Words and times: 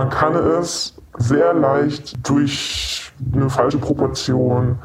man 0.00 0.08
kann 0.08 0.34
es 0.34 0.94
sehr 1.18 1.52
leicht 1.52 2.26
durch 2.26 3.12
eine 3.34 3.50
falsche 3.50 3.76
Proportion 3.76 4.78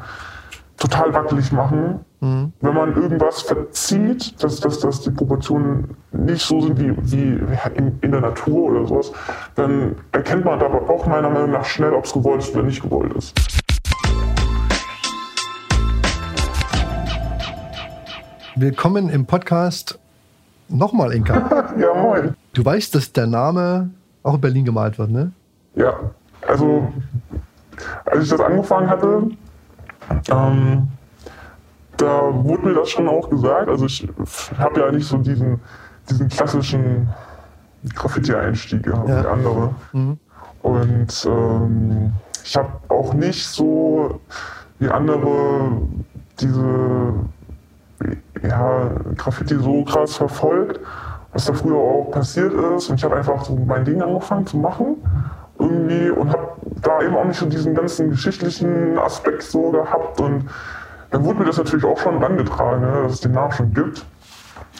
total 0.76 1.14
wackelig 1.14 1.52
machen. 1.52 2.00
Mhm. 2.20 2.52
Wenn 2.60 2.74
man 2.74 2.94
irgendwas 2.94 3.40
verzieht, 3.40 4.42
dass, 4.44 4.60
dass, 4.60 4.78
dass 4.80 5.00
die 5.00 5.10
Proportionen 5.10 5.96
nicht 6.12 6.44
so 6.44 6.60
sind 6.60 6.78
wie, 6.78 6.94
wie 7.10 7.40
in, 7.76 7.98
in 8.02 8.10
der 8.12 8.20
Natur 8.20 8.70
oder 8.70 8.86
sowas, 8.86 9.10
dann 9.54 9.96
erkennt 10.12 10.44
man 10.44 10.60
aber 10.60 10.86
auch 10.90 11.06
meiner 11.06 11.30
Meinung 11.30 11.52
nach 11.52 11.64
schnell, 11.64 11.94
ob 11.94 12.04
es 12.04 12.12
gewollt 12.12 12.42
ist 12.42 12.54
oder 12.54 12.64
nicht 12.64 12.82
gewollt 12.82 13.14
ist. 13.14 13.32
Willkommen 18.54 19.08
im 19.08 19.24
Podcast 19.24 19.98
nochmal, 20.68 21.14
Inka. 21.14 21.72
ja, 21.78 21.94
moin. 21.94 22.34
Du 22.52 22.62
weißt, 22.62 22.94
dass 22.94 23.10
der 23.14 23.26
Name 23.26 23.88
auch 24.26 24.34
in 24.34 24.40
Berlin 24.40 24.64
gemalt 24.64 24.98
wird, 24.98 25.10
ne? 25.10 25.32
Ja, 25.74 25.94
also 26.46 26.92
als 28.04 28.24
ich 28.24 28.30
das 28.30 28.40
angefangen 28.40 28.88
hatte, 28.88 29.28
ähm, 30.30 30.88
da 31.96 32.30
wurde 32.32 32.66
mir 32.66 32.74
das 32.74 32.90
schon 32.90 33.08
auch 33.08 33.28
gesagt. 33.30 33.68
Also 33.68 33.86
ich 33.86 34.06
habe 34.58 34.80
ja 34.80 34.90
nicht 34.90 35.06
so 35.06 35.18
diesen, 35.18 35.60
diesen 36.08 36.28
klassischen 36.28 37.08
Graffiti-Einstieg 37.94 38.82
gehabt 38.82 39.08
ja. 39.08 39.22
wie 39.22 39.26
andere. 39.26 39.74
Mhm. 39.92 40.18
Und 40.62 41.28
ähm, 41.30 42.12
ich 42.44 42.56
habe 42.56 42.70
auch 42.88 43.14
nicht 43.14 43.46
so 43.46 44.20
wie 44.78 44.88
andere 44.88 45.70
diese 46.40 47.12
ja, 48.42 48.90
Graffiti 49.16 49.56
so 49.56 49.84
krass 49.84 50.16
verfolgt, 50.16 50.80
was 51.36 51.44
da 51.44 51.52
früher 51.52 51.76
auch 51.76 52.10
passiert 52.10 52.52
ist. 52.54 52.88
Und 52.88 52.96
ich 52.96 53.04
habe 53.04 53.16
einfach 53.16 53.44
so 53.44 53.54
mein 53.54 53.84
Ding 53.84 54.00
angefangen 54.00 54.46
zu 54.46 54.56
machen 54.56 54.96
irgendwie 55.58 56.08
und 56.10 56.30
habe 56.30 56.48
da 56.82 57.02
eben 57.02 57.14
auch 57.14 57.24
nicht 57.24 57.38
so 57.38 57.46
diesen 57.46 57.74
ganzen 57.74 58.10
geschichtlichen 58.10 58.98
Aspekt 58.98 59.42
so 59.42 59.70
gehabt. 59.70 60.18
Und 60.18 60.48
dann 61.10 61.24
wurde 61.24 61.40
mir 61.40 61.44
das 61.44 61.58
natürlich 61.58 61.84
auch 61.84 61.98
schon 61.98 62.24
angetragen, 62.24 62.80
ne, 62.80 63.02
dass 63.02 63.12
es 63.12 63.20
den 63.20 63.32
Namen 63.32 63.52
schon 63.52 63.72
gibt. 63.74 63.98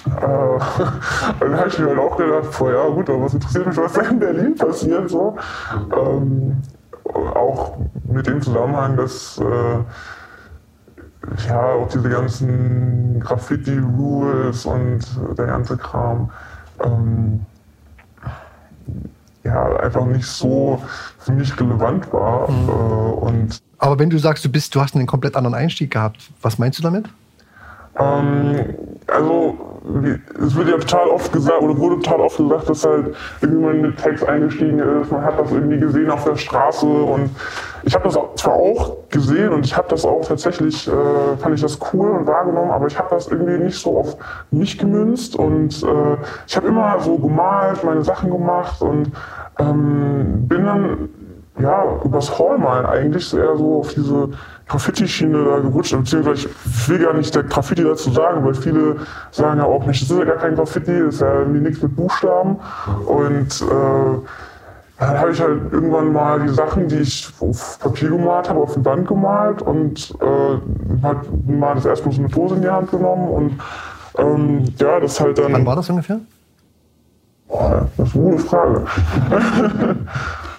Äh, 0.07 0.11
dann 1.41 1.59
habe 1.59 1.69
ich 1.69 1.79
mir 1.79 1.89
halt 1.89 1.99
auch 1.99 2.17
gedacht, 2.17 2.59
boah, 2.59 2.73
ja 2.73 2.89
gut, 2.89 3.11
aber 3.11 3.23
was 3.23 3.35
interessiert 3.35 3.67
mich, 3.67 3.77
was 3.77 3.93
da 3.93 4.01
in 4.03 4.19
Berlin 4.19 4.55
passiert. 4.55 5.11
So. 5.11 5.37
Ähm, 5.95 6.63
auch 7.35 7.77
mit 8.11 8.27
dem 8.27 8.41
Zusammenhang, 8.41 8.97
dass 8.97 9.39
äh, 9.39 9.45
ja, 11.49 11.61
auch 11.61 11.89
diese 11.89 12.09
ganzen 12.09 13.21
Graffiti-Rules 13.21 14.67
und 14.67 15.01
der 15.37 15.47
ganze 15.47 15.77
Kram, 15.77 16.31
ähm, 16.85 17.45
ja, 19.45 19.77
einfach 19.77 20.05
nicht 20.07 20.27
so 20.27 20.83
für 21.19 21.33
mich 21.33 21.59
relevant 21.59 22.13
war. 22.13 22.51
Mhm. 22.51 22.69
Äh, 22.69 22.73
und 22.73 23.63
Aber 23.79 23.99
wenn 23.99 24.11
du 24.11 24.19
sagst, 24.19 24.45
du 24.45 24.49
bist, 24.49 24.75
du 24.75 24.81
hast 24.81 24.95
einen 24.95 25.07
komplett 25.07 25.37
anderen 25.37 25.55
Einstieg 25.55 25.91
gehabt, 25.91 26.31
was 26.43 26.59
meinst 26.59 26.79
du 26.79 26.83
damit? 26.83 27.07
Ähm, 27.99 28.75
also 29.07 29.66
es 30.45 30.57
wird 30.57 30.69
ja 30.69 30.79
total 30.79 31.09
oft 31.09 31.33
gesagt, 31.33 31.63
oder 31.63 31.77
wurde 31.79 32.01
total 32.01 32.21
oft 32.21 32.37
gesagt, 32.37 32.69
dass 32.69 32.85
halt 32.85 33.15
irgendwie 33.41 33.65
man 33.65 33.81
mit 33.81 33.97
Text 33.97 34.27
eingestiegen 34.29 34.79
ist, 34.81 35.13
man 35.13 35.23
hat 35.23 35.39
das 35.39 35.53
irgendwie 35.53 35.79
gesehen 35.79 36.11
auf 36.11 36.25
der 36.25 36.37
Straße 36.37 36.87
und 36.87 37.31
ich 37.85 37.95
habe 37.95 38.05
das 38.05 38.19
zwar 38.35 38.55
auch 38.55 38.97
gesehen 39.11 39.53
und 39.53 39.65
ich 39.65 39.77
habe 39.77 39.87
das 39.89 40.05
auch 40.05 40.27
tatsächlich, 40.27 40.89
äh, 40.89 41.37
fand 41.39 41.55
ich 41.55 41.61
das 41.61 41.79
cool 41.93 42.11
und 42.11 42.27
wahrgenommen, 42.27 42.73
aber 42.73 42.87
ich 42.87 42.99
habe 42.99 43.09
das 43.11 43.29
irgendwie 43.29 43.59
nicht 43.59 43.79
so 43.79 43.99
auf 43.99 44.17
mich 44.51 44.77
gemünzt 44.77 45.37
und 45.37 45.83
äh, 45.83 46.17
ich 46.47 46.57
habe 46.57 46.67
immer 46.67 46.99
so 47.01 47.17
gemalt, 47.17 47.85
meine 47.85 48.03
Sachen 48.03 48.31
gemacht 48.31 48.83
und 48.83 49.13
ähm, 49.59 50.49
bin 50.49 50.67
dann 50.67 51.09
ja, 51.61 51.85
übers 52.05 52.39
Hallmalen 52.39 52.87
eigentlich 52.87 53.33
eher 53.33 53.57
so 53.57 53.79
auf 53.79 53.95
diese 53.95 54.31
Graffiti-Schiene 54.69 55.45
da 55.45 55.59
gerutscht, 55.61 55.97
beziehungsweise 55.97 56.49
ich 56.49 56.89
will 56.89 56.99
gar 56.99 57.15
nicht 57.15 57.35
der 57.35 57.45
Graffiti 57.45 57.85
dazu 57.85 58.11
sagen, 58.11 58.45
weil 58.45 58.55
viele 58.55 58.97
sagen 59.31 59.61
ja 59.61 59.65
auch 59.65 59.87
nicht, 59.87 60.03
das 60.03 60.11
ist 60.11 60.19
ja 60.19 60.25
gar 60.25 60.37
kein 60.37 60.57
Graffiti, 60.57 60.99
das 60.99 61.15
ist 61.15 61.21
ja 61.21 61.33
irgendwie 61.41 61.61
nichts 61.61 61.83
mit 61.83 61.95
Buchstaben. 61.95 62.57
Und 63.07 63.63
äh, 63.63 64.19
dann 64.99 65.19
habe 65.19 65.31
ich 65.31 65.41
halt 65.41 65.73
irgendwann 65.73 66.13
mal 66.13 66.41
die 66.41 66.49
Sachen, 66.49 66.89
die 66.89 66.97
ich 66.97 67.33
auf 67.41 67.79
Papier 67.79 68.11
gemalt 68.11 68.49
habe, 68.49 68.61
auf 68.61 68.75
den 68.75 68.85
Wand 68.85 69.07
gemalt 69.07 69.63
und 69.63 70.15
äh, 70.21 71.03
hat 71.07 71.19
mal 71.47 71.75
das 71.75 71.85
erstmal 71.85 72.15
so 72.15 72.23
eine 72.23 72.31
Dose 72.31 72.57
in 72.57 72.63
die 72.63 72.69
Hand 72.69 72.91
genommen 72.91 73.29
und 73.29 73.61
ähm, 74.19 74.65
ja, 74.79 74.99
das 74.99 75.21
halt 75.21 75.39
dann. 75.39 75.53
Wann 75.53 75.67
war 75.67 75.77
das 75.77 75.91
ungefähr? 75.91 76.21
Boah, 77.47 77.89
das 77.97 78.09
ist 78.09 78.17
eine 78.17 78.25
gute 78.25 78.43
Frage. 78.43 78.85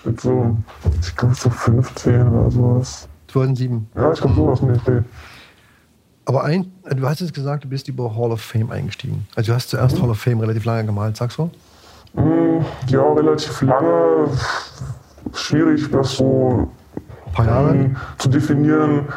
mit 0.08 0.22
so, 0.22 0.56
ich 1.02 1.16
glaube 1.16 1.36
so 1.36 1.50
15 1.50 2.28
oder 2.28 2.52
sowas. 2.52 3.08
2007. 3.28 3.88
Ja, 3.96 4.12
ich 4.12 4.20
glaube 4.20 4.36
sowas 4.36 4.62
der 4.86 5.04
Aber 6.26 6.44
ein, 6.44 6.72
du 6.90 7.08
hast 7.08 7.22
jetzt 7.22 7.34
gesagt, 7.34 7.64
du 7.64 7.70
bist 7.70 7.88
über 7.88 8.16
Hall 8.16 8.32
of 8.32 8.42
Fame 8.42 8.72
eingestiegen. 8.72 9.28
Also 9.36 9.52
du 9.52 9.56
hast 9.56 9.70
zuerst 9.70 9.98
mhm. 9.98 10.04
Hall 10.04 10.10
of 10.12 10.20
Fame 10.20 10.40
relativ 10.40 10.66
lange 10.66 10.86
gemalt, 10.86 11.18
sagst 11.18 11.38
du? 11.38 11.50
Mm, 12.14 12.66
ja, 12.88 13.14
relativ 13.14 13.62
lange. 13.62 14.30
Schwierig, 15.34 15.92
das 15.92 16.14
so 16.14 16.70
Ein 17.26 17.32
paar 17.34 17.46
Jahre? 17.46 17.76
Ähm, 17.76 17.96
zu 18.18 18.30
definieren. 18.30 19.08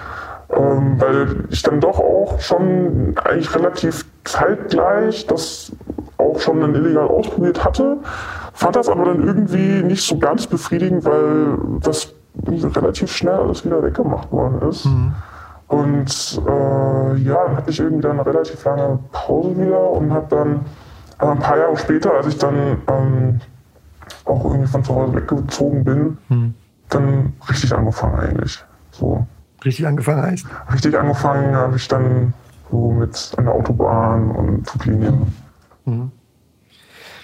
Ähm, 0.51 1.01
weil 1.01 1.45
ich 1.51 1.63
dann 1.63 1.81
doch 1.81 2.01
auch 2.01 2.41
schon 2.41 3.15
eigentlich 3.23 3.55
relativ 3.55 4.05
zeitgleich 4.25 5.27
das 5.27 5.71
auch 6.19 6.41
schon 6.41 6.61
dann 6.61 6.75
illegal 6.75 7.07
ausprobiert 7.07 7.65
hatte. 7.65 7.99
Fand 8.53 8.77
das 8.77 8.89
aber 8.89 9.05
dann 9.07 9.27
irgendwie 9.27 9.83
nicht 9.83 10.05
so 10.07 10.19
ganz 10.19 10.47
befriedigend, 10.47 11.05
weil 11.05 11.57
das 11.83 12.13
relativ 12.47 13.11
schnell 13.13 13.35
alles 13.35 13.65
wieder 13.65 13.83
weggemacht 13.83 14.31
worden 14.33 14.69
ist. 14.69 14.87
Mhm. 14.87 15.15
Und 15.69 16.43
äh, 16.49 17.17
ja, 17.19 17.47
dann 17.47 17.57
hatte 17.57 17.71
ich 17.71 17.79
irgendwie 17.79 18.03
dann 18.03 18.19
eine 18.19 18.27
relativ 18.27 18.65
lange 18.65 18.99
Pause 19.13 19.57
wieder 19.57 19.91
und 19.91 20.13
habe 20.13 20.27
dann 20.29 20.61
äh, 21.21 21.31
ein 21.31 21.39
paar 21.39 21.59
Jahre 21.59 21.77
später, 21.77 22.13
als 22.13 22.27
ich 22.27 22.39
dann 22.39 22.83
ähm, 22.89 23.41
auch 24.25 24.45
irgendwie 24.45 24.67
von 24.67 24.83
zu 24.83 24.95
Hause 24.95 25.15
weggezogen 25.15 25.85
bin, 25.85 26.19
mhm. 26.29 26.55
dann 26.89 27.33
richtig 27.49 27.73
angefangen 27.73 28.19
eigentlich. 28.19 28.65
So. 28.91 29.27
Richtig 29.65 29.87
angefangen 29.87 30.23
heißt? 30.23 30.47
Richtig 30.73 30.99
angefangen 30.99 31.55
habe 31.55 31.77
ich 31.77 31.87
dann 31.87 32.33
so 32.71 32.91
mit 32.91 33.33
an 33.37 33.45
der 33.45 33.55
Autobahn 33.55 34.31
und 34.31 34.69
Fluglinien. 34.69 35.33
Mhm. 35.85 36.11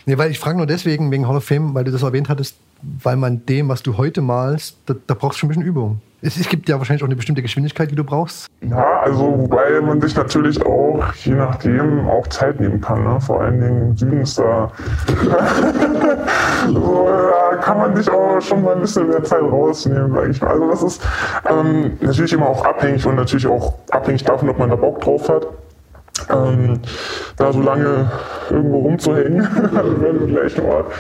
Nee, 0.05 0.19
weil 0.19 0.31
ich 0.31 0.39
frage 0.39 0.57
nur 0.57 0.67
deswegen, 0.67 1.11
wegen 1.11 1.27
Hall 1.27 1.37
of 1.37 1.45
Fame, 1.45 1.75
weil 1.75 1.83
du 1.83 1.91
das 1.91 2.03
erwähnt 2.03 2.29
hattest, 2.29 2.59
weil 2.83 3.17
man 3.17 3.45
dem, 3.47 3.69
was 3.69 3.83
du 3.83 3.97
heute 3.97 4.21
malst, 4.21 4.79
da, 4.87 4.95
da 5.07 5.15
brauchst 5.15 5.37
du 5.37 5.41
schon 5.41 5.49
ein 5.49 5.51
bisschen 5.51 5.69
Übung. 5.69 6.01
Es, 6.23 6.39
es, 6.39 6.49
gibt 6.49 6.69
ja 6.69 6.79
wahrscheinlich 6.79 7.03
auch 7.03 7.09
eine 7.09 7.15
bestimmte 7.15 7.43
Geschwindigkeit, 7.43 7.91
die 7.91 7.95
du 7.95 8.03
brauchst. 8.03 8.47
Ja, 8.63 9.01
also 9.01 9.39
wobei 9.39 9.81
man 9.81 10.01
sich 10.01 10.17
natürlich 10.17 10.61
auch, 10.65 11.13
je 11.25 11.35
nachdem, 11.35 12.09
auch 12.09 12.27
Zeit 12.29 12.59
nehmen 12.59 12.81
kann. 12.81 13.05
Ne? 13.05 13.21
Vor 13.21 13.43
allen 13.43 13.61
Dingen 13.61 13.83
im 13.91 13.97
Süden 13.97 14.23
ist 14.23 14.39
da, 14.39 14.73
so, 16.67 17.09
da 17.09 17.57
kann 17.59 17.79
man 17.79 17.95
sich 17.95 18.11
auch 18.11 18.41
schon 18.41 18.63
mal 18.63 18.75
ein 18.75 18.81
bisschen 18.81 19.09
mehr 19.09 19.23
Zeit 19.25 19.43
rausnehmen, 19.43 20.13
sage 20.13 20.31
ich 20.31 20.41
mal. 20.41 20.51
Also 20.51 20.71
das 20.71 20.83
ist 20.83 21.07
ähm, 21.49 21.93
natürlich 22.01 22.33
immer 22.33 22.49
auch 22.49 22.65
abhängig 22.65 23.07
und 23.07 23.17
natürlich 23.17 23.47
auch 23.47 23.75
abhängig 23.91 24.25
davon, 24.25 24.49
ob 24.49 24.59
man 24.59 24.71
da 24.71 24.77
Bock 24.77 25.01
drauf 25.03 25.29
hat 25.29 25.47
ähm, 26.31 26.81
da 27.37 27.53
so 27.53 27.61
lange 27.61 28.11
irgendwo 28.51 28.79
rumzuhängen 28.81 29.47
an 29.77 30.01
dem 30.01 30.27
gleichen 30.29 30.65
Ort. 30.65 30.93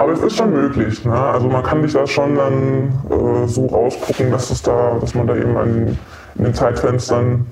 Aber 0.00 0.12
es 0.12 0.20
ist 0.20 0.38
schon 0.38 0.50
möglich. 0.50 1.04
Ne? 1.04 1.12
Also 1.12 1.46
man 1.48 1.62
kann 1.62 1.82
sich 1.82 1.92
das 1.92 2.08
schon 2.08 2.34
dann 2.34 2.88
äh, 3.10 3.46
so 3.46 3.66
rausgucken, 3.66 4.30
dass 4.30 4.50
es 4.50 4.62
da, 4.62 4.96
dass 4.98 5.14
man 5.14 5.26
da 5.26 5.36
eben 5.36 5.54
an, 5.58 5.98
in 6.36 6.44
den 6.44 6.54
Zeitfenstern 6.54 7.44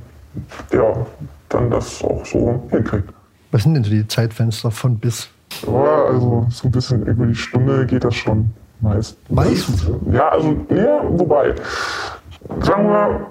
ja, 0.73 0.95
dann 1.51 1.71
das 1.71 2.03
auch 2.03 2.25
so 2.25 2.63
hinkriegt. 2.71 3.11
Was 3.51 3.65
sind 3.65 3.75
denn 3.75 3.85
so 3.85 3.91
die 3.91 4.09
Zeitfenster 4.09 4.71
von 4.71 4.97
bis? 4.97 5.29
Ja, 5.67 6.05
also 6.07 6.47
so 6.49 6.69
ein 6.69 6.71
bisschen 6.71 7.05
über 7.05 7.27
die 7.27 7.35
Stunde 7.35 7.85
geht 7.85 8.05
das 8.05 8.15
schon 8.15 8.51
meist. 8.81 9.19
Meistens? 9.29 9.87
Ja, 10.11 10.31
also, 10.31 10.57
ja, 10.71 11.03
wobei, 11.07 11.55
sagen 12.63 12.89
wir, 12.89 13.27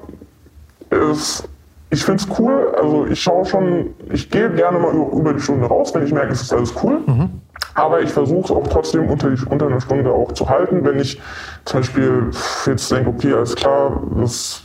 es 0.96 1.44
ich 1.90 2.04
finde 2.04 2.22
es 2.22 2.40
cool. 2.40 2.76
Also 2.78 3.06
ich 3.08 3.22
schaue 3.22 3.46
schon, 3.46 3.88
ich 4.12 4.30
gehe 4.30 4.50
gerne 4.52 4.78
mal 4.78 4.94
über 4.94 5.34
die 5.34 5.40
Stunde 5.40 5.68
raus, 5.68 5.94
wenn 5.96 6.06
ich 6.06 6.12
merke, 6.12 6.34
es 6.34 6.42
ist 6.42 6.54
alles 6.54 6.74
cool. 6.84 7.00
Mhm. 7.06 7.30
Aber 7.78 8.02
ich 8.02 8.10
versuche 8.10 8.46
es 8.46 8.52
auch 8.52 8.68
trotzdem 8.68 9.08
unter, 9.08 9.30
die, 9.30 9.46
unter 9.46 9.68
einer 9.68 9.80
Stunde 9.80 10.12
auch 10.12 10.32
zu 10.32 10.50
halten. 10.50 10.84
Wenn 10.84 11.00
ich 11.00 11.22
zum 11.64 11.82
Beispiel 11.82 12.32
jetzt 12.66 12.92
denke, 12.92 13.10
okay, 13.12 13.34
alles 13.34 13.56
klar, 13.56 14.02
das, 14.16 14.64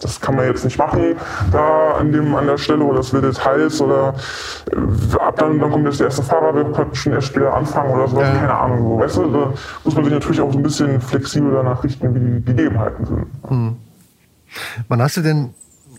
das 0.00 0.20
kann 0.20 0.34
man 0.34 0.46
jetzt 0.46 0.64
nicht 0.64 0.78
machen, 0.78 1.14
da 1.52 1.92
an, 1.92 2.10
dem, 2.10 2.34
an 2.34 2.48
der 2.48 2.58
Stelle 2.58 2.82
oder 2.82 2.96
das 2.96 3.12
wird 3.12 3.22
Details 3.22 3.80
oder 3.80 4.14
äh, 4.72 5.16
ab 5.20 5.36
dann, 5.36 5.60
dann 5.60 5.70
kommt 5.70 5.84
jetzt 5.84 6.00
der 6.00 6.08
erste 6.08 6.24
Fahrer, 6.24 6.56
wir 6.56 6.64
könnten 6.72 6.96
schon 6.96 7.12
erst 7.12 7.28
später 7.28 7.54
anfangen 7.54 7.94
oder 7.94 8.08
so, 8.08 8.20
ja. 8.20 8.32
keine 8.32 8.52
Ahnung. 8.52 8.80
So. 8.80 8.98
Weißt 8.98 9.16
du, 9.18 9.30
da 9.30 9.52
muss 9.84 9.94
man 9.94 10.04
sich 10.04 10.12
natürlich 10.12 10.40
auch 10.40 10.50
so 10.52 10.58
ein 10.58 10.62
bisschen 10.64 11.00
flexibel 11.00 11.52
danach 11.52 11.84
richten, 11.84 12.12
wie 12.16 12.18
die 12.18 12.44
Gegebenheiten 12.44 13.06
sind. 13.06 13.50
Mhm. 13.50 13.76
Wann 14.88 15.02
hast 15.02 15.18
du 15.18 15.20
denn 15.20 15.54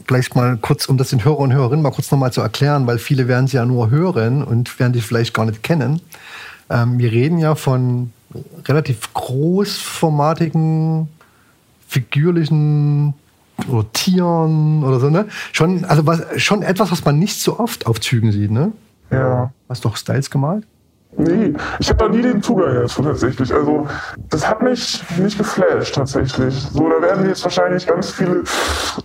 vielleicht 0.09 0.35
mal 0.35 0.57
kurz, 0.57 0.87
um 0.87 0.97
das 0.97 1.11
den 1.11 1.23
Hörer 1.23 1.37
und 1.37 1.53
Hörerinnen 1.53 1.83
mal 1.83 1.91
kurz 1.91 2.09
nochmal 2.09 2.33
zu 2.33 2.41
erklären, 2.41 2.87
weil 2.87 2.97
viele 2.97 3.27
werden 3.27 3.45
sie 3.45 3.57
ja 3.57 3.65
nur 3.65 3.91
hören 3.91 4.43
und 4.43 4.79
werden 4.79 4.93
dich 4.93 5.05
vielleicht 5.05 5.35
gar 5.35 5.45
nicht 5.45 5.61
kennen. 5.61 6.01
Ähm, 6.67 6.97
wir 6.97 7.11
reden 7.11 7.37
ja 7.37 7.53
von 7.53 8.11
relativ 8.65 9.13
großformatigen, 9.13 11.09
figürlichen 11.87 13.13
oder 13.67 13.85
Tieren 13.93 14.83
oder 14.83 14.99
so, 14.99 15.11
ne? 15.11 15.27
Schon, 15.51 15.85
also 15.85 16.07
was, 16.07 16.23
schon 16.37 16.63
etwas, 16.63 16.91
was 16.91 17.05
man 17.05 17.19
nicht 17.19 17.39
so 17.39 17.59
oft 17.59 17.85
auf 17.85 18.01
Zügen 18.01 18.31
sieht, 18.31 18.49
ne? 18.49 18.71
Ja. 19.11 19.51
Hast 19.69 19.85
du 19.85 19.89
auch 19.89 19.95
Styles 19.95 20.31
gemalt? 20.31 20.65
Nee, 21.19 21.53
ich 21.79 21.89
habe 21.89 21.99
da 21.99 22.07
nie 22.07 22.21
den 22.21 22.41
Zugang 22.41 22.75
dazu 22.75 23.03
tatsächlich. 23.03 23.53
Also 23.53 23.85
das 24.29 24.49
hat 24.49 24.61
mich 24.61 25.03
nicht 25.17 25.37
geflasht 25.37 25.93
tatsächlich. 25.93 26.55
So, 26.71 26.87
da 26.87 27.01
werden 27.01 27.27
jetzt 27.27 27.43
wahrscheinlich 27.43 27.85
ganz 27.85 28.11
viele 28.11 28.43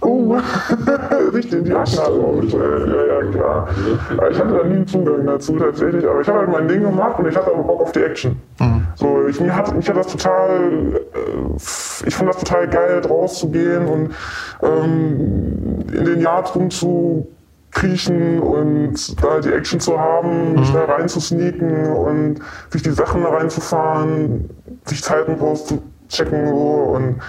oh, 0.00 0.36
richtig 1.34 1.54
in 1.54 1.64
die 1.64 1.72
äh, 1.72 1.74
ja, 1.74 1.82
ja, 1.82 3.30
klar. 3.32 3.68
Aber 4.16 4.30
ich 4.30 4.38
hatte 4.38 4.52
da 4.52 4.62
nie 4.62 4.76
einen 4.76 4.86
Zugang 4.86 5.26
dazu 5.26 5.58
tatsächlich, 5.58 6.06
aber 6.06 6.20
ich 6.20 6.28
habe 6.28 6.38
halt 6.38 6.50
mein 6.50 6.68
Ding 6.68 6.82
gemacht 6.82 7.18
und 7.18 7.26
ich 7.26 7.36
hatte 7.36 7.52
aber 7.52 7.64
Bock 7.64 7.80
auf 7.80 7.90
die 7.90 8.04
Action. 8.04 8.36
Mhm. 8.60 8.86
So, 8.94 9.26
ich, 9.26 9.40
mir 9.40 9.54
hat, 9.54 9.74
mich 9.74 9.88
hat 9.88 9.96
das 9.96 10.06
total, 10.06 10.94
äh, 10.94 12.06
ich 12.06 12.14
fand 12.14 12.28
das 12.28 12.38
total 12.38 12.68
geil, 12.68 13.02
rauszugehen 13.04 13.86
und 13.86 14.14
ähm, 14.62 15.84
in 15.92 16.04
den 16.04 16.20
Yards 16.20 16.54
rumzu 16.54 17.26
kriechen 17.74 18.40
und 18.40 19.22
da 19.22 19.40
die 19.40 19.52
Action 19.52 19.80
zu 19.80 19.98
haben, 19.98 20.54
mhm. 20.54 20.64
schnell 20.64 20.84
reinzusneaken 20.84 21.92
und 21.92 22.40
sich 22.70 22.82
die 22.82 22.92
Sachen 22.92 23.24
reinzufahren, 23.24 24.48
sich 24.84 25.02
Zeiten 25.02 25.34
rauszuchecken 25.34 26.48
so 26.48 26.94
und 26.94 27.20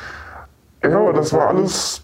ja, 0.84 1.12
das 1.12 1.34
war 1.34 1.48
alles 1.48 2.02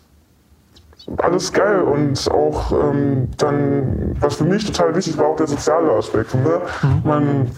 alles 1.18 1.52
geil 1.52 1.82
und 1.82 2.30
auch 2.32 2.72
ähm, 2.72 3.30
dann, 3.38 4.16
was 4.20 4.36
für 4.36 4.44
mich 4.44 4.66
total 4.66 4.96
wichtig 4.96 5.18
war, 5.18 5.28
auch 5.28 5.36
der 5.36 5.48
soziale 5.48 5.92
Aspekt. 5.92 6.34
Ne? 6.36 6.62
Mhm. 6.84 7.02
Man 7.04 7.52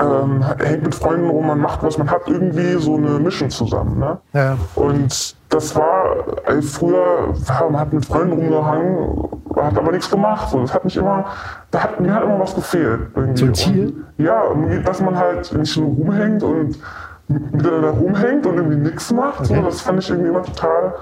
ähm, 0.00 0.42
hängt 0.58 0.84
mit 0.84 0.94
Freunden 0.94 1.28
rum, 1.28 1.46
man 1.46 1.60
macht 1.60 1.82
was, 1.82 1.98
man 1.98 2.10
hat 2.10 2.22
irgendwie 2.26 2.74
so 2.78 2.96
eine 2.96 3.18
Mission 3.18 3.50
zusammen. 3.50 3.98
Ne? 3.98 4.18
Ja. 4.32 4.56
Und 4.74 5.36
das 5.48 5.76
war, 5.76 6.16
also 6.46 6.68
früher, 6.68 7.34
man 7.70 7.78
hat 7.80 7.92
mit 7.92 8.06
Freunden 8.06 8.32
rumgehangen, 8.32 9.28
hat 9.56 9.76
aber 9.76 9.92
nichts 9.92 10.10
gemacht. 10.10 10.48
So. 10.48 10.60
Das 10.60 10.72
hat 10.72 10.84
mich 10.84 10.96
immer, 10.96 11.26
da 11.70 11.82
hat, 11.82 12.00
mir 12.00 12.14
hat 12.14 12.24
immer 12.24 12.40
was 12.40 12.54
gefehlt. 12.54 13.00
Irgendwie. 13.14 13.38
So 13.38 13.46
ein 13.46 13.54
Ziel? 13.54 14.04
Und, 14.16 14.24
ja, 14.24 14.42
dass 14.84 15.00
man 15.00 15.18
halt 15.18 15.52
nicht 15.52 15.76
nur 15.76 15.88
rumhängt 15.88 16.42
und 16.42 16.78
miteinander 17.28 17.90
rumhängt 17.90 18.46
und 18.46 18.56
irgendwie 18.56 18.76
nichts 18.76 19.12
macht. 19.12 19.40
Okay. 19.40 19.56
So. 19.56 19.62
Das 19.62 19.80
fand 19.82 19.98
ich 19.98 20.08
irgendwie 20.08 20.30
immer 20.30 20.42
total 20.42 20.94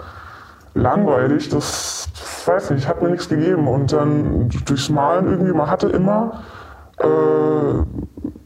langweilig. 0.74 1.48
Das, 1.48 2.08
weiß 2.46 2.70
nicht, 2.70 2.88
hat 2.88 3.02
mir 3.02 3.10
nichts 3.10 3.28
gegeben. 3.28 3.68
Und 3.68 3.92
dann 3.92 4.48
durchs 4.66 4.88
Malen 4.88 5.28
irgendwie, 5.30 5.52
man 5.52 5.70
hatte 5.70 5.88
immer 5.88 6.42
äh, 6.98 7.82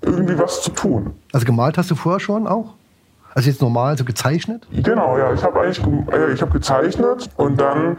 irgendwie 0.05 0.39
was 0.39 0.63
zu 0.63 0.71
tun. 0.71 1.15
Also 1.33 1.47
gemalt 1.47 1.79
hast 1.79 1.91
du 1.91 1.95
vorher 1.95 2.21
schon 2.21 2.47
auch? 2.47 2.75
Also 3.35 3.51
jetzt 3.51 3.61
normal 3.61 3.99
so 3.99 4.05
gezeichnet? 4.05 4.67
Genau, 4.71 5.19
ja. 5.19 5.33
Ich 5.33 5.43
habe 5.43 5.61
eigentlich 5.61 5.83
äh, 6.13 6.33
ich 6.33 6.41
hab 6.41 6.53
gezeichnet 6.53 7.29
und 7.37 7.61
dann 7.61 7.97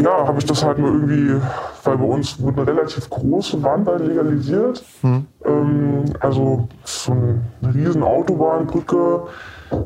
ja, 0.00 0.26
habe 0.26 0.38
ich 0.38 0.46
das 0.46 0.64
halt 0.64 0.78
nur 0.78 0.90
irgendwie, 0.90 1.40
weil 1.84 1.98
bei 1.98 2.04
uns 2.04 2.40
wurde 2.40 2.62
eine 2.62 2.70
relativ 2.72 3.08
große 3.10 3.62
Wand 3.62 3.88
legalisiert. 4.00 4.82
Hm. 5.02 5.26
Ähm, 5.44 6.04
also 6.20 6.68
so 6.84 7.12
eine 7.12 7.74
riesen 7.74 8.02
Autobahnbrücke. 8.02 9.22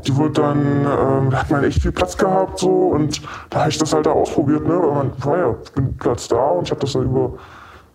Die 0.04 0.16
wird 0.16 0.38
dann, 0.38 0.58
ähm, 0.58 1.30
da 1.30 1.38
hat 1.38 1.50
man 1.50 1.62
echt 1.62 1.82
viel 1.82 1.92
Platz 1.92 2.16
gehabt 2.16 2.58
so 2.58 2.88
und 2.88 3.20
da 3.50 3.60
habe 3.60 3.70
ich 3.70 3.78
das 3.78 3.92
halt 3.92 4.06
da 4.06 4.10
ausprobiert, 4.10 4.66
ne? 4.66 4.80
Weil 4.80 4.90
man, 4.92 5.12
naja, 5.24 5.54
ich 5.62 5.72
bin 5.72 5.96
Platz 5.96 6.26
da 6.26 6.44
und 6.44 6.64
ich 6.64 6.70
habe 6.70 6.80
das 6.80 6.92
da 6.92 7.00
über, 7.00 7.34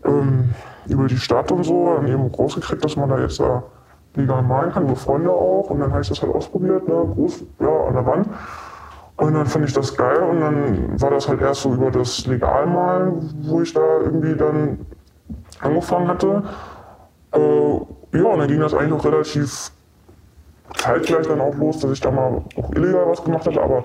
ähm, 0.05 0.51
über 0.91 1.07
die 1.07 1.17
Stadt 1.17 1.51
und 1.51 1.63
so 1.63 1.95
dann 1.95 2.07
eben 2.07 2.27
rausgekriegt, 2.27 2.83
dass 2.83 2.95
man 2.95 3.09
da 3.09 3.19
jetzt 3.19 3.39
da 3.39 3.63
legal 4.15 4.41
malen 4.43 4.71
kann, 4.71 4.83
über 4.83 4.95
Freunde 4.95 5.31
auch. 5.31 5.69
Und 5.69 5.79
dann 5.79 5.91
habe 5.91 6.01
ich 6.01 6.09
das 6.09 6.21
halt 6.21 6.33
ausprobiert, 6.33 6.87
ne? 6.87 7.07
groß, 7.15 7.43
ja, 7.59 7.85
an 7.87 7.93
der 7.93 8.05
Wand. 8.05 8.27
Und 9.17 9.33
dann 9.33 9.45
fand 9.45 9.65
ich 9.65 9.73
das 9.73 9.95
geil 9.95 10.17
und 10.23 10.39
dann 10.39 10.99
war 10.99 11.11
das 11.11 11.27
halt 11.27 11.41
erst 11.41 11.61
so 11.61 11.73
über 11.73 11.91
das 11.91 12.25
Legalmalen, 12.25 13.33
wo 13.43 13.61
ich 13.61 13.73
da 13.73 13.99
irgendwie 14.03 14.35
dann 14.35 14.79
angefangen 15.59 16.07
hatte. 16.07 16.43
Äh, 17.31 18.17
ja, 18.17 18.23
und 18.23 18.39
dann 18.39 18.47
ging 18.47 18.59
das 18.59 18.73
eigentlich 18.73 18.93
auch 18.93 19.05
relativ 19.05 19.71
zeitgleich 20.75 21.27
dann 21.27 21.39
auch 21.39 21.53
los, 21.55 21.79
dass 21.79 21.91
ich 21.91 22.01
da 22.01 22.09
mal 22.09 22.41
auch 22.55 22.71
illegal 22.73 23.05
was 23.07 23.23
gemacht 23.23 23.45
hatte, 23.45 23.61
aber 23.61 23.83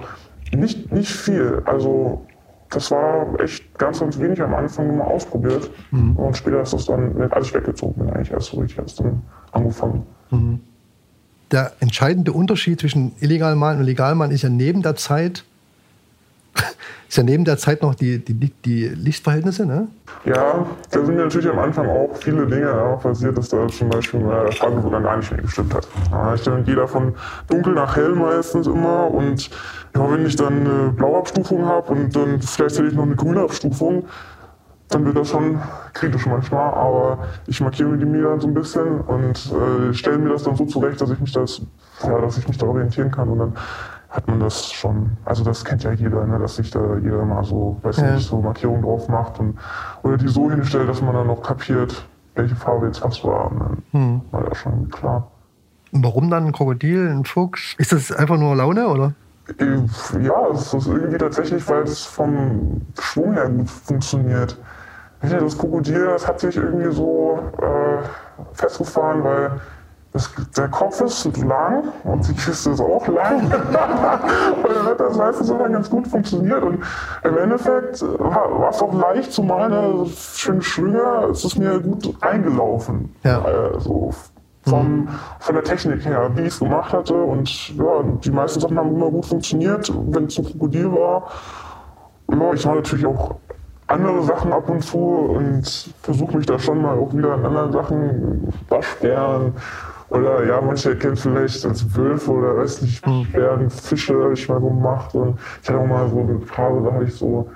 nicht, 0.54 0.90
nicht 0.90 1.12
viel. 1.12 1.62
Also 1.66 2.24
das 2.70 2.90
war 2.90 3.38
echt 3.40 3.78
ganz, 3.78 4.00
ganz 4.00 4.18
wenig 4.18 4.40
am 4.42 4.54
Anfang 4.54 4.96
mal 4.96 5.04
ausprobiert. 5.04 5.70
Mhm. 5.90 6.16
Und 6.16 6.36
später 6.36 6.60
ist 6.60 6.72
das 6.72 6.86
dann, 6.86 7.30
als 7.30 7.46
ich 7.46 7.54
weggezogen 7.54 7.94
bin, 7.94 8.10
eigentlich 8.14 8.32
erst 8.32 8.48
so 8.48 8.60
richtig 8.60 8.78
erst 8.78 9.00
dann 9.00 9.22
angefangen. 9.52 10.06
Mhm 10.30 10.60
der 11.50 11.72
entscheidende 11.80 12.32
Unterschied 12.32 12.80
zwischen 12.80 13.12
illegalem 13.20 13.58
Malen 13.58 13.78
und 13.78 13.84
legalem 13.84 14.18
Malen 14.18 14.32
ist 14.32 14.42
ja 14.42 14.48
neben 14.48 14.82
der 14.82 14.96
Zeit, 14.96 15.44
ist 17.08 17.16
ja 17.16 17.22
neben 17.22 17.44
der 17.44 17.58
Zeit 17.58 17.82
noch 17.82 17.94
die, 17.94 18.18
die, 18.18 18.52
die 18.64 18.88
Lichtverhältnisse, 18.88 19.66
ne? 19.66 19.88
Ja, 20.24 20.66
da 20.90 21.04
sind 21.04 21.16
natürlich 21.16 21.48
am 21.48 21.58
Anfang 21.58 21.88
auch 21.88 22.16
viele 22.16 22.46
Dinge 22.46 22.72
auch 22.72 23.00
passiert, 23.00 23.38
dass 23.38 23.48
da 23.48 23.66
zum 23.68 23.88
Beispiel 23.88 24.20
der 24.20 24.52
sogar 24.52 25.00
gar 25.00 25.16
nicht 25.16 25.30
mehr 25.30 25.42
gestimmt 25.42 25.74
hat. 25.74 25.86
Ja, 26.10 26.34
ich 26.34 26.42
gehe 26.42 26.74
da 26.74 26.86
von 26.86 27.14
dunkel 27.48 27.74
nach 27.74 27.96
hell 27.96 28.10
meistens 28.10 28.66
immer 28.66 29.10
und 29.10 29.50
ja, 29.94 30.12
wenn 30.12 30.26
ich 30.26 30.36
dann 30.36 30.66
eine 30.66 30.92
Blauabstufung 30.92 31.64
habe 31.64 31.92
und 31.92 32.14
dann 32.14 32.40
vielleicht 32.40 32.78
hätte 32.78 32.88
ich 32.88 32.94
noch 32.94 33.04
eine 33.04 33.16
grüne 33.16 33.40
Abstufung, 33.40 34.04
dann 34.88 35.04
wird 35.04 35.16
das 35.16 35.28
schon 35.28 35.60
kritisch 35.94 36.26
manchmal, 36.26 36.74
aber 36.74 37.18
ich 37.46 37.60
markiere 37.60 37.88
mir 37.88 37.98
die 37.98 38.04
mir 38.04 38.22
dann 38.22 38.40
so 38.40 38.46
ein 38.46 38.54
bisschen 38.54 39.00
und 39.00 39.52
äh, 39.52 39.92
stelle 39.94 40.18
mir 40.18 40.30
das 40.30 40.44
dann 40.44 40.56
so 40.56 40.64
zurecht, 40.64 41.00
dass 41.00 41.10
ich 41.10 41.18
mich 41.18 41.32
das, 41.32 41.60
ja, 42.02 42.20
dass 42.20 42.38
ich 42.38 42.46
mich 42.46 42.58
da 42.58 42.66
orientieren 42.66 43.10
kann 43.10 43.28
und 43.28 43.38
dann 43.38 43.52
hat 44.16 44.26
man 44.26 44.40
das 44.40 44.72
schon, 44.72 45.10
also 45.24 45.44
das 45.44 45.64
kennt 45.64 45.84
ja 45.84 45.92
jeder, 45.92 46.26
ne, 46.26 46.38
dass 46.38 46.56
sich 46.56 46.70
da 46.70 46.96
jeder 46.96 47.24
mal 47.24 47.44
so, 47.44 47.78
weiß 47.82 47.98
ja. 47.98 48.14
nicht, 48.14 48.26
so 48.26 48.40
Markierungen 48.40 48.82
drauf 48.82 49.08
macht 49.08 49.38
und 49.38 49.58
oder 50.02 50.16
die 50.16 50.28
so 50.28 50.50
hinstellt, 50.50 50.88
dass 50.88 51.02
man 51.02 51.14
dann 51.14 51.26
noch 51.26 51.42
kapiert, 51.42 52.06
welche 52.34 52.56
Farbe 52.56 52.86
jetzt 52.86 53.02
was 53.04 53.22
war. 53.22 53.50
Und 53.50 53.60
dann 53.60 53.82
hm. 53.92 54.20
war 54.30 54.44
das 54.44 54.58
schon 54.58 54.88
klar. 54.88 55.30
Und 55.92 56.02
warum 56.02 56.30
dann 56.30 56.46
ein 56.46 56.52
Krokodil, 56.52 57.08
ein 57.08 57.24
Fuchs? 57.24 57.74
Ist 57.78 57.92
das 57.92 58.10
einfach 58.10 58.38
nur 58.38 58.56
Laune 58.56 58.88
oder? 58.88 59.12
Äh, 59.58 60.24
ja, 60.24 60.48
es 60.52 60.74
ist 60.74 60.86
irgendwie 60.86 61.18
tatsächlich, 61.18 61.68
weil 61.68 61.82
es 61.82 62.04
vom 62.04 62.80
Schwung 62.98 63.34
her 63.34 63.48
gut 63.48 63.70
funktioniert 63.70 64.56
das 65.20 65.58
Krokodil, 65.58 66.06
das 66.06 66.26
hat 66.26 66.40
sich 66.40 66.56
irgendwie 66.56 66.92
so 66.92 67.38
äh, 67.60 68.02
festgefahren, 68.52 69.24
weil 69.24 69.52
das, 70.16 70.30
der 70.56 70.68
Kopf 70.68 71.00
ist 71.02 71.36
lang 71.36 71.92
und 72.04 72.26
die 72.26 72.32
Kiste 72.32 72.70
ist 72.70 72.80
auch 72.80 73.06
lang. 73.06 73.44
und 73.44 73.52
dann 73.52 74.86
hat 74.86 74.98
das 74.98 75.16
meistens 75.16 75.46
so 75.46 75.58
ganz 75.58 75.90
gut 75.90 76.06
funktioniert. 76.08 76.62
Und 76.62 76.82
im 77.22 77.38
Endeffekt 77.38 78.00
äh, 78.00 78.18
war 78.18 78.70
es 78.70 78.80
auch 78.80 78.94
leicht 78.94 79.32
zu 79.32 79.42
malen, 79.42 80.06
schöne 80.06 80.62
Schwünge, 80.62 81.28
es 81.30 81.44
ist 81.44 81.58
mir 81.58 81.78
gut 81.80 82.14
eingelaufen. 82.22 83.14
Ja. 83.24 83.42
Also 83.42 84.14
vom, 84.62 85.08
von 85.38 85.54
der 85.54 85.64
Technik 85.64 86.04
her, 86.06 86.30
wie 86.34 86.42
ich 86.42 86.48
es 86.48 86.58
gemacht 86.58 86.92
hatte. 86.92 87.14
Und 87.14 87.76
ja, 87.76 88.02
die 88.24 88.30
meisten 88.30 88.60
Sachen 88.60 88.78
haben 88.78 88.94
immer 88.94 89.10
gut 89.10 89.26
funktioniert, 89.26 89.92
wenn 90.08 90.24
es 90.24 90.38
ein 90.38 90.46
Krokodil 90.46 90.90
war. 90.92 91.30
Ja, 92.32 92.52
ich 92.54 92.66
war 92.66 92.74
natürlich 92.74 93.06
auch 93.06 93.36
andere 93.86 94.22
Sachen 94.22 94.52
ab 94.52 94.68
und 94.68 94.82
zu 94.82 94.98
und 94.98 95.92
versuche 96.02 96.38
mich 96.38 96.46
da 96.46 96.58
schon 96.58 96.80
mal 96.80 96.98
auch 96.98 97.12
wieder 97.14 97.34
an 97.34 97.44
anderen 97.44 97.72
Sachen, 97.72 98.52
Waschbären 98.68 99.52
oder 100.08 100.46
ja, 100.46 100.60
manche 100.60 100.96
kennen 100.96 101.16
vielleicht 101.16 101.64
als 101.64 101.96
Wölfe 101.96 102.30
oder 102.30 102.56
weiß 102.56 102.82
nicht, 102.82 103.04
Bären, 103.32 103.70
Fische 103.70 104.22
habe 104.22 104.34
ich 104.34 104.48
mal 104.48 104.60
gemacht 104.60 105.14
und 105.14 105.38
ich 105.62 105.68
hatte 105.68 105.80
auch 105.80 105.86
mal 105.86 106.08
so 106.08 106.20
eine 106.20 106.40
Phase, 106.40 106.82
da 106.84 106.92
habe 106.92 107.04
ich 107.04 107.14
so 107.14 107.50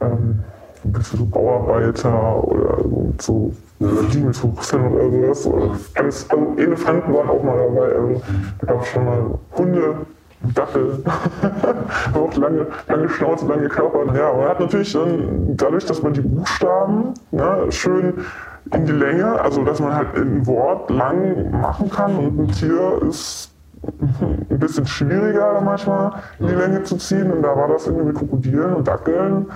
ähm, 0.00 0.42
ein 0.84 0.92
bisschen 0.92 1.18
so 1.18 1.26
Bauarbeiter 1.26 2.44
oder 2.44 2.78
so, 3.18 3.52
so 3.80 4.02
Diemelfuchsen 4.12 4.92
oder 4.92 5.10
sowas. 5.10 5.46
Oder 5.46 5.70
alles, 5.94 6.30
also 6.30 6.54
Elefanten 6.56 7.12
waren 7.12 7.28
auch 7.28 7.42
mal 7.42 7.56
dabei, 7.56 7.94
also 7.96 8.22
da 8.60 8.66
gab 8.66 8.82
es 8.82 8.88
schon 8.88 9.04
mal 9.04 9.38
Hunde, 9.56 9.94
Dackel, 10.42 11.02
auch 12.14 12.36
lange, 12.36 12.66
lange 12.88 13.08
Schnauze, 13.08 13.46
lange 13.46 13.68
Körper. 13.68 14.14
Ja, 14.14 14.32
man 14.32 14.48
hat 14.48 14.60
natürlich 14.60 14.92
dann, 14.92 15.56
dadurch, 15.56 15.86
dass 15.86 16.02
man 16.02 16.12
die 16.12 16.20
Buchstaben 16.20 17.14
ja, 17.32 17.70
schön 17.70 18.14
in 18.72 18.86
die 18.86 18.92
Länge, 18.92 19.40
also 19.40 19.64
dass 19.64 19.80
man 19.80 19.94
halt 19.94 20.16
ein 20.16 20.46
Wort 20.46 20.90
lang 20.90 21.50
machen 21.50 21.90
kann 21.90 22.16
und 22.16 22.38
ein 22.38 22.48
Tier 22.48 23.00
ist 23.08 23.52
ein 24.00 24.58
bisschen 24.58 24.86
schwieriger 24.86 25.60
manchmal 25.60 26.12
in 26.38 26.48
die 26.48 26.54
Länge 26.54 26.82
zu 26.82 26.96
ziehen 26.96 27.30
und 27.30 27.42
da 27.42 27.56
war 27.56 27.68
das 27.68 27.86
irgendwie 27.86 28.06
mit 28.06 28.16
Krokodilen 28.16 28.74
und 28.74 28.88
Dackeln 28.88 29.46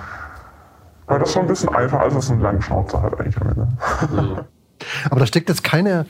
war 1.07 1.19
das 1.19 1.33
schon 1.33 1.43
ein 1.43 1.47
bisschen 1.47 1.69
einfacher, 1.69 2.03
als 2.03 2.15
es 2.15 2.31
eine 2.31 2.41
lange 2.41 2.61
Schnauze 2.61 3.01
hat 3.01 3.19
eigentlich 3.19 3.39
am 3.41 3.49
Ende. 3.49 3.67
Aber 5.09 5.19
da 5.19 5.25
steckt 5.25 5.49
jetzt 5.49 5.63
keine 5.63 6.05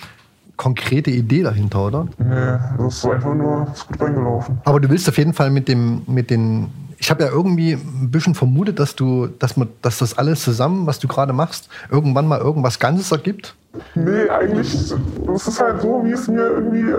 konkrete 0.61 1.09
Idee 1.09 1.41
dahinter, 1.41 1.87
oder? 1.87 2.07
Nee, 2.19 2.59
das 2.77 2.97
ist 2.97 3.05
einfach 3.05 3.33
nur 3.33 3.67
ist 3.73 3.87
gut 3.87 3.99
reingelaufen. 3.99 4.59
Aber 4.63 4.79
du 4.79 4.91
willst 4.91 5.09
auf 5.09 5.17
jeden 5.17 5.33
Fall 5.33 5.49
mit 5.49 5.67
dem, 5.67 6.03
mit 6.05 6.29
den. 6.29 6.69
Ich 6.99 7.09
habe 7.09 7.23
ja 7.23 7.31
irgendwie 7.31 7.71
ein 7.73 8.11
bisschen 8.11 8.35
vermutet, 8.35 8.77
dass 8.77 8.95
du, 8.95 9.25
dass 9.25 9.57
man, 9.57 9.69
dass 9.81 9.97
das 9.97 10.19
alles 10.19 10.43
zusammen, 10.43 10.85
was 10.85 10.99
du 10.99 11.07
gerade 11.07 11.33
machst, 11.33 11.67
irgendwann 11.89 12.27
mal 12.27 12.39
irgendwas 12.39 12.77
Ganzes 12.77 13.11
ergibt. 13.11 13.55
Nee, 13.95 14.29
eigentlich, 14.29 14.93
das 15.25 15.47
ist 15.47 15.59
halt 15.59 15.81
so, 15.81 16.03
wie 16.05 16.11
es 16.11 16.27
mir 16.27 16.45
irgendwie 16.45 16.93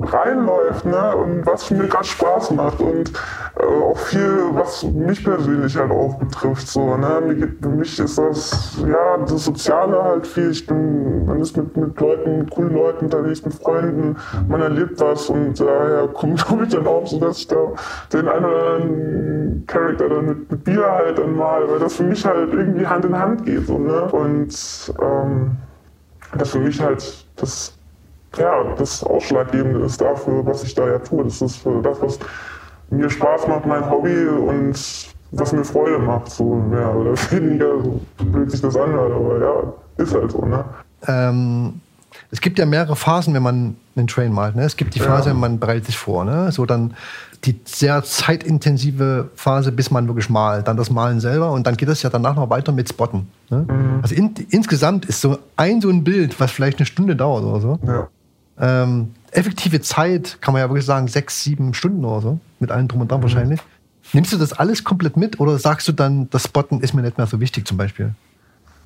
reinläuft 0.00 0.86
ne? 0.86 1.16
und 1.16 1.46
was 1.46 1.70
mir 1.70 1.86
gerade 1.86 2.04
Spaß 2.04 2.52
macht 2.52 2.80
und 2.80 3.12
äh, 3.58 3.64
auch 3.64 3.98
viel, 3.98 4.48
was 4.52 4.82
mich 4.84 5.22
persönlich 5.22 5.76
halt 5.76 5.90
auch 5.90 6.14
betrifft. 6.14 6.66
So, 6.66 6.96
ne? 6.96 7.20
Mir 7.26 7.48
für 7.60 7.68
mich 7.68 7.98
ist 7.98 8.16
das, 8.16 8.78
ja, 8.86 9.18
das 9.18 9.44
Soziale 9.44 10.02
halt 10.02 10.26
viel. 10.26 10.50
Ich 10.50 10.66
bin, 10.66 11.26
man 11.26 11.40
ist 11.40 11.56
mit, 11.56 11.76
mit 11.76 12.00
Leuten, 12.00 12.38
mit 12.38 12.50
coolen 12.50 12.72
Leuten 12.72 13.04
unterwegs, 13.06 13.44
mit 13.44 13.54
Freunden, 13.54 14.16
man 14.48 14.62
erlebt 14.62 14.98
was 14.98 15.28
und 15.28 15.60
daher 15.60 16.08
kommt, 16.08 16.44
glaube 16.46 16.64
ich, 16.64 16.70
dann 16.70 16.86
auch 16.86 17.06
so, 17.06 17.20
dass 17.20 17.38
ich 17.38 17.48
da 17.48 17.72
den 18.12 18.28
einen 18.28 18.44
oder 18.44 18.74
anderen 18.74 19.64
Charakter 19.66 20.08
dann 20.08 20.24
mit, 20.24 20.50
mit 20.50 20.64
Bier 20.64 20.90
halt 20.90 21.18
dann 21.18 21.36
mal, 21.36 21.68
weil 21.70 21.78
das 21.78 21.94
für 21.96 22.04
mich 22.04 22.24
halt 22.24 22.52
irgendwie 22.54 22.86
Hand 22.86 23.04
in 23.04 23.18
Hand 23.18 23.44
geht. 23.44 23.66
So, 23.66 23.78
ne? 23.78 24.04
Und 24.10 24.94
ähm, 25.00 25.56
das 26.38 26.50
für 26.50 26.60
mich 26.60 26.80
halt 26.80 27.26
das 27.36 27.76
ja, 28.38 28.74
das 28.76 29.04
Ausschlaggebende 29.04 29.80
ist 29.80 30.00
dafür, 30.00 30.44
was 30.46 30.62
ich 30.64 30.74
da 30.74 30.86
ja 30.86 30.98
tue. 30.98 31.24
Das 31.24 31.42
ist 31.42 31.66
das, 31.82 32.02
was 32.02 32.18
mir 32.90 33.10
Spaß 33.10 33.48
macht, 33.48 33.66
mein 33.66 33.88
Hobby 33.88 34.26
und 34.26 34.74
was 35.32 35.52
mir 35.52 35.64
Freude 35.64 35.98
macht, 35.98 36.30
so 36.30 36.54
mehr 36.54 36.94
oder 36.94 37.12
weniger, 37.30 37.82
so 37.82 38.00
blöd 38.24 38.50
sich 38.50 38.60
das 38.60 38.76
anhört, 38.76 39.12
aber 39.12 39.40
ja, 39.40 40.04
ist 40.04 40.14
halt 40.14 40.30
so, 40.30 40.44
ne? 40.44 40.64
Ähm, 41.06 41.80
es 42.30 42.40
gibt 42.40 42.58
ja 42.58 42.66
mehrere 42.66 42.96
Phasen, 42.96 43.34
wenn 43.34 43.42
man 43.42 43.76
einen 43.96 44.06
Train 44.06 44.32
malt. 44.32 44.56
Ne? 44.56 44.64
Es 44.64 44.76
gibt 44.76 44.94
die 44.94 45.00
Phase, 45.00 45.30
ja. 45.30 45.34
man 45.34 45.58
bereitet 45.58 45.86
sich 45.86 45.98
vor, 45.98 46.24
ne? 46.24 46.52
So 46.52 46.64
dann 46.66 46.94
die 47.44 47.60
sehr 47.64 48.04
zeitintensive 48.04 49.30
Phase, 49.34 49.72
bis 49.72 49.90
man 49.90 50.06
wirklich 50.06 50.30
malt, 50.30 50.68
dann 50.68 50.76
das 50.76 50.90
Malen 50.90 51.18
selber 51.18 51.50
und 51.50 51.66
dann 51.66 51.76
geht 51.76 51.88
es 51.88 52.02
ja 52.02 52.08
danach 52.08 52.36
noch 52.36 52.48
weiter 52.50 52.70
mit 52.70 52.88
Spotten. 52.88 53.28
Ne? 53.50 53.66
Mhm. 53.68 53.98
Also 54.00 54.14
in, 54.14 54.32
insgesamt 54.50 55.06
ist 55.06 55.20
so 55.20 55.38
ein 55.56 55.80
so 55.80 55.88
ein 55.88 56.04
Bild, 56.04 56.38
was 56.38 56.52
vielleicht 56.52 56.78
eine 56.78 56.86
Stunde 56.86 57.16
dauert 57.16 57.42
oder 57.42 57.60
so. 57.60 57.78
Ja 57.84 58.08
ähm, 58.60 59.12
effektive 59.30 59.80
Zeit, 59.80 60.38
kann 60.40 60.52
man 60.52 60.60
ja 60.60 60.68
wirklich 60.68 60.86
sagen, 60.86 61.08
sechs, 61.08 61.42
sieben 61.42 61.74
Stunden 61.74 62.04
oder 62.04 62.20
so, 62.20 62.38
mit 62.60 62.70
allem 62.70 62.88
drum 62.88 63.00
und 63.00 63.10
dran 63.10 63.20
mhm. 63.20 63.24
wahrscheinlich. 63.24 63.60
Nimmst 64.12 64.32
du 64.32 64.36
das 64.36 64.52
alles 64.52 64.84
komplett 64.84 65.16
mit 65.16 65.40
oder 65.40 65.58
sagst 65.58 65.88
du 65.88 65.92
dann, 65.92 66.28
das 66.30 66.44
Spotten 66.44 66.80
ist 66.80 66.92
mir 66.92 67.02
nicht 67.02 67.16
mehr 67.16 67.26
so 67.26 67.40
wichtig 67.40 67.66
zum 67.66 67.76
Beispiel? 67.76 68.14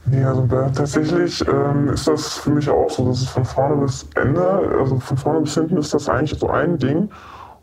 Nee, 0.09 0.23
also 0.23 0.47
tatsächlich 0.47 1.45
ähm, 1.49 1.89
ist 1.89 2.07
das 2.07 2.35
für 2.35 2.51
mich 2.51 2.69
auch 2.69 2.89
so, 2.89 3.09
dass 3.09 3.23
es 3.23 3.29
von 3.29 3.45
vorne 3.45 3.83
bis 3.83 4.07
Ende, 4.15 4.47
also 4.79 5.01
von 5.01 5.17
vorne 5.17 5.41
bis 5.41 5.55
hinten 5.55 5.79
ist 5.79 5.93
das 5.93 6.09
eigentlich 6.09 6.39
so 6.39 6.49
ein 6.49 6.79
Ding. 6.79 7.09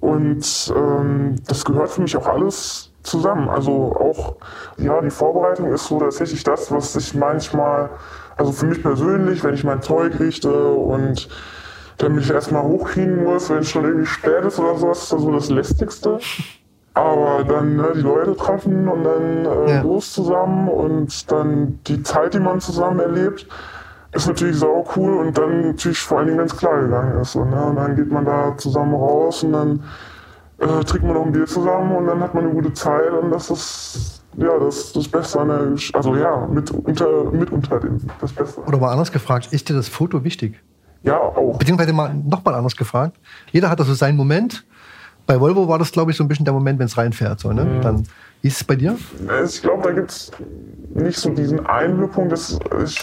Und 0.02 0.74
ähm, 0.76 1.36
das 1.48 1.64
gehört 1.64 1.90
für 1.90 2.02
mich 2.02 2.18
auch 2.18 2.28
alles 2.28 2.92
zusammen. 3.04 3.48
Also 3.48 3.96
auch, 3.96 4.36
ja, 4.78 5.00
die 5.02 5.10
Vorbereitung 5.10 5.72
ist 5.72 5.86
so 5.86 6.00
tatsächlich 6.00 6.44
das, 6.44 6.70
was 6.70 6.94
ich 6.98 7.14
manchmal, 7.14 7.90
also 8.36 8.52
für 8.52 8.66
mich 8.66 8.84
persönlich, 8.84 9.42
wenn 9.46 9.54
ich 9.54 9.64
mein 9.64 9.82
Zeug 9.82 10.20
richte 10.20 10.52
und 10.52 11.30
dann 11.98 12.16
mich 12.16 12.30
erstmal 12.30 12.64
hochkriegen 12.64 13.24
muss, 13.24 13.50
wenn 13.50 13.60
es 13.60 13.70
schon 13.70 13.86
irgendwie 13.86 14.06
spät 14.06 14.44
ist 14.46 14.60
oder 14.60 14.78
sowas, 14.78 15.04
ist 15.04 15.14
das 15.14 15.22
so 15.22 15.32
das 15.32 15.50
Lästigste. 15.50 16.20
Aber 16.96 17.44
dann 17.44 17.76
ne, 17.78 17.92
die 17.96 18.02
Leute 18.02 18.36
treffen 18.36 18.88
und 18.88 19.04
dann 19.04 19.46
äh, 19.46 19.76
ja. 19.76 19.82
los 19.82 20.14
zusammen 20.14 20.68
und 20.68 21.32
dann 21.32 21.80
die 21.88 22.04
Zeit, 22.04 22.36
die 22.36 22.40
man 22.40 22.62
zusammen 22.62 23.00
erlebt, 23.00 23.48
ist 24.12 24.28
natürlich 24.28 24.58
sau 24.58 24.88
cool 24.96 25.14
und 25.16 25.36
dann 25.36 25.68
natürlich 25.68 26.00
vor 26.00 26.20
allen 26.20 26.28
Dingen, 26.28 26.40
wenn 26.40 26.46
es 26.46 26.56
klar 26.56 26.82
gegangen 26.82 27.20
ist. 27.20 27.36
Und, 27.36 27.50
ne, 27.50 27.64
und 27.64 27.78
dann 27.78 27.96
geht 27.96 28.12
man 28.12 28.26
da 28.26 28.56
zusammen 28.58 28.94
raus 28.94 29.44
und 29.44 29.54
dann 29.54 29.84
äh, 30.60 30.84
trinkt 30.84 31.06
man 31.06 31.16
noch 31.16 31.26
ein 31.26 31.32
Bier 31.32 31.48
zusammen 31.48 31.96
und 31.96 32.06
dann 32.06 32.20
hat 32.20 32.36
man 32.36 32.44
eine 32.44 32.54
gute 32.54 32.74
Zeit 32.74 33.12
und 33.12 33.32
das 33.32 33.50
ist 33.50 34.24
ja 34.38 34.60
das, 34.60 34.94
das 34.94 35.08
Beste 35.08 35.40
an 35.40 35.48
der, 35.48 35.74
also 35.94 36.16
ja, 36.16 36.48
mit 36.48 36.70
unter, 36.70 37.32
mit 37.32 37.52
unter 37.52 37.80
dem, 37.80 38.00
das 38.22 38.32
Beste. 38.34 38.62
Oder 38.62 38.78
mal 38.78 38.92
anders 38.92 39.12
gefragt, 39.12 39.50
ist 39.52 39.70
dir 39.70 39.74
das 39.74 39.90
Foto 39.90 40.24
wichtig? 40.24 40.62
Ja, 41.04 41.20
auch. 41.20 41.58
Beziehungsweise 41.58 41.94
mal, 41.94 42.14
nochmal 42.14 42.56
anders 42.56 42.76
gefragt. 42.76 43.18
Jeder 43.52 43.70
hat 43.70 43.80
also 43.80 43.94
seinen 43.94 44.18
Moment. 44.18 44.66
Bei 45.26 45.40
Volvo 45.40 45.68
war 45.68 45.80
das, 45.80 45.92
glaube 45.92 46.12
ich, 46.12 46.18
so 46.18 46.24
ein 46.24 46.28
bisschen 46.28 46.46
der 46.46 46.54
Moment, 46.54 46.80
wenn 46.80 46.88
es 46.88 46.98
reinfährt. 46.98 47.40
So, 47.40 47.54
ne? 47.54 47.64
Mhm. 47.64 47.82
Dann, 47.82 48.04
wie 48.42 48.48
ist 48.48 48.58
es 48.58 48.64
bei 48.64 48.76
dir? 48.76 48.98
Ich 49.46 49.62
glaube, 49.62 49.84
da 49.84 49.92
gibt 49.92 50.12
es 50.12 50.32
nicht 50.94 51.18
so 51.18 51.30
diesen 51.30 51.66
Einwirkung. 51.66 52.30
Das, 52.30 52.60
ich 52.84 53.00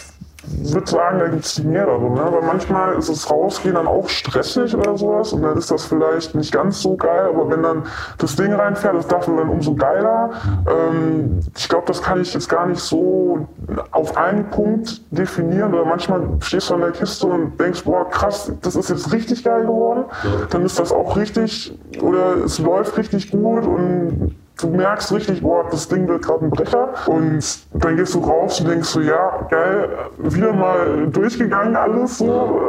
ich 0.62 0.72
würde 0.72 0.90
sagen, 0.90 1.18
da 1.18 1.28
gibt 1.28 1.44
es 1.44 1.62
mehrere. 1.62 2.10
Ne? 2.10 2.28
Weil 2.30 2.42
manchmal 2.42 2.94
ist 2.94 3.08
es 3.08 3.30
rausgehen 3.30 3.74
dann 3.74 3.86
auch 3.86 4.08
stressig 4.08 4.74
oder 4.74 4.96
sowas 4.96 5.32
und 5.32 5.42
dann 5.42 5.56
ist 5.56 5.70
das 5.70 5.84
vielleicht 5.84 6.34
nicht 6.34 6.52
ganz 6.52 6.80
so 6.80 6.96
geil, 6.96 7.28
aber 7.28 7.50
wenn 7.50 7.62
dann 7.62 7.84
das 8.18 8.36
Ding 8.36 8.52
reinfährt, 8.52 8.96
ist 8.96 9.10
dafür 9.10 9.36
dann 9.36 9.48
umso 9.48 9.74
geiler. 9.74 10.30
Ähm, 10.66 11.40
ich 11.56 11.68
glaube, 11.68 11.86
das 11.86 12.02
kann 12.02 12.20
ich 12.20 12.32
jetzt 12.34 12.48
gar 12.48 12.66
nicht 12.66 12.80
so 12.80 13.46
auf 13.90 14.16
einen 14.16 14.48
Punkt 14.50 15.02
definieren. 15.10 15.74
Oder 15.74 15.84
manchmal 15.84 16.22
stehst 16.40 16.70
du 16.70 16.74
an 16.74 16.80
der 16.80 16.92
Kiste 16.92 17.26
und 17.26 17.58
denkst, 17.60 17.84
boah, 17.84 18.08
krass, 18.08 18.52
das 18.62 18.76
ist 18.76 18.90
jetzt 18.90 19.12
richtig 19.12 19.44
geil 19.44 19.62
geworden. 19.62 20.04
Dann 20.50 20.64
ist 20.64 20.78
das 20.78 20.92
auch 20.92 21.16
richtig, 21.16 21.78
oder 22.00 22.36
es 22.44 22.58
läuft 22.58 22.96
richtig 22.96 23.30
gut 23.30 23.66
und 23.66 24.34
du 24.62 24.68
merkst 24.68 25.12
richtig, 25.12 25.42
boah, 25.42 25.64
das 25.70 25.88
Ding 25.88 26.06
wird 26.08 26.22
gerade 26.22 26.44
ein 26.44 26.50
Brecher. 26.50 26.88
Und 27.06 27.60
dann 27.74 27.96
gehst 27.96 28.14
du 28.14 28.20
raus 28.20 28.60
und 28.60 28.68
denkst 28.68 28.88
so, 28.88 29.00
ja, 29.00 29.46
geil, 29.50 29.88
wieder 30.18 30.52
mal 30.52 31.08
durchgegangen 31.08 31.76
alles, 31.76 32.18
so, 32.18 32.60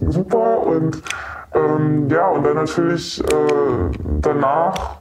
äh, 0.00 0.10
super. 0.10 0.60
Und 0.66 1.02
ähm, 1.54 2.08
ja, 2.08 2.28
und 2.28 2.44
dann 2.44 2.56
natürlich 2.56 3.22
äh, 3.22 3.98
danach, 4.20 4.96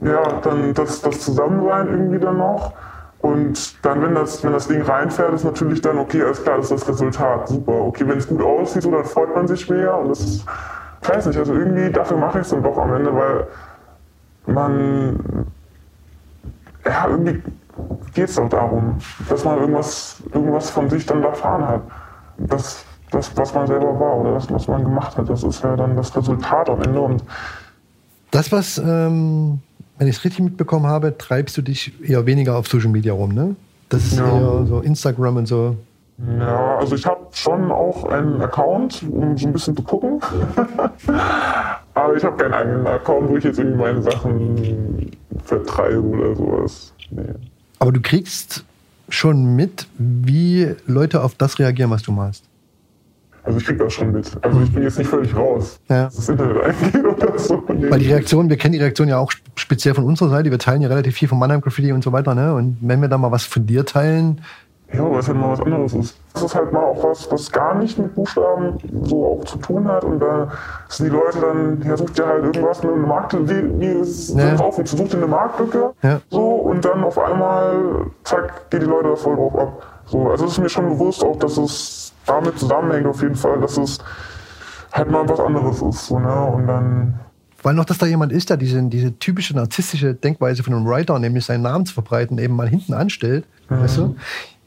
ja, 0.00 0.22
dann 0.42 0.74
das, 0.74 1.02
das 1.02 1.20
Zusammensein 1.20 1.88
irgendwie 1.88 2.18
dann 2.18 2.38
noch. 2.38 2.72
Und 3.22 3.84
dann, 3.84 4.02
wenn 4.02 4.14
das, 4.14 4.42
wenn 4.42 4.52
das 4.52 4.66
Ding 4.66 4.82
reinfährt, 4.82 5.34
ist 5.34 5.44
natürlich 5.44 5.82
dann, 5.82 5.98
okay, 5.98 6.22
alles 6.22 6.42
klar, 6.42 6.56
das 6.56 6.70
ist 6.70 6.80
das 6.80 6.88
Resultat. 6.88 7.48
Super. 7.48 7.72
Okay, 7.72 8.04
wenn 8.06 8.18
es 8.18 8.26
gut 8.26 8.42
aussieht, 8.42 8.82
so, 8.82 8.90
dann 8.90 9.04
freut 9.04 9.34
man 9.34 9.46
sich 9.46 9.68
mehr. 9.68 9.96
Und 9.98 10.08
das 10.08 10.20
ist, 10.20 10.46
ich 11.02 11.08
weiß 11.08 11.26
nicht, 11.26 11.38
also 11.38 11.52
irgendwie 11.52 11.90
dafür 11.90 12.16
mache 12.16 12.38
ich 12.38 12.44
es 12.44 12.50
dann 12.50 12.62
doch 12.62 12.78
am 12.78 12.94
Ende, 12.94 13.14
weil 13.14 13.46
man, 14.52 15.46
ja, 16.84 17.08
irgendwie 17.08 17.42
geht 18.14 18.28
es 18.28 18.34
doch 18.34 18.48
darum, 18.48 18.98
dass 19.28 19.44
man 19.44 19.58
irgendwas, 19.58 20.22
irgendwas 20.32 20.70
von 20.70 20.90
sich 20.90 21.06
dann 21.06 21.22
erfahren 21.22 21.66
hat. 21.66 21.82
Das, 22.38 22.84
das, 23.10 23.36
was 23.36 23.54
man 23.54 23.66
selber 23.66 23.98
war 23.98 24.16
oder 24.16 24.34
das, 24.34 24.50
was 24.50 24.68
man 24.68 24.84
gemacht 24.84 25.16
hat, 25.16 25.28
das 25.28 25.42
ist 25.42 25.62
ja 25.62 25.76
dann 25.76 25.96
das 25.96 26.16
Resultat 26.16 26.68
am 26.70 26.82
Ende. 26.82 27.00
Und 27.00 27.24
das, 28.30 28.52
was, 28.52 28.78
ähm, 28.78 29.60
wenn 29.98 30.08
ich 30.08 30.16
es 30.16 30.24
richtig 30.24 30.44
mitbekommen 30.44 30.86
habe, 30.86 31.16
treibst 31.16 31.56
du 31.56 31.62
dich 31.62 31.92
eher 32.02 32.26
weniger 32.26 32.56
auf 32.56 32.68
Social 32.68 32.90
Media 32.90 33.12
rum, 33.12 33.32
ne? 33.32 33.56
Das 33.88 34.04
ist 34.04 34.18
ja. 34.18 34.24
eher 34.24 34.66
so 34.66 34.80
Instagram 34.80 35.38
und 35.38 35.46
so. 35.46 35.76
Ja, 36.38 36.76
also 36.76 36.94
ich 36.94 37.06
habe 37.06 37.26
schon 37.32 37.72
auch 37.72 38.04
einen 38.04 38.40
Account, 38.42 39.02
um 39.10 39.36
so 39.36 39.46
ein 39.46 39.52
bisschen 39.52 39.76
zu 39.76 39.82
gucken. 39.82 40.20
Aber 42.00 42.16
ich 42.16 42.24
habe 42.24 42.36
keinen 42.36 42.54
eigenen 42.54 42.86
Account, 42.86 43.28
wo 43.28 43.36
ich 43.36 43.44
jetzt 43.44 43.58
irgendwie 43.58 43.78
meine 43.78 44.00
Sachen 44.00 45.10
vertreibe 45.44 46.00
oder 46.00 46.34
sowas. 46.34 46.94
Nee. 47.10 47.22
Aber 47.78 47.92
du 47.92 48.00
kriegst 48.00 48.64
schon 49.10 49.54
mit, 49.54 49.86
wie 49.98 50.74
Leute 50.86 51.22
auf 51.22 51.34
das 51.34 51.58
reagieren, 51.58 51.90
was 51.90 52.02
du 52.02 52.12
malst. 52.12 52.44
Also 53.42 53.58
ich 53.58 53.66
krieg 53.66 53.78
das 53.78 53.92
schon 53.92 54.12
mit. 54.12 54.30
Also 54.42 54.60
ich 54.62 54.72
bin 54.72 54.82
jetzt 54.82 54.98
nicht 54.98 55.08
völlig 55.08 55.34
raus, 55.34 55.78
ja. 55.88 56.04
das 56.04 56.28
Internet 56.28 56.62
eingeht 56.62 57.04
oder 57.04 57.38
so. 57.38 57.62
Nee. 57.68 57.90
Weil 57.90 57.98
die 57.98 58.06
Reaktion, 58.06 58.48
wir 58.48 58.56
kennen 58.56 58.72
die 58.72 58.80
Reaktion 58.80 59.08
ja 59.08 59.18
auch 59.18 59.32
speziell 59.56 59.94
von 59.94 60.04
unserer 60.04 60.30
Seite. 60.30 60.50
Wir 60.50 60.58
teilen 60.58 60.82
ja 60.82 60.88
relativ 60.88 61.16
viel 61.16 61.28
von 61.28 61.38
Mannheim 61.38 61.60
Graffiti 61.60 61.92
und 61.92 62.04
so 62.04 62.12
weiter. 62.12 62.34
Ne? 62.34 62.54
Und 62.54 62.78
wenn 62.80 63.00
wir 63.00 63.08
da 63.08 63.18
mal 63.18 63.30
was 63.30 63.44
von 63.44 63.66
dir 63.66 63.84
teilen, 63.84 64.40
ja, 64.92 65.08
weil 65.08 65.20
es 65.20 65.28
halt 65.28 65.38
mal 65.38 65.50
was 65.50 65.60
anderes 65.60 65.94
ist. 65.94 66.16
Das 66.34 66.42
ist 66.42 66.54
halt 66.54 66.72
mal 66.72 66.82
auch 66.82 67.04
was, 67.04 67.30
was 67.30 67.50
gar 67.52 67.76
nicht 67.76 67.98
mit 67.98 68.14
Buchstaben 68.14 68.78
so 69.04 69.26
auch 69.26 69.44
zu 69.44 69.58
tun 69.58 69.86
hat. 69.86 70.04
Und 70.04 70.20
da 70.20 70.48
sind 70.88 71.06
die 71.06 71.10
Leute 71.10 71.40
dann, 71.40 71.82
ja, 71.82 71.96
sucht 71.96 72.18
ja 72.18 72.26
halt 72.26 72.44
irgendwas, 72.44 72.82
eine 72.82 72.92
Marktlücke, 72.92 73.48
wie, 73.48 73.80
wie 73.80 74.00
ist 74.00 74.34
ja. 74.34 74.56
auf 74.56 74.78
und 74.78 74.88
sucht 74.88 75.14
eine 75.14 75.26
Marktlücke. 75.26 75.92
Ja. 76.02 76.20
So, 76.30 76.40
und 76.40 76.84
dann 76.84 77.04
auf 77.04 77.18
einmal, 77.18 78.06
zack, 78.24 78.70
geht 78.70 78.82
die 78.82 78.86
Leute 78.86 79.10
da 79.10 79.16
voll 79.16 79.36
drauf 79.36 79.56
ab. 79.56 79.86
So, 80.06 80.28
also 80.28 80.46
es 80.46 80.52
ist 80.52 80.58
mir 80.58 80.68
schon 80.68 80.88
bewusst 80.88 81.22
auch, 81.22 81.36
dass 81.36 81.56
es 81.56 82.12
damit 82.26 82.58
zusammenhängt 82.58 83.06
auf 83.06 83.22
jeden 83.22 83.36
Fall, 83.36 83.60
dass 83.60 83.76
es 83.76 83.98
halt 84.92 85.10
mal 85.10 85.28
was 85.28 85.38
anderes 85.38 85.82
ist. 85.82 86.06
So, 86.06 86.18
ne? 86.18 86.46
Und 86.46 86.66
dann 86.66 87.14
weil 87.62 87.74
noch, 87.74 87.84
dass 87.84 87.98
da 87.98 88.06
jemand 88.06 88.32
ist, 88.32 88.48
der 88.48 88.56
diese, 88.56 88.82
diese 88.84 89.18
typische 89.18 89.54
narzisstische 89.54 90.14
Denkweise 90.14 90.62
von 90.62 90.72
einem 90.72 90.86
Writer, 90.86 91.18
nämlich 91.18 91.44
seinen 91.44 91.62
Namen 91.62 91.84
zu 91.84 91.92
verbreiten, 91.92 92.38
eben 92.38 92.56
mal 92.56 92.68
hinten 92.68 92.94
anstellt. 92.94 93.44
Mhm. 93.68 93.80
Weißt 93.80 93.98
du? 93.98 94.16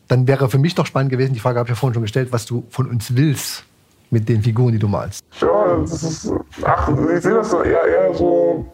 Dann 0.08 0.28
wäre 0.28 0.50
für 0.50 0.58
mich 0.58 0.76
doch 0.76 0.86
spannend 0.86 1.12
gewesen, 1.12 1.34
die 1.34 1.40
Frage 1.40 1.60
habe 1.60 1.68
ich 1.68 1.72
ja 1.72 1.76
vorhin 1.76 1.94
schon 1.94 2.04
gestellt, 2.04 2.30
was 2.32 2.46
du 2.46 2.64
von 2.70 2.88
uns 2.88 3.16
willst 3.16 3.64
mit 4.10 4.30
den 4.30 4.42
Figuren, 4.44 4.72
die 4.72 4.80
du 4.80 4.88
malst. 4.88 5.24
Ja, 5.42 5.78
das 5.78 6.04
ist, 6.04 6.32
ach, 6.64 6.90
ich 6.90 7.22
sehe 7.22 7.34
das 7.34 7.52
eher, 7.54 7.84
eher 7.84 8.14
so 8.14 8.66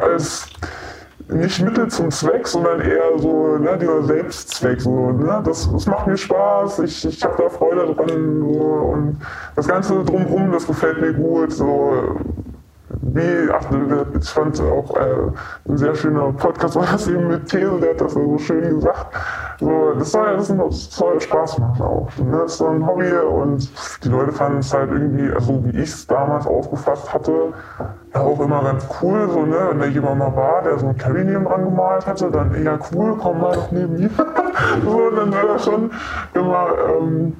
als 0.00 0.48
nicht 1.28 1.62
Mittel 1.62 1.88
zum 1.88 2.10
Zweck, 2.10 2.46
sondern 2.46 2.80
eher 2.80 3.18
so 3.18 3.58
ne, 3.58 3.76
dieser 3.78 4.02
Selbstzweck. 4.02 4.80
So, 4.80 5.12
ne? 5.12 5.42
das, 5.44 5.70
das 5.70 5.86
macht 5.86 6.06
mir 6.06 6.16
Spaß, 6.16 6.80
ich, 6.80 7.04
ich 7.04 7.22
habe 7.22 7.34
da 7.42 7.48
Freude 7.48 7.94
dran 7.94 8.40
so, 8.40 8.60
und 8.60 9.20
das 9.56 9.68
Ganze 9.68 10.04
drumherum, 10.04 10.52
das 10.52 10.66
gefällt 10.66 11.00
mir 11.00 11.12
gut. 11.12 11.52
So, 11.52 12.16
wie, 13.02 13.50
ach, 13.52 13.64
ich 14.18 14.28
fand 14.30 14.60
auch 14.60 14.96
äh, 14.96 15.32
ein 15.68 15.76
sehr 15.76 15.94
schöner 15.94 16.32
Podcast 16.32 16.76
war 16.76 16.86
das 16.86 17.08
eben 17.08 17.26
mit 17.26 17.48
These, 17.48 17.78
der 17.80 17.90
hat 17.90 18.00
das 18.00 18.12
so 18.12 18.38
schön 18.38 18.62
gesagt. 18.62 19.16
So, 19.58 19.92
das 19.98 20.12
soll, 20.12 20.36
das 20.36 20.48
soll 20.90 21.20
Spaß 21.20 21.58
machen 21.58 21.82
auch. 21.82 22.08
Ne? 22.18 22.38
Das 22.42 22.52
ist 22.52 22.58
so 22.58 22.68
ein 22.68 22.86
Hobby 22.86 23.10
und 23.12 23.68
die 24.04 24.08
Leute 24.08 24.30
fanden 24.30 24.58
es 24.58 24.72
halt 24.72 24.90
irgendwie, 24.92 25.32
also 25.32 25.64
wie 25.64 25.80
ich 25.80 25.90
es 25.90 26.06
damals 26.06 26.46
aufgefasst 26.46 27.12
hatte, 27.12 27.52
auch 28.12 28.40
immer 28.40 28.62
ganz 28.62 28.86
cool, 29.00 29.28
so, 29.30 29.46
ne? 29.46 29.56
wenn 29.70 29.80
da 29.80 29.86
jemand 29.86 30.18
mal 30.18 30.36
war, 30.36 30.62
der 30.62 30.78
so 30.78 30.86
ein 30.86 30.96
Carry 30.96 31.24
neben 31.24 31.44
dran 31.44 31.64
gemalt 31.64 32.06
hatte, 32.06 32.30
dann, 32.30 32.62
ja 32.62 32.78
cool, 32.92 33.16
komm 33.20 33.40
mal 33.40 33.54
doch 33.54 33.72
neben 33.72 33.94
mir. 33.94 34.10
so, 34.84 35.10
dann 35.10 35.32
war 35.32 35.46
das 35.48 35.64
schon 35.64 35.90
immer 36.34 36.68
ähm, 37.00 37.36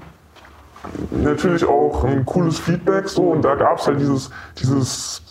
natürlich 1.10 1.64
auch 1.64 2.02
ein 2.04 2.24
cooles 2.24 2.58
Feedback 2.58 3.08
so 3.08 3.30
und 3.30 3.44
da 3.44 3.54
gab 3.54 3.78
es 3.78 3.86
halt 3.86 4.00
dieses, 4.00 4.30
dieses 4.58 5.22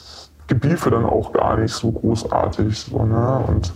Gebiefe 0.51 0.89
dann 0.89 1.05
auch 1.05 1.31
gar 1.34 1.58
nicht 1.58 1.74
so 1.74 1.91
großartig. 1.91 2.77
So, 2.77 3.05
ne? 3.05 3.43
Und 3.48 3.72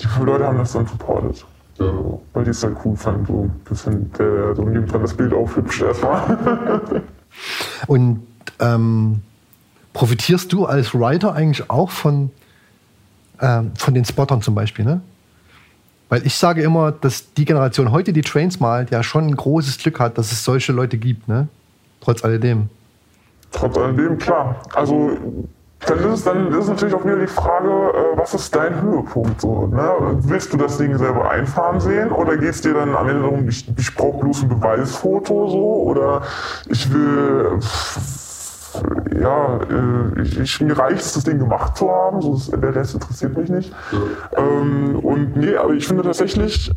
die 0.00 0.24
Leute 0.24 0.46
haben 0.46 0.58
das 0.58 0.72
dann 0.72 0.86
supportet. 0.86 1.44
Ja. 1.78 1.92
Weil 2.32 2.44
die 2.44 2.50
es 2.50 2.62
halt 2.62 2.76
cool 2.84 2.96
fanden, 2.96 3.26
so 3.26 3.42
ein 3.42 3.60
bisschen 3.68 4.12
der, 4.12 4.54
so 4.54 4.62
neben 4.62 4.86
das 4.86 5.14
Bild 5.14 5.32
aufhübscht 5.32 5.82
erstmal. 5.82 7.02
und 7.86 8.22
ähm 8.60 9.22
profitierst 9.92 10.52
du 10.52 10.64
als 10.64 10.94
Writer 10.94 11.34
eigentlich 11.34 11.68
auch 11.70 11.90
von, 11.90 12.30
ähm, 13.40 13.72
von 13.76 13.94
den 13.94 14.04
Spottern 14.04 14.42
zum 14.42 14.54
Beispiel, 14.54 14.84
ne? 14.84 15.00
Weil 16.08 16.26
ich 16.26 16.36
sage 16.36 16.62
immer, 16.62 16.92
dass 16.92 17.32
die 17.32 17.46
Generation 17.46 17.90
heute, 17.90 18.12
die 18.12 18.20
Trains 18.20 18.60
malt, 18.60 18.90
ja 18.90 19.02
schon 19.02 19.26
ein 19.26 19.36
großes 19.36 19.78
Glück 19.78 19.98
hat, 19.98 20.18
dass 20.18 20.30
es 20.30 20.44
solche 20.44 20.72
Leute 20.72 20.98
gibt, 20.98 21.28
ne? 21.28 21.48
Trotz 22.00 22.24
alledem. 22.24 22.68
Trotz 23.50 23.76
alledem, 23.78 24.18
klar. 24.18 24.62
Also 24.74 25.16
dann 25.86 25.98
ist, 25.98 26.04
es, 26.04 26.24
dann 26.24 26.52
ist 26.52 26.68
natürlich 26.68 26.94
auch 26.94 27.04
wieder 27.04 27.18
die 27.18 27.26
Frage, 27.26 27.68
äh, 27.68 28.16
was 28.16 28.34
ist 28.34 28.54
dein 28.54 28.80
Höhepunkt 28.82 29.40
so? 29.40 29.66
Ne? 29.66 29.90
Willst 30.20 30.52
du 30.52 30.56
das 30.56 30.78
Ding 30.78 30.96
selber 30.96 31.30
einfahren 31.30 31.80
sehen 31.80 32.12
oder 32.12 32.36
geht 32.36 32.50
es 32.50 32.60
dir 32.60 32.74
dann 32.74 32.94
am 32.94 33.08
Ende 33.08 33.22
darum, 33.22 33.48
ich, 33.48 33.66
ich 33.76 33.94
brauche 33.94 34.18
bloß 34.20 34.42
ein 34.42 34.48
Beweisfoto 34.48 35.48
so 35.48 35.82
oder 35.82 36.22
ich 36.68 36.92
will 36.92 37.58
ja, 39.20 39.58
äh, 39.58 40.22
ich, 40.22 40.38
ich, 40.38 40.60
mir 40.60 40.78
reicht 40.78 41.02
es, 41.02 41.12
das 41.12 41.24
Ding 41.24 41.38
gemacht 41.38 41.76
zu 41.76 41.90
haben, 41.90 42.22
so 42.22 42.56
der 42.56 42.74
Rest 42.74 42.94
interessiert 42.94 43.36
mich 43.36 43.50
nicht. 43.50 43.72
Ja. 43.92 44.38
Ähm, 44.38 44.98
und 45.00 45.36
nee, 45.36 45.56
aber 45.56 45.74
ich 45.74 45.86
finde 45.86 46.02
tatsächlich, 46.02 46.70
äh, 46.70 46.74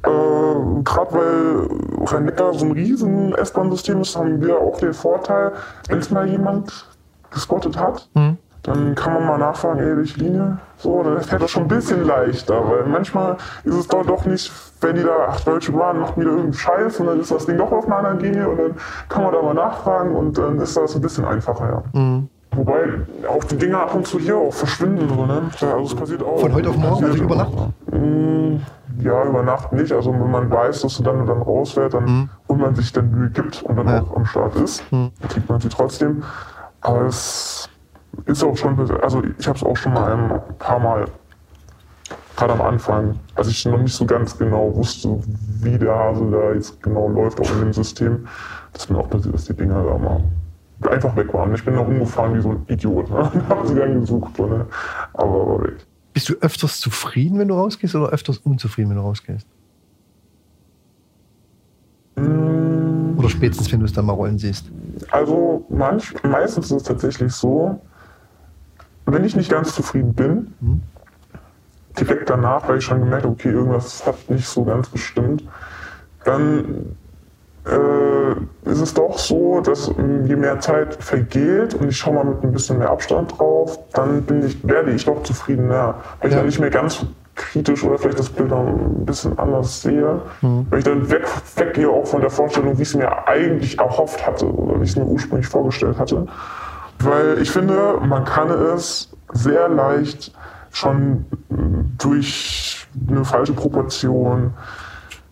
gerade 0.84 1.12
weil 1.12 2.06
Rhein-Neckar 2.06 2.54
so 2.54 2.66
ein 2.66 2.74
riesen 2.74 3.34
S-Bahn-System 3.34 4.02
ist, 4.02 4.16
haben 4.16 4.42
wir 4.42 4.60
auch 4.60 4.78
den 4.80 4.94
Vorteil, 4.94 5.54
wenn 5.88 6.00
es 6.00 6.12
mal 6.12 6.28
jemand 6.28 6.86
gespottet 7.32 7.78
hat, 7.78 8.10
mhm 8.14 8.38
dann 8.66 8.96
kann 8.96 9.14
man 9.14 9.26
mal 9.28 9.38
nachfragen, 9.38 9.80
ey, 9.80 9.96
welche 9.96 10.20
Linie? 10.20 10.58
So, 10.78 11.04
dann 11.04 11.22
fällt 11.22 11.42
das 11.42 11.52
schon 11.52 11.64
ein 11.64 11.68
bisschen 11.68 12.04
leichter, 12.04 12.68
weil 12.68 12.86
manchmal 12.86 13.38
ist 13.64 13.76
es 13.76 13.88
doch, 13.88 14.06
doch 14.06 14.26
nicht, 14.26 14.52
wenn 14.82 14.96
die 14.96 15.04
da, 15.04 15.28
ach, 15.30 15.40
Deutsche 15.42 15.72
Bahn 15.72 16.00
macht 16.00 16.18
wieder 16.18 16.32
irgendeinen 16.32 16.54
Scheiß 16.54 17.00
und 17.00 17.08
dann 17.08 17.20
ist 17.20 17.32
das 17.32 17.46
Ding 17.46 17.58
doch 17.58 17.72
auf 17.72 17.86
einer 17.86 17.98
anderen 17.98 18.20
Linie 18.20 18.50
und 18.50 18.58
dann 18.58 18.76
kann 19.08 19.24
man 19.24 19.34
da 19.34 19.42
mal 19.42 19.54
nachfragen 19.54 20.16
und 20.16 20.38
dann 20.38 20.60
ist 20.60 20.76
das 20.76 20.96
ein 20.96 21.02
bisschen 21.02 21.26
einfacher, 21.26 21.84
ja. 21.94 22.00
Mhm. 22.00 22.30
Wobei 22.56 23.02
auch 23.28 23.44
die 23.44 23.58
Dinge 23.58 23.78
ab 23.78 23.94
und 23.94 24.08
zu 24.08 24.18
hier 24.18 24.38
auch 24.38 24.54
verschwinden, 24.54 25.10
so, 25.10 25.26
ne? 25.26 25.42
Also 25.62 25.84
es 25.84 25.96
passiert 25.96 26.24
auch. 26.24 26.40
Von 26.40 26.54
heute 26.54 26.70
auf 26.70 26.78
morgen, 26.78 27.04
also 27.04 27.24
über 27.24 27.36
Nacht? 27.36 27.54
Mm, 27.92 28.58
ja, 29.00 29.26
über 29.26 29.44
Nacht 29.44 29.74
nicht. 29.74 29.92
Also 29.92 30.14
wenn 30.14 30.32
man 30.32 30.50
weiß, 30.50 30.82
dass 30.82 30.96
du 30.96 31.04
dann 31.04 31.20
und 31.20 31.28
dann 31.28 31.42
rausfährt, 31.42 31.94
dann 31.94 32.06
mhm. 32.06 32.30
und 32.48 32.62
man 32.62 32.74
sich 32.74 32.94
dann 32.94 33.12
Mühe 33.12 33.30
gibt 33.30 33.62
und 33.64 33.76
dann 33.76 33.88
ja. 33.88 34.02
auch 34.02 34.16
am 34.16 34.26
Start 34.26 34.56
ist, 34.56 34.90
mhm. 34.92 35.12
dann 35.20 35.30
kriegt 35.30 35.50
man 35.50 35.60
sie 35.60 35.70
trotzdem. 35.70 36.24
Aber 36.80 37.02
es 37.02 37.70
ist 38.26 38.44
auch 38.44 38.56
schon, 38.58 38.80
also 39.02 39.24
ich 39.38 39.48
habe 39.48 39.58
es 39.58 39.64
auch 39.64 39.78
schon 39.78 39.94
mal 39.94 40.12
ein 40.12 40.58
paar 40.58 40.80
Mal, 40.80 41.06
gerade 42.36 42.54
am 42.54 42.62
Anfang, 42.62 43.20
als 43.36 43.48
ich 43.48 43.66
noch 43.66 43.80
nicht 43.80 43.94
so 43.94 44.06
ganz 44.06 44.38
genau 44.38 44.76
wusste, 44.76 45.20
wie 45.62 45.78
der 45.78 45.96
Hase 45.96 46.30
da 46.30 46.54
jetzt 46.54 46.82
genau 46.82 47.08
läuft, 47.08 47.40
auch 47.40 47.52
in 47.52 47.60
dem 47.60 47.74
System, 47.74 48.28
dass 48.74 48.90
mir 48.90 48.98
auch 48.98 49.10
passiert, 49.10 49.34
dass 49.34 49.46
die 49.46 49.54
Dinger 49.54 49.84
da 49.84 49.98
mal 49.98 50.24
einfach 50.90 51.16
weg 51.16 51.34
waren. 51.34 51.54
Ich 51.56 51.64
bin 51.64 51.76
da 51.76 51.82
rumgefahren 51.82 52.36
wie 52.36 52.42
so 52.42 52.52
ein 52.52 52.66
Idiot. 52.68 53.10
Ne? 53.10 53.32
habe 53.50 53.68
sie 53.68 53.76
dann 53.76 54.00
gesucht, 54.00 54.38
ne? 54.40 54.66
aber 55.14 55.48
war 55.48 55.64
weg. 55.64 55.86
Bist 56.14 56.30
du 56.30 56.34
öfters 56.40 56.80
zufrieden, 56.80 57.40
wenn 57.40 57.48
du 57.48 57.56
rausgehst, 57.56 57.96
oder 57.96 58.10
öfters 58.10 58.38
unzufrieden, 58.38 58.90
wenn 58.90 58.98
du 58.98 59.04
rausgehst? 59.04 59.48
Mm. 62.16 63.18
Oder 63.18 63.30
spätestens, 63.30 63.72
wenn 63.72 63.80
du 63.80 63.86
es 63.86 63.94
dann 63.94 64.06
mal 64.06 64.14
rollen 64.14 64.38
siehst? 64.38 64.72
Also 65.12 65.66
manch, 65.70 66.14
meistens 66.24 66.68
ist 66.68 66.72
es 66.72 66.84
tatsächlich 66.84 67.34
so, 67.34 67.82
wenn 69.06 69.24
ich 69.24 69.36
nicht 69.36 69.52
ganz 69.52 69.74
zufrieden 69.74 70.14
bin, 70.14 70.54
mhm. 70.60 70.82
direkt 72.00 72.30
danach, 72.30 72.68
weil 72.68 72.78
ich 72.80 72.84
schon 72.84 73.00
gemerkt 73.00 73.24
habe, 73.24 73.34
okay, 73.34 73.50
irgendwas 73.50 74.06
hat 74.06 74.30
nicht 74.30 74.48
so 74.48 74.64
ganz 74.64 74.92
gestimmt, 74.92 75.44
dann 76.24 76.96
äh, 77.66 78.70
ist 78.70 78.82
es 78.82 78.94
doch 78.94 79.18
so, 79.18 79.62
dass 79.62 79.88
ähm, 79.88 80.26
je 80.26 80.36
mehr 80.36 80.60
Zeit 80.60 80.96
vergeht 81.04 81.74
und 81.74 81.90
ich 81.90 81.98
schaue 81.98 82.14
mal 82.16 82.26
mit 82.26 82.44
ein 82.44 82.52
bisschen 82.52 82.78
mehr 82.78 82.90
Abstand 82.90 83.38
drauf, 83.38 83.80
dann 83.94 84.24
bin 84.24 84.46
ich, 84.46 84.68
werde 84.68 84.92
ich 84.92 85.06
doch 85.06 85.24
zufriedener, 85.24 85.96
weil 86.20 86.30
ich 86.30 86.36
dann 86.36 86.46
nicht 86.46 86.60
mehr 86.60 86.70
ganz 86.70 87.06
kritisch 87.36 87.84
oder 87.84 87.98
vielleicht 87.98 88.20
das 88.20 88.30
Bild 88.30 88.52
ein 88.52 89.06
bisschen 89.06 89.38
anders 89.38 89.82
sehe, 89.82 90.22
mhm. 90.42 90.68
weil 90.70 90.80
ich 90.80 90.86
dann 90.86 91.10
weg, 91.10 91.24
weggehe 91.56 91.90
auch 91.90 92.08
von 92.08 92.22
der 92.22 92.30
Vorstellung, 92.30 92.78
wie 92.78 92.84
ich 92.84 92.90
es 92.90 92.96
mir 92.96 93.28
eigentlich 93.28 93.78
erhofft 93.78 94.26
hatte 94.26 94.46
oder 94.46 94.80
wie 94.80 94.84
ich 94.84 94.92
es 94.92 94.96
mir 94.96 95.06
ursprünglich 95.06 95.48
vorgestellt 95.48 95.98
hatte. 96.00 96.28
Weil 97.06 97.40
ich 97.42 97.52
finde, 97.52 98.00
man 98.02 98.26
kann 98.26 98.50
es 98.50 99.12
sehr 99.34 99.70
leicht 99.70 100.32
schon 100.72 101.26
durch 101.98 102.88
eine 103.10 103.24
falsche 103.24 103.54
Proportion 103.54 104.54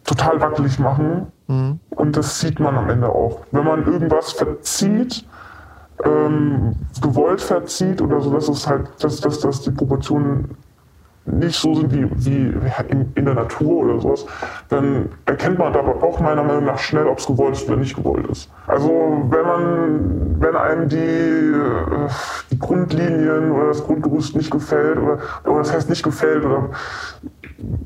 total 0.04 0.40
wackelig 0.40 0.80
machen. 0.80 1.28
Mhm. 1.48 1.80
Und 1.90 2.16
das 2.18 2.40
sieht 2.40 2.60
man 2.60 2.76
am 2.78 2.90
Ende 2.90 3.10
auch. 3.10 3.42
Wenn 3.52 3.66
man 3.66 3.86
irgendwas 3.86 4.32
verzieht, 4.34 5.26
ähm, 6.04 6.76
gewollt 7.02 7.42
verzieht 7.42 8.02
oder 8.02 8.22
so, 8.22 8.32
dass 8.34 8.50
es 8.50 8.68
halt, 8.68 8.90
dass, 9.00 9.20
dass, 9.22 9.40
dass 9.40 9.62
die 9.62 9.72
Proportionen 9.72 10.58
nicht 11.26 11.60
so 11.60 11.74
sind 11.74 11.94
wie, 11.94 12.06
wie 12.26 12.54
in, 12.90 13.12
in, 13.16 13.26
der 13.26 13.34
Natur 13.34 13.86
oder 13.86 14.02
sowas, 14.02 14.26
dann 14.70 15.10
erkennt 15.26 15.58
man 15.58 15.74
aber 15.74 16.04
auch 16.04 16.20
meiner 16.20 16.44
Meinung 16.44 16.66
nach 16.66 16.80
schnell, 16.80 17.08
ob 17.08 17.20
es 17.20 17.26
gewollt 17.26 17.56
ist 17.56 17.68
oder 17.68 17.78
nicht 17.78 17.96
gewollt 17.96 18.28
ist. 18.28 18.50
Also 18.68 19.24
wenn 19.30 19.46
man, 19.46 20.42
wenn 20.42 20.56
einem 20.56 20.90
die, 20.90 20.98
äh, 20.98 22.10
die 22.52 22.60
Grundlinien 22.60 23.52
oder 23.52 23.68
das 23.68 23.84
Grundgerüst 23.84 24.36
nicht 24.36 24.52
gefällt 24.52 24.98
oder, 24.98 25.20
oder 25.46 25.60
das 25.60 25.74
heißt 25.74 25.90
nicht 25.90 26.04
gefällt 26.04 26.44
oder 26.44 26.70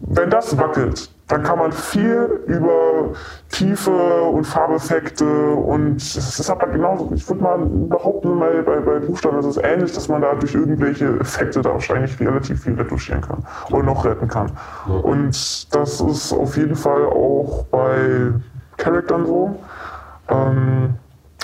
wenn 0.01 0.29
das 0.29 0.57
wackelt, 0.57 1.11
dann 1.27 1.43
kann 1.43 1.59
man 1.59 1.73
viel 1.73 2.41
über 2.47 3.11
Tiefe 3.49 4.21
und 4.23 4.45
Farbeffekte 4.45 5.25
und 5.25 5.97
es 5.97 6.39
ist 6.39 6.49
aber 6.49 6.67
genauso, 6.67 7.11
ich 7.13 7.27
würde 7.27 7.43
mal 7.43 7.57
behaupten, 7.57 8.39
bei, 8.39 8.61
bei, 8.61 8.79
bei 8.79 8.99
Buchstaben 8.99 9.39
ist 9.39 9.45
es 9.45 9.57
ähnlich, 9.57 9.91
dass 9.91 10.07
man 10.07 10.21
da 10.21 10.35
durch 10.35 10.55
irgendwelche 10.55 11.19
Effekte 11.19 11.61
da 11.61 11.73
wahrscheinlich 11.73 12.17
relativ 12.19 12.63
viel 12.63 12.75
retuschieren 12.75 13.21
kann 13.21 13.43
oder 13.69 13.83
noch 13.83 14.05
retten 14.05 14.27
kann. 14.29 14.51
Und 14.87 15.75
das 15.75 16.01
ist 16.01 16.31
auf 16.31 16.55
jeden 16.55 16.75
Fall 16.75 17.05
auch 17.05 17.65
bei 17.71 18.31
Charaktern 18.77 19.25
so. 19.25 19.55
Ähm, 20.29 20.95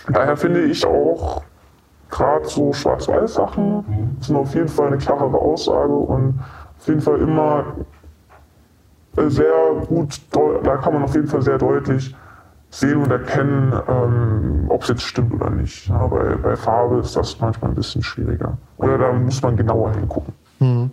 daher 0.08 0.38
finde 0.38 0.62
ich 0.64 0.86
auch 0.86 1.44
gerade 2.10 2.48
so 2.48 2.72
Schwarz-Weiß-Sachen 2.72 3.76
mhm. 3.76 4.18
sind 4.22 4.36
auf 4.36 4.54
jeden 4.54 4.68
Fall 4.68 4.88
eine 4.88 4.98
klarere 4.98 5.38
Aussage 5.38 5.94
und 5.94 6.40
auf 6.80 6.88
jeden 6.88 7.02
Fall 7.02 7.20
immer 7.20 7.66
sehr 9.16 9.54
gut, 9.88 10.20
da 10.64 10.78
kann 10.78 10.94
man 10.94 11.04
auf 11.04 11.14
jeden 11.16 11.28
Fall 11.28 11.42
sehr 11.42 11.58
deutlich 11.58 12.16
sehen 12.70 12.98
und 12.98 13.12
erkennen, 13.12 13.74
ähm, 13.88 14.66
ob 14.70 14.82
es 14.82 14.90
jetzt 14.90 15.04
stimmt 15.04 15.34
oder 15.34 15.50
nicht. 15.52 15.88
Ja, 15.88 16.08
bei, 16.08 16.36
bei, 16.36 16.56
Farbe 16.56 17.00
ist 17.00 17.16
das 17.16 17.40
manchmal 17.40 17.72
ein 17.72 17.76
bisschen 17.76 18.02
schwieriger. 18.02 18.58
Oder 18.78 18.98
da 18.98 19.14
muss 19.14 19.42
man 19.42 19.56
genauer 19.56 19.94
hingucken. 19.94 20.34
Mhm. 20.60 20.92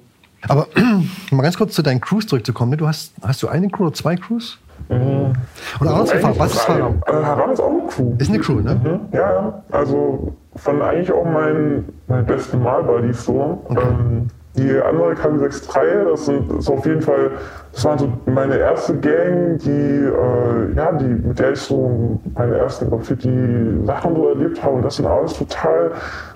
Aber 0.48 0.66
mal 1.30 1.42
ganz 1.42 1.56
kurz 1.56 1.74
zu 1.74 1.82
deinen 1.82 2.00
Crews 2.00 2.26
zurückzukommen. 2.26 2.72
Ne? 2.72 2.76
Du 2.76 2.86
hast, 2.86 3.12
hast 3.22 3.42
du 3.42 3.48
eine 3.48 3.68
Crew 3.68 3.84
oder 3.84 3.94
zwei 3.94 4.16
Crews? 4.16 4.58
Mhm. 4.88 5.32
Oder 5.80 5.90
anders 5.94 6.38
was 6.38 6.52
ist 6.52 6.60
Fahrer? 6.60 6.94
Äh, 7.06 7.52
ist 7.52 7.60
auch 7.60 7.70
eine 7.70 7.86
Crew. 7.88 8.14
Ist 8.18 8.30
eine 8.30 8.38
Crew, 8.38 8.60
ne? 8.60 8.74
Mhm. 8.74 9.00
Ja, 9.12 9.32
ja. 9.32 9.62
Also 9.70 10.34
von 10.56 10.82
eigentlich 10.82 11.12
auch 11.12 11.24
meinen 11.24 11.88
mein 12.08 12.26
besten 12.26 12.62
Malbuddies 12.62 13.24
so. 13.24 13.64
Okay. 13.68 13.80
Ähm, 13.82 14.28
die 14.56 14.80
andere 14.82 15.12
KW63, 15.12 16.10
das, 16.10 16.26
sind, 16.26 16.52
ist 16.52 16.68
auf 16.68 16.84
jeden 16.84 17.00
Fall, 17.00 17.30
das 17.72 17.84
war 17.84 17.96
so 17.98 18.12
meine 18.26 18.58
erste 18.58 18.96
Gang, 18.96 19.58
die, 19.58 19.70
äh, 19.70 20.74
ja, 20.74 20.90
die, 20.92 21.04
mit 21.04 21.38
der 21.38 21.52
ich 21.52 21.60
so 21.60 22.20
meine 22.34 22.58
ersten 22.58 22.90
Graffiti-Sachen 22.90 24.16
so 24.16 24.28
erlebt 24.28 24.62
habe. 24.62 24.76
Und 24.76 24.84
das 24.84 24.96
sind 24.96 25.06
alles 25.06 25.34
total 25.34 25.92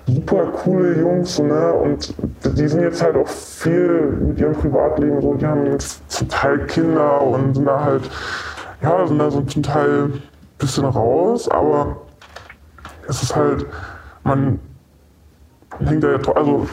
super 0.07 0.45
coole 0.45 0.97
Jungs, 0.97 1.39
ne? 1.39 1.73
Und 1.73 2.13
die 2.43 2.67
sind 2.67 2.83
jetzt 2.83 3.03
halt 3.03 3.17
auch 3.17 3.27
viel 3.27 4.17
mit 4.21 4.39
ihrem 4.39 4.53
Privatleben 4.53 5.21
so, 5.21 5.33
die 5.33 5.45
haben 5.45 5.65
jetzt 5.65 6.09
zum 6.09 6.29
Teil 6.29 6.59
Kinder 6.67 7.21
und 7.21 7.55
sind 7.55 7.65
da 7.65 7.83
halt, 7.83 8.09
ja, 8.81 9.05
sind 9.05 9.19
da 9.19 9.29
so 9.29 9.41
zum 9.41 9.63
Teil 9.63 10.05
ein 10.05 10.21
bisschen 10.57 10.85
raus, 10.85 11.49
aber 11.49 11.97
es 13.09 13.21
ist 13.21 13.35
halt, 13.35 13.65
man 14.23 14.59
hängt 15.79 16.03
da 16.03 16.11
ja, 16.11 16.19
also 16.35 16.67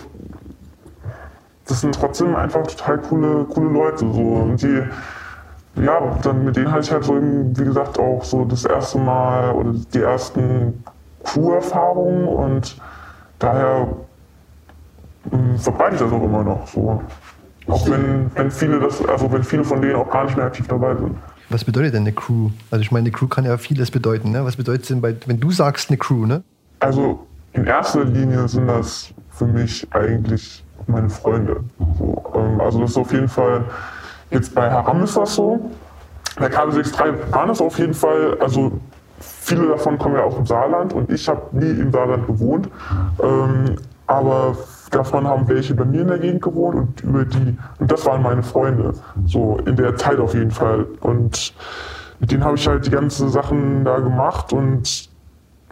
sind 1.67 1.95
trotzdem 1.95 2.35
einfach 2.35 2.67
total 2.67 2.99
coole, 2.99 3.45
coole 3.45 3.71
Leute. 3.71 3.99
So. 4.13 4.21
Und 4.21 4.63
die, 4.63 4.83
ja, 5.77 6.19
dann 6.23 6.45
mit 6.45 6.57
denen 6.57 6.71
hatte 6.71 6.83
ich 6.83 6.93
halt 6.93 7.05
so 7.05 7.17
eben, 7.17 7.57
wie 7.59 7.65
gesagt, 7.65 7.99
auch 7.99 8.25
so 8.25 8.45
das 8.45 8.65
erste 8.65 8.99
Mal 8.99 9.53
oder 9.53 9.73
die 9.95 10.01
ersten 10.01 10.85
Crew-Erfahrungen 11.25 12.27
und 12.27 12.77
daher 13.39 13.89
mh, 15.31 15.59
verbreite 15.59 15.95
ich 15.95 16.01
das 16.01 16.13
auch 16.13 16.23
immer 16.23 16.43
noch 16.43 16.67
so. 16.67 17.03
Auch 17.69 17.89
wenn, 17.89 18.31
wenn 18.35 18.51
viele 18.51 18.81
das, 18.81 19.05
also 19.07 19.31
wenn 19.33 19.45
viele 19.45 19.63
von 19.63 19.81
denen 19.81 19.95
auch 19.95 20.11
gar 20.11 20.25
nicht 20.25 20.37
mehr 20.37 20.47
aktiv 20.47 20.67
dabei 20.67 20.97
sind. 20.97 21.17
Was 21.49 21.65
bedeutet 21.65 21.95
denn 21.95 22.03
eine 22.03 22.13
Crew? 22.13 22.51
Also 22.71 22.83
ich 22.83 22.91
meine, 22.91 23.05
eine 23.05 23.13
Crew 23.13 23.29
kann 23.29 23.45
ja 23.45 23.57
vieles 23.57 23.91
bedeuten. 23.91 24.33
Ne? 24.33 24.45
Was 24.45 24.57
bedeutet 24.57 24.91
denn, 24.91 25.01
bei, 25.01 25.15
wenn 25.27 25.39
du 25.39 25.51
sagst 25.53 25.91
eine 25.91 25.99
Crew, 25.99 26.27
ne? 26.27 26.43
Also 26.81 27.27
in 27.53 27.65
erster 27.65 28.05
Linie 28.05 28.49
sind 28.49 28.67
das 28.67 29.13
für 29.31 29.47
mich 29.47 29.87
eigentlich 29.93 30.62
meine 30.87 31.11
Freunde. 31.11 31.61
So, 31.99 32.23
ähm, 32.35 32.61
also 32.61 32.81
das 32.81 32.91
ist 32.91 32.97
auf 32.97 33.13
jeden 33.13 33.29
Fall, 33.29 33.65
jetzt 34.31 34.55
bei 34.55 34.71
Haram 34.71 35.03
ist 35.03 35.17
das 35.17 35.35
so. 35.35 35.71
Bei 36.39 36.47
KB63 36.47 37.33
waren 37.33 37.51
es 37.51 37.61
auf 37.61 37.79
jeden 37.79 37.95
Fall, 37.95 38.39
also 38.41 38.73
viele 39.21 39.69
davon 39.69 39.99
kommen 39.99 40.17
ja 40.17 40.25
auch 40.25 40.39
im 40.39 40.47
Saarland 40.47 40.93
und 40.93 41.11
ich 41.11 41.29
habe 41.29 41.43
nie 41.53 41.81
im 41.81 41.93
Saarland 41.93 42.27
gewohnt. 42.27 42.69
Ähm, 43.23 43.77
aber 44.07 44.57
davon 44.91 45.27
haben 45.27 45.49
welche 45.49 45.75
bei 45.75 45.85
mir 45.85 46.03
in 46.03 46.09
der 46.09 46.19
Gegend 46.19 46.43
gewohnt 46.43 46.77
und 46.77 47.01
über 47.03 47.25
die, 47.25 47.57
und 47.79 47.91
das 47.91 48.05
waren 48.07 48.23
meine 48.23 48.43
Freunde. 48.43 48.95
So 49.27 49.59
in 49.67 49.77
der 49.77 49.97
Zeit 49.97 50.19
auf 50.19 50.35
jeden 50.35 50.51
Fall. 50.51 50.87
Und 51.01 51.55
mit 52.21 52.31
denen 52.31 52.45
habe 52.45 52.57
ich 52.57 52.67
halt 52.67 52.87
die 52.87 52.91
ganzen 52.91 53.29
Sachen 53.31 53.85
da 53.85 53.99
gemacht 53.99 54.53
und 54.53 55.09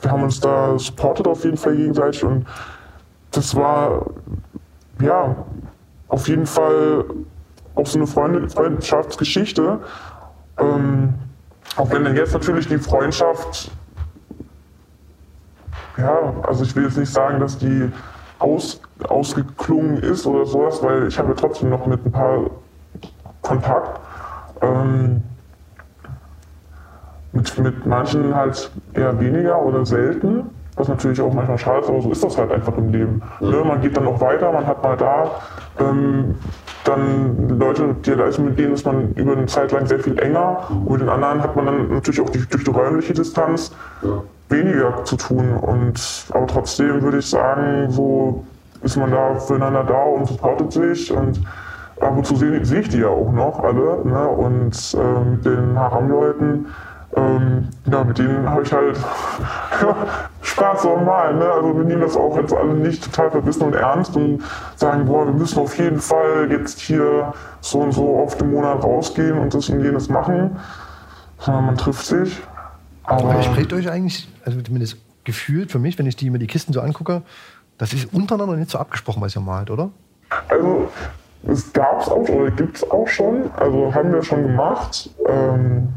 wir 0.01 0.11
haben 0.11 0.23
uns 0.23 0.40
da 0.40 0.79
supportet 0.79 1.27
auf 1.27 1.44
jeden 1.44 1.57
Fall 1.57 1.77
gegenseitig 1.77 2.25
und 2.25 2.46
das 3.31 3.55
war 3.55 4.07
ja 5.01 5.37
auf 6.09 6.29
jeden 6.29 6.47
Fall 6.47 7.05
auch 7.75 7.87
so 7.87 7.99
eine 7.99 8.07
Freund 8.07 8.53
Freundschaftsgeschichte. 8.53 9.79
Ähm, 10.59 11.15
auch 11.77 11.91
wenn 11.91 12.05
dann 12.05 12.17
jetzt 12.17 12.33
natürlich 12.33 12.67
die 12.69 12.79
Freundschaft, 12.79 13.71
ja, 15.97 16.35
also 16.43 16.65
ich 16.65 16.75
will 16.75 16.85
jetzt 16.85 16.99
nicht 16.99 17.13
sagen, 17.13 17.41
dass 17.41 17.59
die 17.59 17.91
aus, 18.39 18.81
ausgeklungen 19.09 19.99
ist 19.99 20.27
oder 20.27 20.47
sowas, 20.47 20.83
weil 20.83 21.07
ich 21.07 21.19
habe 21.19 21.35
trotzdem 21.37 21.71
noch 21.71 21.87
mit 21.87 22.05
ein 22.05 22.13
paar 22.13 22.51
Kontakt. 23.43 24.01
Ähm, 24.63 25.23
mit, 27.33 27.59
mit 27.59 27.87
manchen 27.87 28.35
halt 28.35 28.71
eher 28.93 29.19
weniger 29.21 29.63
oder 29.63 29.87
selten, 29.87 30.51
was 30.81 30.88
natürlich 30.88 31.21
auch 31.21 31.33
manchmal 31.33 31.59
schade 31.59 31.81
ist, 31.81 31.88
aber 31.88 32.01
so 32.01 32.11
ist 32.11 32.25
das 32.25 32.37
halt 32.38 32.51
einfach 32.51 32.77
im 32.77 32.90
Leben. 32.90 33.23
Ne, 33.40 33.62
man 33.64 33.81
geht 33.81 33.97
dann 33.97 34.05
noch 34.05 34.21
weiter, 34.21 34.51
man 34.51 34.66
hat 34.66 34.83
mal 34.83 34.97
da 34.97 35.31
ähm, 35.79 36.35
dann 36.85 37.59
Leute, 37.59 37.95
die 38.05 38.16
da 38.16 38.25
ist, 38.25 38.38
mit 38.38 38.59
denen 38.59 38.73
ist 38.73 38.87
man 38.87 39.12
über 39.14 39.33
eine 39.33 39.47
Zeit 39.47 39.73
lang 39.73 39.87
sehr 39.87 40.01
viel 40.01 40.19
enger 40.19 40.69
und 40.71 40.93
mit 40.93 41.03
den 41.03 41.09
anderen 41.09 41.43
hat 41.43 41.55
man 41.55 41.66
dann 41.66 41.93
natürlich 41.93 42.21
auch 42.21 42.31
die, 42.31 42.47
durch 42.49 42.64
die 42.64 42.71
räumliche 42.71 43.12
Distanz 43.12 43.73
ja. 44.03 44.23
weniger 44.49 45.05
zu 45.05 45.16
tun. 45.16 45.55
Und 45.55 46.27
aber 46.31 46.47
trotzdem 46.47 47.03
würde 47.03 47.19
ich 47.19 47.29
sagen, 47.29 47.90
so 47.90 48.45
ist 48.83 48.97
man 48.97 49.11
da 49.11 49.35
füreinander 49.35 49.85
da 49.85 50.03
und 50.03 50.27
supportet 50.27 50.73
sich 50.73 51.12
und 51.12 51.43
ab 52.01 52.16
und 52.16 52.27
zu 52.27 52.37
sehe, 52.37 52.64
sehe 52.64 52.81
ich 52.81 52.88
die 52.88 53.01
ja 53.01 53.09
auch 53.09 53.31
noch 53.31 53.62
alle. 53.62 54.01
Ne? 54.05 54.29
Und 54.29 54.95
äh, 54.95 55.45
den 55.45 55.79
Haram-Leuten 55.79 56.66
ähm, 57.16 57.68
ja, 57.90 58.05
mit 58.05 58.18
denen 58.18 58.49
habe 58.49 58.62
ich 58.62 58.73
halt 58.73 58.96
Spaß 60.42 60.85
normal. 60.85 61.35
Ne? 61.35 61.51
Also 61.51 61.77
wir 61.77 61.85
nehmen 61.85 62.03
das 62.03 62.16
auch 62.16 62.37
jetzt 62.37 62.53
alle 62.53 62.75
nicht 62.75 63.05
total 63.05 63.31
verbissen 63.31 63.62
und 63.62 63.75
ernst 63.75 64.16
und 64.16 64.42
sagen, 64.77 65.07
boah, 65.07 65.27
wir 65.27 65.33
müssen 65.33 65.59
auf 65.59 65.77
jeden 65.77 65.99
Fall 65.99 66.49
jetzt 66.51 66.79
hier 66.81 67.33
so 67.61 67.81
und 67.81 67.92
so 67.92 68.16
oft 68.16 68.40
im 68.40 68.53
Monat 68.53 68.85
rausgehen 68.85 69.38
und 69.38 69.53
das 69.53 69.68
und 69.68 69.83
jenes 69.83 70.09
machen. 70.09 70.57
Sondern 71.38 71.66
man 71.66 71.77
trifft 71.77 72.07
sich. 72.07 72.38
Aber, 73.03 73.31
Aber 73.31 73.42
sprecht 73.42 73.73
euch 73.73 73.90
eigentlich, 73.90 74.29
also 74.44 74.61
zumindest 74.61 74.99
gefühlt 75.25 75.73
für 75.73 75.79
mich, 75.79 75.99
wenn 75.99 76.07
ich 76.07 76.16
die, 76.16 76.31
mir 76.31 76.38
die 76.38 76.46
Kisten 76.46 76.73
so 76.73 76.81
angucke, 76.81 77.23
das 77.79 77.92
ist 77.92 78.12
untereinander 78.12 78.57
nicht 78.57 78.70
so 78.70 78.79
abgesprochen, 78.79 79.20
was 79.23 79.35
ihr 79.35 79.40
malt, 79.40 79.70
oder? 79.70 79.90
Also 80.49 80.90
es 81.49 81.73
gab 81.73 82.03
es 82.03 82.09
auch 82.09 82.29
oder 82.29 82.51
gibt 82.51 82.77
es 82.77 82.90
auch 82.90 83.09
schon. 83.09 83.51
Also 83.57 83.92
haben 83.94 84.12
wir 84.12 84.23
schon 84.23 84.42
gemacht. 84.42 85.11
Ähm, 85.27 85.88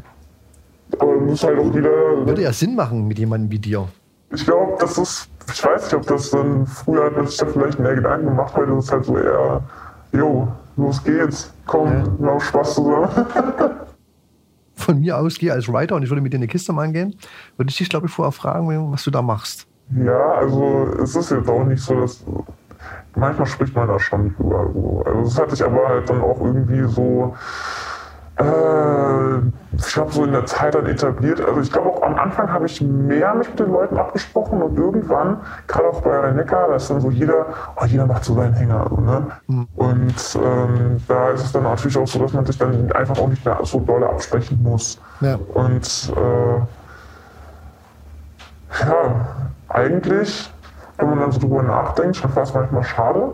aber 0.99 1.15
muss 1.17 1.43
halt 1.43 1.59
auch 1.59 1.73
wieder. 1.73 2.25
Würde 2.25 2.41
ja 2.41 2.53
Sinn 2.53 2.75
machen 2.75 3.07
mit 3.07 3.19
jemandem 3.19 3.51
wie 3.51 3.59
dir. 3.59 3.87
Ich 4.31 4.45
glaube, 4.45 4.77
das 4.79 4.97
ist, 4.97 5.29
ich 5.51 5.63
weiß 5.63 5.83
nicht, 5.83 5.93
ob 5.93 6.07
das 6.07 6.31
dann 6.31 6.65
früher 6.65 7.05
hat 7.05 7.15
man 7.15 7.27
sich 7.27 7.37
da 7.37 7.45
vielleicht 7.45 7.79
mehr 7.79 7.95
Gedanken 7.95 8.27
gemacht, 8.27 8.55
heute 8.55 8.71
ist 8.73 8.85
es 8.85 8.91
halt 8.91 9.05
so 9.05 9.17
eher, 9.17 9.61
jo, 10.11 10.47
los 10.75 11.03
geht's, 11.03 11.53
komm, 11.67 11.91
ja. 12.19 12.27
haben 12.27 12.39
Spaß 12.39 12.75
zusammen. 12.75 13.09
Von 14.75 14.99
mir 14.99 15.17
aus 15.17 15.37
gehe 15.37 15.53
als 15.53 15.71
Writer 15.71 15.95
und 15.95 16.03
ich 16.03 16.09
würde 16.09 16.21
mit 16.21 16.33
dir 16.33 16.37
eine 16.37 16.47
Kiste 16.47 16.73
mal 16.73 16.85
angehen, 16.85 17.15
würde 17.57 17.69
ich 17.69 17.77
dich, 17.77 17.89
glaube 17.89 18.07
ich, 18.07 18.11
vorher 18.11 18.31
fragen, 18.31 18.91
was 18.91 19.03
du 19.03 19.11
da 19.11 19.21
machst. 19.21 19.67
Ja, 20.03 20.31
also 20.31 20.87
es 21.01 21.15
ist 21.15 21.29
jetzt 21.29 21.47
auch 21.47 21.63
nicht 21.63 21.83
so, 21.83 21.99
dass 21.99 22.23
manchmal 23.15 23.47
spricht 23.47 23.75
man 23.75 23.87
da 23.87 23.99
schon 23.99 24.33
drüber. 24.35 25.03
Also 25.05 25.21
es 25.21 25.39
hat 25.39 25.51
sich 25.51 25.63
aber 25.63 25.87
halt 25.87 26.09
dann 26.09 26.21
auch 26.21 26.39
irgendwie 26.39 26.83
so 26.91 27.35
ich 28.35 29.97
habe 29.97 30.11
so 30.11 30.23
in 30.23 30.31
der 30.31 30.45
Zeit 30.45 30.73
dann 30.73 30.87
etabliert. 30.87 31.39
Also 31.39 31.61
ich 31.61 31.71
glaube 31.71 31.89
auch 31.89 32.01
am 32.01 32.15
Anfang 32.15 32.51
habe 32.51 32.65
ich 32.65 32.81
mehr 32.81 33.35
mich 33.35 33.47
mit 33.49 33.59
den 33.59 33.71
Leuten 33.71 33.97
abgesprochen 33.97 34.61
und 34.61 34.77
irgendwann, 34.77 35.37
gerade 35.67 35.87
auch 35.87 36.01
bei 36.01 36.19
Rhein-Neckar, 36.19 36.69
da 36.69 36.75
ist 36.75 36.89
dann 36.89 36.99
so 36.99 37.11
jeder, 37.11 37.45
oh, 37.75 37.85
jeder 37.85 38.07
macht 38.07 38.23
so 38.25 38.33
seinen 38.33 38.53
Hänger. 38.53 38.87
So, 38.89 38.97
ne? 38.97 39.27
Mhm. 39.47 39.67
Und 39.75 40.39
ähm, 40.43 41.01
da 41.07 41.29
ist 41.29 41.43
es 41.45 41.51
dann 41.51 41.63
natürlich 41.63 41.97
auch 41.97 42.07
so, 42.07 42.19
dass 42.19 42.33
man 42.33 42.45
sich 42.45 42.57
dann 42.57 42.91
einfach 42.93 43.19
auch 43.19 43.27
nicht 43.27 43.45
mehr 43.45 43.59
so 43.63 43.79
doll 43.79 44.03
absprechen 44.03 44.61
muss. 44.63 44.99
Ja. 45.21 45.37
Und 45.53 46.11
äh, 46.15 46.57
ja, 48.79 49.27
eigentlich, 49.69 50.51
wenn 50.97 51.09
man 51.09 51.19
dann 51.19 51.31
so 51.31 51.39
drüber 51.39 51.61
nachdenkt, 51.61 52.15
schon 52.15 52.31
fast 52.31 52.55
manchmal 52.55 52.83
schade. 52.83 53.31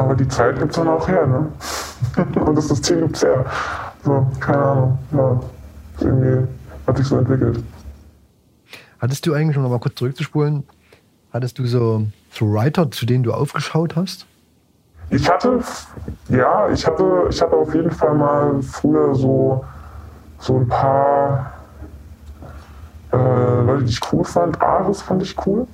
Aber 0.00 0.14
die 0.14 0.26
Zeit 0.28 0.58
gibt 0.58 0.70
es 0.70 0.76
dann 0.76 0.88
auch 0.88 1.06
her, 1.06 1.26
ne? 1.26 1.52
Und 2.40 2.56
das 2.56 2.68
System 2.68 3.00
gibt 3.00 3.16
es 3.16 3.22
her. 3.22 3.44
So, 4.02 4.26
keine 4.40 4.58
Ahnung. 4.58 4.98
Ja, 5.12 5.40
irgendwie 6.00 6.48
hat 6.86 6.96
sich 6.96 7.06
so 7.06 7.18
entwickelt. 7.18 7.62
Hattest 8.98 9.26
du 9.26 9.34
eigentlich, 9.34 9.58
um 9.58 9.62
nochmal 9.62 9.78
kurz 9.78 9.96
zurückzuspulen, 9.96 10.64
hattest 11.34 11.58
du 11.58 11.66
so, 11.66 12.06
so 12.30 12.50
Writer, 12.50 12.90
zu 12.90 13.04
denen 13.04 13.24
du 13.24 13.34
aufgeschaut 13.34 13.94
hast? 13.94 14.24
Ich 15.10 15.28
hatte, 15.28 15.60
ja, 16.30 16.70
ich 16.70 16.86
hatte, 16.86 17.26
ich 17.28 17.42
hatte 17.42 17.56
auf 17.56 17.74
jeden 17.74 17.90
Fall 17.90 18.14
mal 18.14 18.62
früher 18.62 19.14
so, 19.14 19.62
so 20.38 20.56
ein 20.56 20.68
paar 20.68 21.52
äh, 23.12 23.16
Leute, 23.16 23.84
die 23.84 23.90
ich 23.90 24.00
cool 24.12 24.24
fand. 24.24 24.62
Ares 24.62 25.02
fand 25.02 25.22
ich 25.22 25.36
cool. 25.46 25.66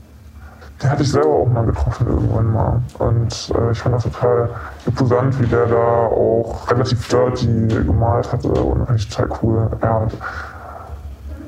Den 0.83 0.91
hatte 0.91 1.03
ich 1.03 1.11
selber 1.11 1.31
auch 1.31 1.49
mal 1.49 1.65
getroffen 1.65 2.07
irgendwann 2.07 2.53
mal. 2.53 2.83
Und 2.99 3.53
äh, 3.55 3.73
ich 3.73 3.79
fand 3.79 3.95
das 3.95 4.03
total 4.03 4.51
imposant, 4.85 5.41
wie 5.41 5.47
der 5.47 5.67
da 5.67 6.07
auch 6.07 6.71
relativ 6.71 7.09
dirty 7.09 7.47
gemalt 7.69 8.31
hatte. 8.31 8.49
Und 8.49 8.87
fand 8.87 9.01
ich 9.01 9.09
total 9.09 9.39
cool. 9.43 9.71
Ja, 9.83 9.97
und, 9.97 10.12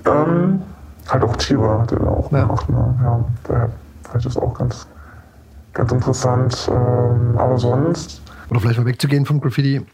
ähm, 0.06 0.62
halt 1.08 1.22
auch 1.22 1.36
Tiere 1.36 1.80
hat 1.80 1.92
er 1.92 1.98
da 1.98 2.06
auch 2.06 2.32
ja. 2.32 2.42
gemacht. 2.42 2.68
Ne? 2.70 2.94
Ja, 3.02 3.24
daher 3.44 3.70
fand 4.04 4.16
ich 4.16 4.24
das 4.24 4.36
auch 4.38 4.54
ganz, 4.54 4.86
ganz 5.74 5.92
interessant. 5.92 6.70
Ähm, 6.72 7.36
aber 7.36 7.58
sonst. 7.58 8.22
Oder 8.48 8.60
vielleicht 8.60 8.78
mal 8.78 8.86
wegzugehen 8.86 9.26
vom 9.26 9.42
Graffiti. 9.42 9.84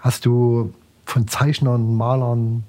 Hast 0.00 0.26
du 0.26 0.72
von 1.04 1.28
Zeichnern, 1.28 1.96
Malern, 1.96 2.64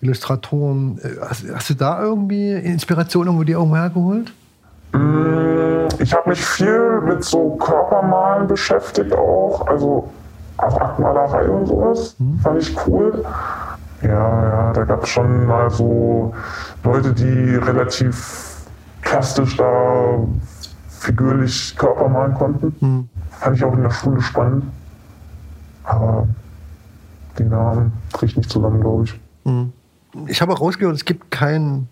Illustratoren, 0.00 0.98
äh, 0.98 1.20
hast, 1.20 1.44
hast 1.54 1.70
du 1.70 1.74
da 1.74 2.02
irgendwie 2.02 2.50
Inspiration 2.50 3.26
irgendwo 3.26 3.44
dir 3.44 3.58
irgendwo 3.58 3.76
hergeholt? 3.76 4.32
Mm, 4.92 5.88
ich 5.98 6.14
habe 6.14 6.30
mich 6.30 6.44
viel 6.44 7.00
mit 7.02 7.24
so 7.24 7.56
Körpermalen 7.56 8.46
beschäftigt 8.46 9.12
auch, 9.14 9.66
also 9.66 10.10
auch 10.56 10.80
Aktmalerei 10.80 11.48
und 11.48 11.66
sowas. 11.66 12.16
Mhm. 12.18 12.38
Fand 12.40 12.62
ich 12.62 12.76
cool. 12.86 13.24
Ja, 14.02 14.08
ja, 14.08 14.72
da 14.72 14.84
gab 14.84 15.04
es 15.04 15.10
schon 15.10 15.46
mal 15.46 15.70
so 15.70 16.34
Leute, 16.82 17.12
die 17.12 17.56
relativ 17.56 18.64
plastisch 19.02 19.56
da 19.56 20.18
figürlich 20.88 21.76
Körper 21.76 22.08
malen 22.08 22.34
konnten. 22.34 22.74
Mhm. 22.80 23.08
Fand 23.30 23.56
ich 23.56 23.64
auch 23.64 23.74
in 23.74 23.82
der 23.82 23.90
Schule 23.90 24.20
spannend. 24.20 24.64
Aber 25.84 26.28
die 27.38 27.44
Namen 27.44 27.92
kriege 28.12 28.26
ich 28.26 28.36
nicht 28.36 28.50
zusammen, 28.50 28.80
glaube 28.80 29.04
ich. 29.04 29.20
Mhm. 29.44 29.72
Ich 30.26 30.42
habe 30.42 30.52
auch 30.52 30.60
rausgehört, 30.60 30.96
es 30.96 31.04
gibt 31.04 31.30
kein 31.30 31.88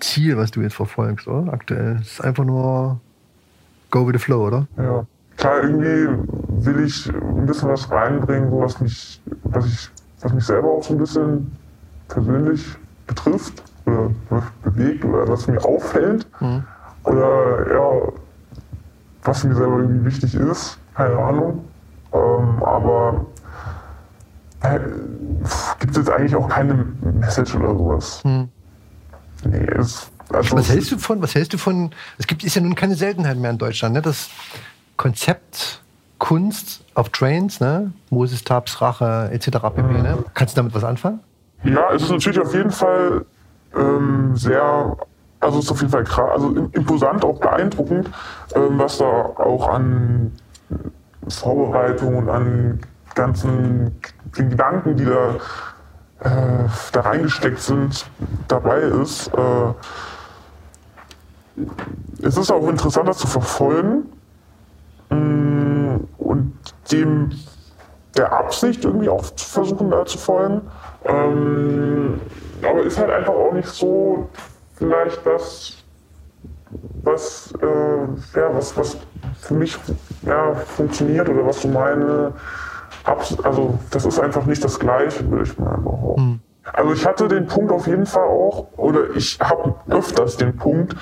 Ziel, 0.00 0.36
was 0.36 0.50
du 0.50 0.60
jetzt 0.62 0.74
verfolgst, 0.74 1.26
oder? 1.26 1.52
Aktuell. 1.52 1.98
Es 2.00 2.12
ist 2.12 2.20
einfach 2.24 2.44
nur 2.44 3.00
go 3.90 4.06
with 4.06 4.14
the 4.14 4.18
flow, 4.18 4.46
oder? 4.46 4.66
Ja. 4.76 5.06
Klar, 5.36 5.62
irgendwie 5.64 6.08
will 6.64 6.84
ich 6.84 7.12
ein 7.12 7.46
bisschen 7.46 7.68
was 7.68 7.90
reinbringen, 7.90 8.50
so 8.50 8.60
was 8.60 8.80
mich, 8.80 9.20
was 9.44 9.66
ich, 9.66 9.90
was 10.22 10.32
mich 10.32 10.44
selber 10.44 10.68
auch 10.68 10.82
so 10.82 10.94
ein 10.94 10.98
bisschen 10.98 11.56
persönlich 12.08 12.64
betrifft 13.06 13.62
oder 13.84 14.10
bewegt 14.62 15.04
oder 15.04 15.28
was 15.28 15.46
mir 15.46 15.62
auffällt. 15.64 16.26
Mhm. 16.40 16.64
Oder 17.04 17.72
ja, 17.72 18.12
was 19.22 19.44
mir 19.44 19.54
selber 19.54 19.78
irgendwie 19.78 20.06
wichtig 20.06 20.34
ist. 20.34 20.78
keine 20.94 21.18
Ahnung. 21.18 21.64
Ähm, 22.12 22.62
aber 22.62 23.26
äh, 24.62 24.78
gibt 25.78 25.90
es 25.92 25.96
jetzt 25.98 26.10
eigentlich 26.10 26.34
auch 26.34 26.48
keine 26.48 26.86
Message 27.20 27.54
oder 27.54 27.74
sowas. 27.76 28.22
Hm. 28.24 28.48
Also 29.44 30.56
was 30.56 30.68
hältst 30.68 30.90
du 30.90 30.98
von, 30.98 31.22
was 31.22 31.34
hältst 31.34 31.52
du 31.52 31.58
von, 31.58 31.90
es 32.18 32.26
gibt, 32.26 32.42
ist 32.42 32.56
ja 32.56 32.62
nun 32.62 32.74
keine 32.74 32.96
Seltenheit 32.96 33.36
mehr 33.36 33.50
in 33.50 33.58
Deutschland, 33.58 33.94
ne? 33.94 34.02
das 34.02 34.28
Konzept 34.96 35.80
Kunst 36.18 36.82
auf 36.94 37.10
Trains, 37.10 37.60
ne? 37.60 37.92
Moses 38.10 38.42
Tabs 38.42 38.80
Rache 38.80 39.28
etc. 39.32 39.50
pp. 39.50 39.82
Mhm. 39.82 40.02
Ne? 40.02 40.24
Kannst 40.34 40.56
du 40.56 40.60
damit 40.60 40.74
was 40.74 40.84
anfangen? 40.84 41.20
Ja, 41.64 41.92
es 41.92 42.02
ist 42.02 42.10
natürlich 42.10 42.40
auf 42.40 42.54
jeden 42.54 42.70
Fall 42.70 43.26
ähm, 43.76 44.34
sehr, 44.34 44.96
also 45.40 45.58
es 45.58 45.64
ist 45.66 45.70
auf 45.70 45.80
jeden 45.80 45.92
Fall 45.92 46.04
krass, 46.04 46.30
also 46.32 46.70
imposant, 46.72 47.24
auch 47.24 47.38
beeindruckend, 47.38 48.10
ähm, 48.54 48.78
was 48.78 48.98
da 48.98 49.04
auch 49.04 49.68
an 49.68 50.32
Vorbereitungen, 51.28 52.28
an 52.28 52.80
ganzen 53.14 53.96
Gedanken, 54.32 54.96
die 54.96 55.04
da, 55.04 55.36
äh, 56.20 56.68
da 56.92 57.00
reingesteckt 57.00 57.60
sind, 57.60 58.06
dabei 58.48 58.80
ist. 58.80 59.28
Äh, 59.28 59.72
es 62.22 62.36
ist 62.36 62.50
auch 62.50 62.68
interessant, 62.68 63.08
das 63.08 63.18
zu 63.18 63.26
verfolgen 63.26 64.04
mm, 65.10 65.96
und 66.18 66.52
dem 66.90 67.30
der 68.16 68.32
Absicht 68.32 68.84
irgendwie 68.84 69.08
auch 69.08 69.22
zu 69.22 69.46
versuchen 69.46 69.90
da 69.90 70.04
zu 70.06 70.18
folgen. 70.18 70.62
Ähm, 71.04 72.20
aber 72.62 72.82
ist 72.82 72.98
halt 72.98 73.10
einfach 73.10 73.34
auch 73.34 73.52
nicht 73.52 73.68
so 73.68 74.28
vielleicht 74.76 75.24
das, 75.26 75.84
was, 77.02 77.52
äh, 77.62 78.38
ja, 78.38 78.54
was, 78.54 78.76
was 78.76 78.96
für 79.40 79.54
mich 79.54 79.78
ja, 80.22 80.54
funktioniert 80.54 81.28
oder 81.28 81.46
was 81.46 81.62
so 81.62 81.68
meine 81.68 82.32
also 83.42 83.78
das 83.90 84.04
ist 84.04 84.18
einfach 84.18 84.46
nicht 84.46 84.62
das 84.64 84.78
Gleiche, 84.78 85.30
würde 85.30 85.44
ich 85.44 85.58
mal 85.58 85.76
behaupten. 85.78 86.22
Mhm. 86.22 86.40
Also 86.72 86.92
ich 86.92 87.06
hatte 87.06 87.28
den 87.28 87.46
Punkt 87.46 87.70
auf 87.70 87.86
jeden 87.86 88.06
Fall 88.06 88.24
auch, 88.24 88.66
oder 88.76 89.10
ich 89.14 89.38
habe 89.40 89.74
öfters 89.88 90.36
den 90.36 90.56
Punkt, 90.56 90.96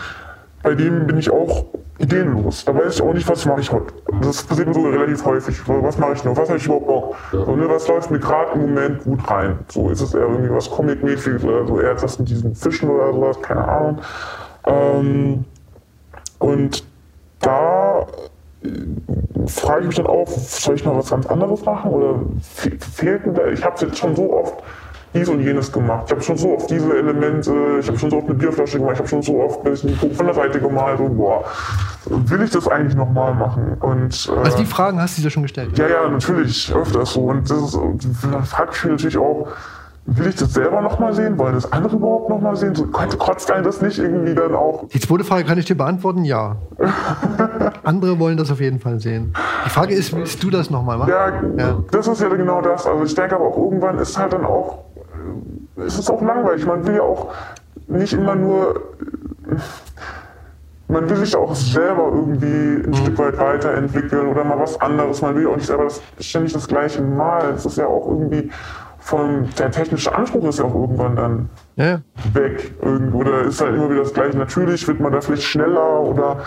bei 0.63 0.75
dem 0.75 1.07
bin 1.07 1.19
ich 1.19 1.31
auch 1.31 1.65
ideenlos. 1.99 2.65
Da 2.65 2.75
weiß 2.75 2.97
ich 2.97 3.03
auch 3.03 3.13
nicht, 3.13 3.29
was 3.29 3.45
mache 3.45 3.61
ich 3.61 3.71
heute. 3.71 3.95
Das 4.23 4.43
passiert 4.43 4.69
mir 4.69 4.75
so 4.75 4.83
relativ 4.83 5.25
häufig. 5.25 5.61
Was 5.67 5.99
mache 5.99 6.13
ich 6.15 6.25
noch? 6.25 6.37
Was 6.37 6.49
habe 6.49 6.59
ich 6.59 6.67
überhaupt 6.67 6.87
Bock? 6.87 7.17
So, 7.33 7.57
ne, 7.57 7.69
was 7.69 7.87
läuft 7.87 8.11
mir 8.11 8.19
gerade 8.19 8.53
im 8.53 8.63
Moment 8.63 9.05
gut 9.05 9.31
rein? 9.31 9.59
So 9.69 9.91
ist 9.91 10.01
es 10.01 10.15
eher 10.15 10.23
irgendwie 10.23 10.51
was 10.51 10.71
Comic-mäßiges 10.71 11.45
oder 11.45 11.67
so, 11.67 11.81
eher 11.81 11.95
das 11.95 12.19
mit 12.19 12.29
diesen 12.29 12.55
Fischen 12.55 12.91
oder 12.91 13.13
sowas, 13.13 13.41
keine 13.43 13.69
Ahnung. 13.69 14.01
Ähm, 14.67 15.45
und 16.39 16.85
da 17.41 18.07
frage 19.47 19.81
ich 19.83 19.87
mich 19.89 19.97
dann 19.97 20.07
auch, 20.07 20.29
soll 20.29 20.75
ich 20.77 20.85
mal 20.85 20.97
was 20.97 21.11
ganz 21.11 21.27
anderes 21.27 21.65
machen 21.65 21.91
oder 21.91 22.21
fehlt 22.41 23.27
mir 23.27 23.33
da? 23.33 23.47
Ich 23.49 23.65
habe 23.65 23.77
jetzt 23.85 23.99
schon 23.99 24.17
so 24.17 24.33
oft 24.33 24.63
dies 25.15 25.29
und 25.29 25.41
jenes 25.41 25.71
gemacht. 25.71 26.05
Ich 26.07 26.13
habe 26.13 26.23
schon 26.23 26.37
so 26.37 26.55
oft 26.55 26.69
diese 26.69 26.97
Elemente, 26.97 27.53
ich 27.81 27.87
habe 27.87 27.99
schon 27.99 28.11
so 28.11 28.19
oft 28.19 28.27
eine 28.27 28.35
Bierflasche 28.35 28.79
gemacht, 28.79 28.95
ich 28.95 28.99
habe 28.99 29.09
schon 29.09 29.23
so 29.23 29.41
oft 29.41 29.65
ein 29.65 29.71
bisschen 29.71 29.95
von 29.97 30.27
der 30.27 30.35
Seite 30.35 30.61
gemalt 30.61 30.99
und 30.99 31.17
boah, 31.17 31.45
will 32.07 32.43
ich 32.43 32.51
das 32.51 32.67
eigentlich 32.67 32.97
nochmal 32.97 33.33
machen? 33.35 33.77
Und, 33.81 34.29
äh, 34.29 34.39
also 34.39 34.59
die 34.59 34.67
Fragen 34.67 35.01
hast 35.01 35.17
du 35.19 35.23
dir 35.23 35.31
schon 35.31 35.45
gestellt? 35.45 35.79
Ja, 35.79 35.89
ja, 35.89 36.09
natürlich, 36.09 36.75
öfters 36.75 37.13
so. 37.13 37.21
Und 37.21 37.49
das 37.49 37.59
ist, 37.59 37.79
da 38.31 38.43
frage 38.43 38.73
ich 38.75 38.85
mich 38.85 38.93
natürlich 38.93 39.19
auch, 39.19 39.49
will 40.07 40.27
ich 40.27 40.37
das 40.37 40.53
selber 40.53 40.81
nochmal 40.83 41.15
sehen? 41.15 41.39
Wollen 41.39 41.55
das 41.55 41.71
andere 41.73 41.97
überhaupt 41.97 42.29
nochmal 42.29 42.57
sehen? 42.57 42.75
So, 42.75 42.87
kotzt 42.87 43.51
einen 43.51 43.65
das 43.65 43.81
nicht 43.81 43.99
irgendwie 43.99 44.35
dann 44.35 44.55
auch? 44.55 44.87
Die 44.89 45.01
zweite 45.01 45.25
Frage 45.25 45.45
kann 45.45 45.59
ich 45.59 45.65
dir 45.65 45.77
beantworten, 45.77 46.25
ja. 46.25 46.57
andere 47.85 48.19
wollen 48.19 48.37
das 48.37 48.51
auf 48.51 48.61
jeden 48.61 48.81
Fall 48.81 49.01
sehen. 49.01 49.33
Die 49.65 49.71
Frage 49.71 49.95
ist, 49.95 50.15
willst 50.15 50.43
du 50.43 50.51
das 50.51 50.71
nochmal 50.71 50.99
machen? 50.99 51.11
Ja, 51.11 51.33
ja, 51.57 51.79
das 51.91 52.07
ist 52.07 52.21
ja 52.21 52.29
genau 52.29 52.61
das. 52.61 52.87
Also 52.87 53.05
ich 53.05 53.15
denke 53.15 53.37
aber 53.37 53.47
auch 53.47 53.57
irgendwann 53.57 53.99
ist 53.99 54.19
halt 54.19 54.33
dann 54.33 54.45
auch, 54.45 54.81
es 55.77 55.99
ist 55.99 56.11
auch 56.11 56.21
langweilig. 56.21 56.67
Man 56.67 56.87
will 56.87 56.97
ja 56.97 57.03
auch 57.03 57.33
nicht 57.87 58.13
immer 58.13 58.35
nur, 58.35 58.81
man 60.89 61.09
will 61.09 61.17
sich 61.17 61.35
auch 61.35 61.55
selber 61.55 62.11
irgendwie 62.13 62.85
ein 62.85 62.91
mhm. 62.91 62.95
Stück 62.95 63.19
weit 63.19 63.39
weiterentwickeln 63.39 64.29
oder 64.29 64.45
mal 64.45 64.59
was 64.59 64.79
anderes. 64.81 65.23
Man 65.23 65.35
will 65.35 65.45
ja 65.45 65.49
auch 65.49 65.57
nicht 65.57 65.67
selber 65.67 65.85
das, 65.85 66.03
ständig 66.21 66.53
das 66.53 66.69
gleiche 66.69 67.01
Mal. 67.01 67.55
Es 67.55 67.65
ist 67.65 67.79
ja 67.79 67.87
auch 67.87 68.07
irgendwie 68.07 68.51
von 69.05 69.51
der 69.59 69.71
technische 69.71 70.15
Anspruch 70.15 70.49
ist 70.49 70.61
ja 70.61 70.65
auch 70.65 70.75
irgendwann 70.75 71.15
dann 71.15 71.51
ja. 71.77 72.01
weg. 72.33 72.73
Oder 73.13 73.43
ist 73.43 73.61
halt 73.61 73.75
immer 73.75 73.91
wieder 73.91 74.01
das 74.01 74.15
Gleiche. 74.15 74.39
Natürlich 74.39 74.89
wird 74.89 74.99
man 74.99 75.13
da 75.13 75.21
vielleicht 75.21 75.43
schneller 75.43 76.01
oder 76.01 76.39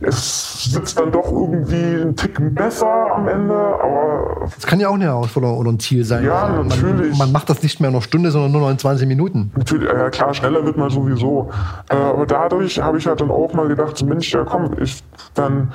es 0.00 0.72
sitzt 0.72 0.98
dann 0.98 1.12
doch 1.12 1.30
irgendwie 1.30 2.00
ein 2.00 2.16
Ticken 2.16 2.54
besser 2.54 3.14
am 3.14 3.28
Ende, 3.28 3.54
aber. 3.54 4.48
Das 4.54 4.66
kann 4.66 4.80
ja 4.80 4.88
auch 4.88 4.94
eine 4.94 5.04
Herausforderung 5.04 5.58
oder 5.58 5.70
ein 5.70 5.80
Ziel 5.80 6.02
sein. 6.02 6.24
Ja, 6.24 6.48
natürlich. 6.48 7.10
Man, 7.10 7.18
man, 7.18 7.32
macht 7.32 7.50
das 7.50 7.62
nicht 7.62 7.78
mehr 7.78 7.90
noch 7.90 8.02
Stunde, 8.02 8.30
sondern 8.30 8.52
nur 8.52 8.62
noch 8.62 8.70
in 8.70 8.78
20 8.78 9.06
Minuten. 9.06 9.52
Natürlich, 9.54 9.86
ja 9.86 10.08
klar, 10.08 10.32
schneller 10.32 10.64
wird 10.64 10.78
man 10.78 10.88
sowieso. 10.88 11.50
Äh, 11.90 11.94
aber 11.94 12.24
dadurch 12.24 12.80
habe 12.80 12.96
ich 12.96 13.06
halt 13.06 13.20
dann 13.20 13.30
auch 13.30 13.52
mal 13.52 13.68
gedacht, 13.68 14.02
Mensch, 14.02 14.32
ja 14.32 14.44
komm, 14.44 14.70
ich 14.80 15.04
dann 15.34 15.72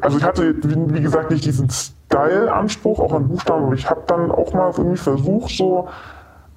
also 0.00 0.18
ich 0.18 0.24
hatte, 0.24 0.54
wie, 0.62 1.00
gesagt, 1.00 1.30
nicht 1.30 1.44
diesen 1.44 1.68
Style-Anspruch, 1.70 3.00
auch 3.00 3.12
an 3.12 3.28
Buchstaben, 3.28 3.64
aber 3.64 3.74
ich 3.74 3.88
habe 3.88 4.02
dann 4.06 4.30
auch 4.30 4.52
mal 4.54 4.72
irgendwie 4.76 4.96
versucht, 4.96 5.50
so 5.56 5.88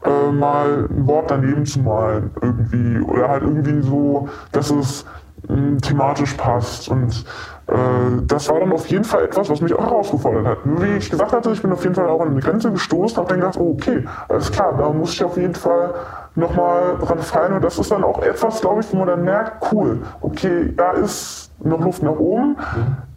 äh, 0.03 0.31
mal 0.31 0.88
ein 0.89 1.08
Wort 1.08 1.31
daneben 1.31 1.65
zu 1.65 1.79
malen 1.79 2.31
irgendwie. 2.41 2.99
Oder 3.01 3.29
halt 3.29 3.43
irgendwie 3.43 3.81
so, 3.81 4.29
dass 4.51 4.69
es 4.69 5.05
mh, 5.47 5.55
hm, 5.55 5.81
thematisch 5.81 6.34
passt. 6.34 6.89
Und 6.89 7.12
äh, 7.12 7.54
das 7.67 8.47
war 8.49 8.60
dann 8.60 8.71
auf 8.71 8.86
jeden 8.88 9.04
Fall 9.04 9.23
etwas, 9.23 9.49
was 9.49 9.60
mich 9.60 9.73
auch 9.73 9.84
herausgefordert 9.84 10.45
hat. 10.45 10.58
Wie 10.65 10.97
ich 10.97 11.10
gesagt 11.10 11.34
hatte, 11.34 11.51
ich 11.51 11.62
bin 11.63 11.71
auf 11.71 11.82
jeden 11.82 11.95
Fall 11.95 12.08
auch 12.10 12.21
an 12.21 12.30
eine 12.30 12.39
Grenze 12.39 12.71
gestoßen, 12.71 13.17
habe 13.17 13.28
dann 13.30 13.39
gedacht, 13.39 13.58
oh, 13.60 13.71
okay, 13.71 14.06
alles 14.30 14.51
klar, 14.51 14.75
da 14.78 14.89
muss 14.89 15.13
ich 15.13 15.23
auf 15.23 15.36
jeden 15.36 15.56
Fall 15.56 15.95
nochmal 16.36 16.97
dran 17.01 17.19
fallen. 17.19 17.54
Und 17.54 17.63
das 17.63 17.80
ist 17.80 17.91
dann 17.91 18.04
auch 18.04 18.21
etwas, 18.21 18.62
glaube 18.62 18.82
ich, 18.82 18.93
wo 18.93 18.97
man 18.97 19.08
dann 19.08 19.23
merkt, 19.23 19.71
cool, 19.71 20.01
okay, 20.21 20.73
da 20.75 20.91
ist 20.91 21.51
noch 21.63 21.80
Luft 21.80 22.04
nach 22.04 22.17
oben. 22.17 22.56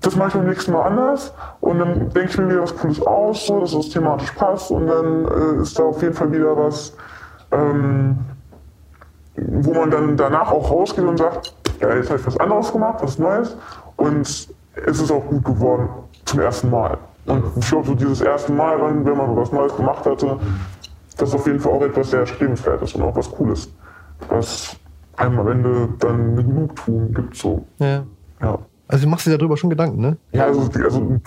Das 0.00 0.16
mache 0.16 0.28
ich 0.28 0.34
beim 0.34 0.46
nächsten 0.46 0.72
Mal 0.72 0.82
anders. 0.82 1.34
Und 1.60 1.78
dann 1.80 2.08
denke 2.10 2.30
ich 2.30 2.38
mir 2.38 2.48
wieder 2.48 2.62
was 2.62 2.74
Cooles 2.74 3.02
aus, 3.02 3.46
so, 3.46 3.60
dass 3.60 3.74
es 3.74 3.90
thematisch 3.90 4.30
passt. 4.32 4.70
Und 4.70 4.86
dann 4.86 5.26
äh, 5.26 5.62
ist 5.62 5.78
da 5.78 5.82
auf 5.82 6.00
jeden 6.00 6.14
Fall 6.14 6.32
wieder 6.32 6.56
was, 6.56 6.96
ähm, 7.50 8.18
wo 9.36 9.74
man 9.74 9.90
dann 9.90 10.16
danach 10.16 10.50
auch 10.50 10.70
rausgeht 10.70 11.04
und 11.04 11.18
sagt, 11.18 11.54
ja, 11.80 11.94
jetzt 11.94 12.08
habe 12.08 12.18
ich 12.18 12.26
was 12.26 12.40
anderes 12.40 12.72
gemacht, 12.72 13.00
was 13.02 13.18
Neues. 13.18 13.56
Und 13.98 14.20
es 14.86 15.00
ist 15.00 15.10
auch 15.10 15.26
gut 15.26 15.44
geworden 15.44 15.88
zum 16.24 16.40
ersten 16.40 16.70
Mal. 16.70 16.96
Und 17.26 17.44
ich 17.56 17.68
glaube, 17.68 17.86
so 17.86 17.94
dieses 17.94 18.20
erste 18.20 18.52
Mal, 18.52 18.80
wenn, 18.80 19.04
wenn 19.04 19.16
man 19.16 19.36
was 19.36 19.52
Neues 19.52 19.76
gemacht 19.76 20.06
hatte, 20.06 20.38
das 21.16 21.28
ist 21.28 21.34
auf 21.34 21.46
jeden 21.46 21.60
Fall 21.60 21.72
auch 21.72 21.82
etwas 21.82 22.10
sehr 22.10 22.26
strebenswert 22.26 22.80
ist 22.80 22.94
und 22.94 23.02
auch 23.02 23.14
was 23.14 23.30
Cooles. 23.30 23.68
Was 24.28 24.76
einem 25.16 25.38
am 25.40 25.48
Ende 25.48 25.88
dann 25.98 26.32
eine 26.32 26.44
Genugtuung 26.44 27.12
gibt. 27.12 27.36
So. 27.36 27.66
Ja. 27.78 28.04
ja. 28.40 28.58
Also 28.86 29.04
du 29.04 29.10
machst 29.10 29.26
dir 29.26 29.36
darüber 29.36 29.56
schon 29.56 29.68
Gedanken, 29.68 30.00
ne? 30.00 30.16
Ja, 30.32 30.44
also, 30.44 30.62
also, 30.82 31.20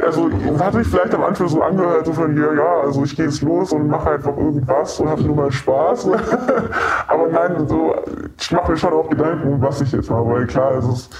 also 0.06 0.30
hat 0.58 0.72
sich 0.74 0.86
vielleicht 0.86 1.14
am 1.14 1.24
Anfang 1.24 1.48
so 1.48 1.60
angehört, 1.60 2.06
so 2.06 2.12
von 2.14 2.32
hier, 2.32 2.54
ja, 2.54 2.80
also 2.84 3.04
ich 3.04 3.14
gehe 3.14 3.26
jetzt 3.26 3.42
los 3.42 3.72
und 3.72 3.88
mache 3.88 4.12
einfach 4.12 4.34
irgendwas 4.34 4.98
und 5.00 5.10
habe 5.10 5.22
nur 5.22 5.36
mal 5.36 5.52
Spaß. 5.52 6.08
Aber 7.08 7.26
nein, 7.30 7.68
so, 7.68 7.94
ich 8.40 8.50
mache 8.52 8.70
mir 8.70 8.78
schon 8.78 8.92
auch 8.94 9.10
Gedanken, 9.10 9.60
was 9.60 9.82
ich 9.82 9.92
jetzt 9.92 10.08
mache, 10.08 10.26
weil 10.26 10.46
klar, 10.46 10.76
es 10.76 10.86
ist 10.86 11.16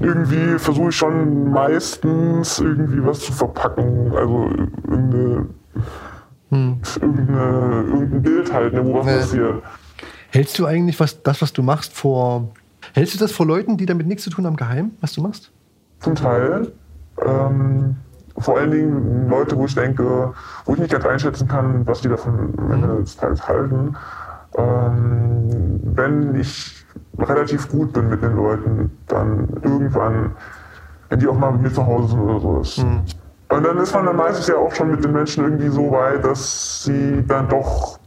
irgendwie 0.00 0.58
versuche 0.58 0.88
ich 0.88 0.96
schon 0.96 1.50
meistens 1.50 2.58
irgendwie 2.60 3.04
was 3.04 3.20
zu 3.20 3.32
verpacken, 3.32 4.12
also 4.16 4.50
irgendeine, 4.88 5.46
hm. 6.50 6.80
irgendeine, 7.00 7.84
irgendein 7.88 8.22
Bild 8.22 8.52
halt, 8.52 8.72
ne, 8.72 8.84
wo 8.84 8.94
was 8.94 9.06
nee. 9.06 9.16
passiert. 9.16 9.62
Hältst 10.30 10.58
du 10.58 10.66
eigentlich 10.66 10.98
was, 10.98 11.22
das, 11.22 11.42
was 11.42 11.52
du 11.52 11.62
machst, 11.62 11.92
vor 11.92 12.48
Hältst 12.92 13.14
du 13.14 13.18
das 13.18 13.32
vor 13.32 13.46
Leuten, 13.46 13.76
die 13.76 13.86
damit 13.86 14.06
nichts 14.06 14.24
zu 14.24 14.30
tun 14.30 14.46
haben, 14.46 14.56
geheim, 14.56 14.92
was 15.00 15.12
du 15.12 15.22
machst? 15.22 15.50
Zum 16.00 16.14
Teil. 16.14 16.72
Ähm, 17.24 17.96
vor 18.36 18.58
allen 18.58 18.70
Dingen 18.70 19.28
Leute, 19.28 19.56
wo 19.56 19.64
ich 19.64 19.74
denke, 19.74 20.32
wo 20.64 20.74
ich 20.74 20.80
nicht 20.80 20.92
ganz 20.92 21.04
einschätzen 21.06 21.48
kann, 21.48 21.86
was 21.86 22.02
die 22.02 22.08
davon 22.08 22.54
am 22.58 22.72
Ende 22.72 22.88
mhm. 22.88 23.00
des 23.00 23.16
Tages 23.16 23.46
halten. 23.46 23.96
Ähm, 24.56 25.80
wenn 25.82 26.34
ich 26.36 26.83
relativ 27.18 27.68
gut 27.70 27.92
bin 27.92 28.08
mit 28.08 28.22
den 28.22 28.36
Leuten, 28.36 28.90
dann 29.08 29.48
irgendwann, 29.62 30.32
wenn 31.08 31.18
die 31.18 31.28
auch 31.28 31.38
mal 31.38 31.52
mit 31.52 31.62
mir 31.62 31.72
zu 31.72 31.86
Hause 31.86 32.08
sind 32.08 32.20
oder 32.20 32.40
sowas. 32.40 32.78
Mhm. 32.78 33.02
Und 33.48 33.64
dann 33.64 33.78
ist 33.78 33.94
man 33.94 34.06
dann 34.06 34.16
meistens 34.16 34.48
ja 34.48 34.56
auch 34.56 34.72
schon 34.72 34.90
mit 34.90 35.04
den 35.04 35.12
Menschen 35.12 35.44
irgendwie 35.44 35.68
so 35.68 35.90
weit, 35.92 36.24
dass 36.24 36.84
sie 36.84 37.24
dann 37.26 37.48
doch 37.48 37.98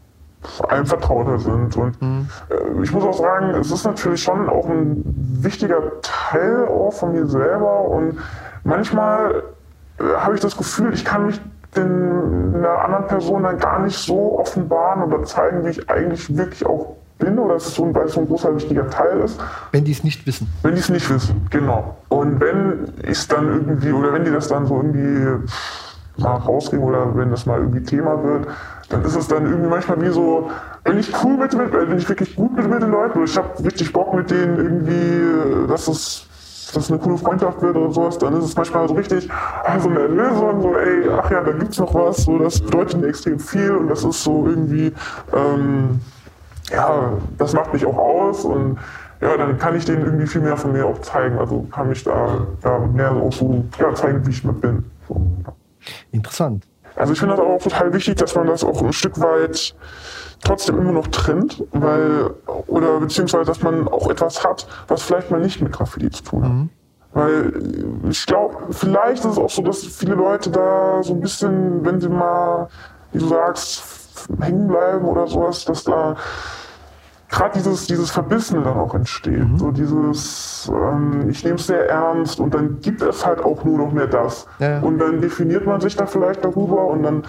einem 0.68 0.86
vertrauter 0.86 1.40
sind. 1.40 1.76
Und 1.78 2.02
mhm. 2.02 2.28
äh, 2.50 2.84
ich 2.84 2.92
muss 2.92 3.04
auch 3.04 3.18
sagen, 3.18 3.52
es 3.56 3.72
ist 3.72 3.86
natürlich 3.86 4.22
schon 4.24 4.50
auch 4.50 4.68
ein 4.68 5.04
wichtiger 5.42 6.02
Teil 6.02 6.68
auch 6.68 6.92
von 6.92 7.14
mir 7.14 7.28
selber. 7.28 7.82
Und 7.82 8.18
manchmal 8.64 9.44
äh, 10.00 10.04
habe 10.18 10.36
ich 10.36 10.42
das 10.42 10.58
Gefühl, 10.58 10.94
ich 10.94 11.06
kann 11.06 11.28
mich 11.28 11.40
den, 11.76 12.56
einer 12.56 12.84
anderen 12.84 13.08
Person 13.08 13.44
dann 13.44 13.60
gar 13.60 13.80
nicht 13.80 13.98
so 13.98 14.40
offenbaren 14.40 15.04
oder 15.04 15.24
zeigen, 15.24 15.66
wie 15.66 15.70
ich 15.70 15.90
eigentlich 15.90 16.36
wirklich 16.36 16.66
auch 16.66 16.96
bin 17.18 17.40
oder 17.40 17.56
es 17.56 17.74
so, 17.74 17.94
weil 17.94 18.06
es 18.06 18.14
so 18.14 18.22
ein 18.22 18.28
großer 18.28 18.56
wichtiger 18.56 18.90
Teil 18.90 19.20
ist. 19.22 19.40
Wenn 19.72 19.84
die 19.84 19.92
es 19.92 20.04
nicht 20.04 20.26
wissen. 20.26 20.48
Wenn 20.64 20.76
die 20.76 20.82
es 20.82 20.90
nicht 20.90 21.10
wissen, 21.10 21.48
genau. 21.50 21.98
Und 22.10 22.40
wenn 22.40 22.92
ich 23.04 23.10
es 23.10 23.28
dann 23.28 23.48
irgendwie, 23.48 23.92
oder 23.92 24.14
wenn 24.14 24.26
die 24.26 24.32
das 24.32 24.48
dann 24.48 24.68
so 24.68 24.78
irgendwie 24.78 25.44
mal 26.18 26.36
rauskriegen 26.36 26.84
oder 26.84 27.16
wenn 27.16 27.30
das 27.30 27.46
mal 27.46 27.60
irgendwie 27.60 27.84
Thema 27.84 28.24
wird, 28.24 28.48
dann 28.90 29.04
ist 29.04 29.16
es 29.16 29.28
dann 29.28 29.46
irgendwie 29.46 29.70
manchmal 29.70 30.02
wie 30.02 30.10
so, 30.10 30.50
wenn 30.84 30.98
ich 30.98 31.12
cool 31.24 31.38
mit, 31.38 31.56
mit 31.56 31.74
wenn 31.74 31.98
ich 31.98 32.08
wirklich 32.08 32.36
gut 32.36 32.56
mit, 32.56 32.70
mit 32.70 32.82
den 32.82 32.92
Leuten, 32.92 33.24
ich 33.24 33.38
habe 33.38 33.64
richtig 33.64 33.94
Bock 33.94 34.14
mit 34.14 34.32
denen 34.32 34.58
irgendwie, 34.58 35.68
dass 35.68 35.88
es 35.88 36.24
dass 36.74 36.92
eine 36.92 37.00
coole 37.00 37.18
Freundschaft 37.18 37.62
wird 37.62 37.78
oder 37.78 37.94
sowas, 37.94 38.18
dann 38.18 38.38
ist 38.38 38.44
es 38.44 38.56
manchmal 38.56 38.88
so 38.90 38.94
richtig 38.94 39.30
ah, 39.32 39.80
so 39.80 39.90
eine 39.90 40.02
Erlösung, 40.02 40.62
so 40.62 40.76
ey, 40.76 41.10
ach 41.18 41.32
ja, 41.32 41.42
da 41.42 41.52
gibt's 41.54 41.78
noch 41.80 41.94
was, 41.94 42.18
so 42.18 42.38
das 42.40 42.60
bedeutet 42.60 43.00
mir 43.00 43.08
extrem 43.08 43.40
viel 43.40 43.72
und 43.72 43.88
das 43.88 44.04
ist 44.04 44.22
so 44.22 44.46
irgendwie, 44.46 44.92
ähm, 45.34 46.02
ja, 46.72 47.14
das 47.38 47.54
macht 47.54 47.74
mich 47.74 47.86
auch 47.86 47.98
aus 47.98 48.46
und 48.46 48.78
ja, 49.22 49.36
dann 49.36 49.58
kann 49.58 49.76
ich 49.76 49.86
denen 49.86 50.06
irgendwie 50.06 50.28
viel 50.28 50.42
mehr 50.42 50.58
von 50.58 50.74
mir 50.74 50.86
auch 50.86 51.02
zeigen. 51.02 51.40
Also 51.40 51.66
kann 51.72 51.90
mich 51.90 52.04
da 52.04 52.46
ja, 52.64 52.80
mehr 52.80 53.12
auch 53.12 53.34
so 53.34 53.64
ja, 53.80 53.94
zeigen, 53.96 54.26
wie 54.26 54.32
ich 54.32 54.44
mit 54.44 54.62
bin. 54.62 54.86
So. 55.08 55.22
Interessant. 56.12 56.66
Also 56.96 57.14
ich 57.14 57.20
finde 57.20 57.36
das 57.36 57.46
auch 57.46 57.62
total 57.62 57.94
wichtig, 57.94 58.16
dass 58.18 58.36
man 58.36 58.48
das 58.48 58.64
auch 58.64 58.82
ein 58.82 58.94
Stück 58.94 59.20
weit 59.20 59.76
trotzdem 60.44 60.78
immer 60.80 60.92
noch 60.92 61.08
trennt, 61.08 61.64
weil, 61.72 62.32
oder 62.68 63.00
beziehungsweise, 63.00 63.46
dass 63.46 63.62
man 63.62 63.88
auch 63.88 64.10
etwas 64.10 64.44
hat, 64.44 64.68
was 64.88 65.04
vielleicht 65.04 65.32
mal 65.32 65.40
nicht 65.40 65.62
mit 65.62 65.72
Graffiti 65.72 66.10
zu 66.10 66.24
tun 66.24 66.44
hat. 66.44 66.52
Mhm. 66.52 66.70
Weil 67.14 67.54
ich 68.10 68.26
glaube, 68.26 68.58
vielleicht 68.72 69.26
ist 69.26 69.32
es 69.32 69.38
auch 69.38 69.50
so, 69.50 69.62
dass 69.62 69.84
viele 69.84 70.16
Leute 70.16 70.52
da 70.52 71.02
so 71.02 71.14
ein 71.14 71.20
bisschen, 71.20 71.84
wenn 71.84 72.00
sie 72.00 72.10
mal, 72.10 72.68
wie 73.12 73.20
du 73.20 73.28
sagst, 73.28 74.07
hängen 74.40 74.68
bleiben 74.68 75.06
oder 75.06 75.28
sowas, 75.28 75.66
dass 75.66 75.84
da 75.84 76.16
gerade 77.30 77.54
dieses, 77.56 77.88
dieses 77.88 78.12
Verbissene 78.12 78.64
dann 78.64 78.78
auch 78.78 78.94
entsteht. 78.94 79.40
Mhm. 79.40 79.58
So 79.58 79.72
dieses, 79.72 80.72
ähm, 80.74 81.30
ich 81.30 81.44
nehme 81.44 81.56
es 81.56 81.68
sehr 81.68 81.90
ernst 81.90 82.40
und 82.40 82.54
dann 82.54 82.80
gibt 82.80 83.02
es 83.02 83.26
halt 83.26 83.44
auch 83.44 83.64
nur 83.64 83.78
noch 83.78 83.92
mehr 83.92 84.08
das. 84.08 84.48
Ja. 84.60 84.80
Und 84.80 85.00
dann 85.00 85.22
definiert 85.22 85.66
man 85.66 85.82
sich 85.82 85.96
da 85.96 86.06
vielleicht 86.06 86.46
darüber 86.46 86.88
und 86.88 87.04
dann 87.04 87.24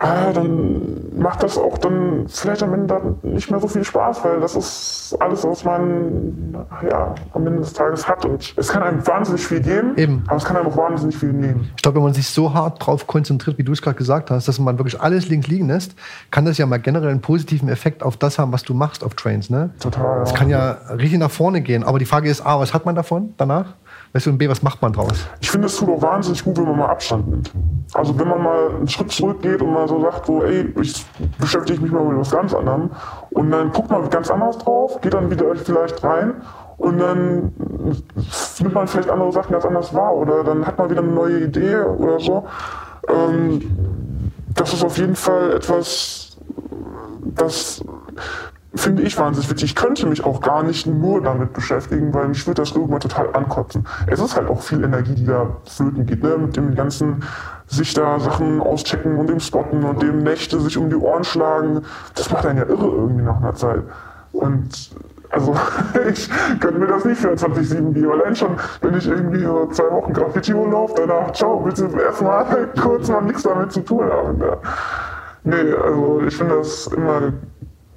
ah, 0.00 0.32
dann 0.32 1.18
macht 1.18 1.42
das 1.42 1.56
auch 1.56 1.78
dann 1.78 2.26
vielleicht 2.28 2.62
am 2.62 2.74
Ende 2.74 3.16
nicht 3.22 3.50
mehr 3.50 3.60
so 3.60 3.68
viel 3.68 3.84
Spaß, 3.84 4.24
weil 4.24 4.40
das 4.40 4.56
ist 4.56 5.16
alles, 5.20 5.44
was 5.44 5.64
man 5.64 6.54
ja, 6.88 7.14
am 7.32 7.46
Ende 7.46 7.60
des 7.60 7.72
Tages 7.72 8.08
hat. 8.08 8.24
Und 8.24 8.54
es 8.56 8.68
kann 8.68 8.82
einem 8.82 9.06
wahnsinnig 9.06 9.46
viel 9.46 9.60
geben, 9.60 9.92
Eben. 9.96 10.24
aber 10.26 10.36
es 10.36 10.44
kann 10.44 10.56
einem 10.56 10.66
auch 10.66 10.76
wahnsinnig 10.76 11.16
viel 11.16 11.32
nehmen. 11.32 11.70
Ich 11.76 11.82
glaube, 11.82 11.96
wenn 11.96 12.04
man 12.04 12.14
sich 12.14 12.28
so 12.28 12.52
hart 12.52 12.84
drauf 12.84 13.06
konzentriert, 13.06 13.58
wie 13.58 13.64
du 13.64 13.72
es 13.72 13.82
gerade 13.82 13.96
gesagt 13.96 14.30
hast, 14.30 14.48
dass 14.48 14.58
man 14.58 14.78
wirklich 14.78 15.00
alles 15.00 15.28
links 15.28 15.46
liegen 15.46 15.68
lässt, 15.68 15.94
kann 16.30 16.44
das 16.46 16.58
ja 16.58 16.66
mal 16.66 16.78
generell 16.78 17.10
einen 17.10 17.20
positiven 17.20 17.68
Effekt 17.68 18.02
auf 18.02 18.16
das 18.16 18.38
haben, 18.38 18.52
was 18.52 18.62
du 18.62 18.72
machst 18.74 19.04
auf 19.04 19.14
Trains. 19.14 19.50
Ne? 19.50 19.70
Total. 19.80 20.22
Es 20.22 20.34
kann 20.34 20.48
ja 20.48 20.78
richtig 20.96 21.18
nach 21.18 21.30
vorne 21.30 21.60
gehen. 21.60 21.84
Aber 21.84 21.98
die 21.98 22.06
Frage 22.06 22.30
ist, 22.30 22.44
A, 22.44 22.58
was 22.58 22.72
hat 22.72 22.86
man 22.86 22.94
davon 22.94 23.34
danach? 23.36 23.74
Und 24.12 24.38
B, 24.38 24.48
was 24.48 24.62
macht 24.62 24.82
man 24.82 24.92
draus? 24.92 25.26
Ich 25.40 25.50
finde, 25.50 25.66
es 25.66 25.76
tut 25.76 25.88
auch 25.88 26.02
wahnsinnig 26.02 26.42
gut, 26.42 26.56
wenn 26.56 26.64
man 26.64 26.78
mal 26.78 26.88
Abstand 26.88 27.28
nimmt. 27.28 27.52
Also 27.94 28.18
wenn 28.18 28.28
man 28.28 28.42
mal 28.42 28.70
einen 28.76 28.88
Schritt 28.88 29.12
zurückgeht 29.12 29.62
und 29.62 29.72
mal 29.72 29.86
so 29.86 30.00
sagt, 30.00 30.26
so, 30.26 30.42
ey, 30.42 30.72
ich 30.80 31.06
beschäftige 31.38 31.80
mich 31.80 31.92
mal 31.92 32.04
mit 32.04 32.18
was 32.18 32.30
ganz 32.30 32.52
anderem 32.52 32.90
und 33.30 33.50
dann 33.50 33.70
guckt 33.72 33.90
man 33.90 34.08
ganz 34.10 34.30
anders 34.30 34.58
drauf, 34.58 35.00
geht 35.00 35.14
dann 35.14 35.30
wieder 35.30 35.54
vielleicht 35.56 36.02
rein 36.02 36.34
und 36.76 36.98
dann 36.98 37.52
nimmt 38.60 38.74
man 38.74 38.88
vielleicht 38.88 39.10
andere 39.10 39.32
Sachen 39.32 39.52
ganz 39.52 39.64
anders 39.64 39.94
wahr 39.94 40.14
oder 40.14 40.42
dann 40.42 40.66
hat 40.66 40.78
man 40.78 40.90
wieder 40.90 41.02
eine 41.02 41.12
neue 41.12 41.44
Idee 41.44 41.76
oder 41.76 42.18
so. 42.18 42.46
Ähm, 43.08 43.60
das 44.54 44.72
ist 44.72 44.84
auf 44.84 44.96
jeden 44.98 45.14
Fall 45.16 45.52
etwas, 45.52 46.36
das 47.34 47.84
finde 48.74 49.02
ich 49.02 49.18
wahnsinnig 49.18 49.50
wichtig. 49.50 49.70
Ich 49.70 49.74
könnte 49.74 50.06
mich 50.06 50.24
auch 50.24 50.40
gar 50.40 50.62
nicht 50.62 50.86
nur 50.86 51.22
damit 51.22 51.52
beschäftigen, 51.52 52.14
weil 52.14 52.28
mich 52.28 52.46
würde 52.46 52.62
das 52.62 52.72
irgendwann 52.72 53.00
total 53.00 53.34
ankotzen. 53.34 53.86
Es 54.06 54.20
ist 54.20 54.36
halt 54.36 54.48
auch 54.48 54.62
viel 54.62 54.84
Energie, 54.84 55.14
die 55.14 55.26
da 55.26 55.56
flöten 55.64 56.06
geht, 56.06 56.22
ne? 56.22 56.38
mit 56.38 56.56
dem 56.56 56.74
ganzen 56.74 57.24
sich 57.66 57.94
da 57.94 58.18
Sachen 58.18 58.60
auschecken 58.60 59.16
und 59.16 59.28
dem 59.28 59.40
Spotten 59.40 59.84
und 59.84 60.02
dem 60.02 60.18
Nächte 60.18 60.60
sich 60.60 60.76
um 60.76 60.88
die 60.88 60.96
Ohren 60.96 61.24
schlagen. 61.24 61.82
Das 62.14 62.30
macht 62.30 62.46
einen 62.46 62.58
ja 62.58 62.64
irre 62.64 62.86
irgendwie 62.86 63.22
nach 63.22 63.38
einer 63.38 63.54
Zeit. 63.54 63.82
Und 64.32 64.90
also 65.30 65.54
ich 66.08 66.28
könnte 66.60 66.78
mir 66.78 66.86
das 66.86 67.04
nicht 67.04 67.20
24-7 67.20 67.92
geben. 67.92 68.10
Allein 68.10 68.34
schon, 68.34 68.56
wenn 68.82 68.96
ich 68.96 69.06
irgendwie 69.06 69.42
so 69.42 69.66
zwei 69.66 69.90
Wochen 69.90 70.12
Graffiti-Urlaub, 70.12 70.94
danach, 70.96 71.32
ciao, 71.32 71.60
bitte 71.60 71.88
erstmal 72.04 72.68
kurz 72.80 73.08
mal 73.08 73.22
nichts 73.22 73.42
damit 73.42 73.72
zu 73.72 73.80
tun 73.80 74.10
haben. 74.10 74.40
Ja. 74.40 74.56
Nee, 75.42 75.72
also 75.72 76.20
ich 76.26 76.36
finde 76.36 76.56
das 76.56 76.88
immer 76.88 77.32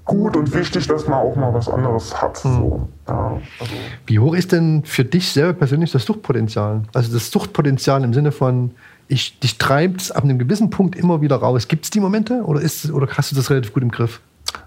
gut 0.05 0.35
und 0.35 0.53
wichtig, 0.53 0.87
dass 0.87 1.07
man 1.07 1.19
auch 1.19 1.35
mal 1.35 1.53
was 1.53 1.69
anderes 1.69 2.21
hat. 2.21 2.43
Mhm. 2.43 2.55
So. 2.55 2.87
Ja, 3.07 3.41
also. 3.59 3.73
Wie 4.05 4.19
hoch 4.19 4.35
ist 4.35 4.51
denn 4.51 4.83
für 4.85 5.05
dich 5.05 5.31
selber 5.31 5.53
persönlich 5.53 5.91
das 5.91 6.05
Suchtpotenzial? 6.05 6.83
Also 6.93 7.13
das 7.13 7.31
Suchtpotenzial 7.31 8.03
im 8.03 8.13
Sinne 8.13 8.31
von, 8.31 8.71
ich, 9.07 9.39
dich 9.39 9.57
treibt 9.57 10.01
es 10.01 10.11
ab 10.11 10.23
einem 10.23 10.39
gewissen 10.39 10.69
Punkt 10.69 10.95
immer 10.95 11.21
wieder 11.21 11.37
raus. 11.37 11.67
Gibt 11.67 11.85
es 11.85 11.91
die 11.91 11.99
Momente 11.99 12.43
oder, 12.43 12.61
ist, 12.61 12.91
oder 12.91 13.07
hast 13.15 13.31
du 13.31 13.35
das 13.35 13.49
relativ 13.49 13.73
gut 13.73 13.83
im 13.83 13.91
Griff? 13.91 14.19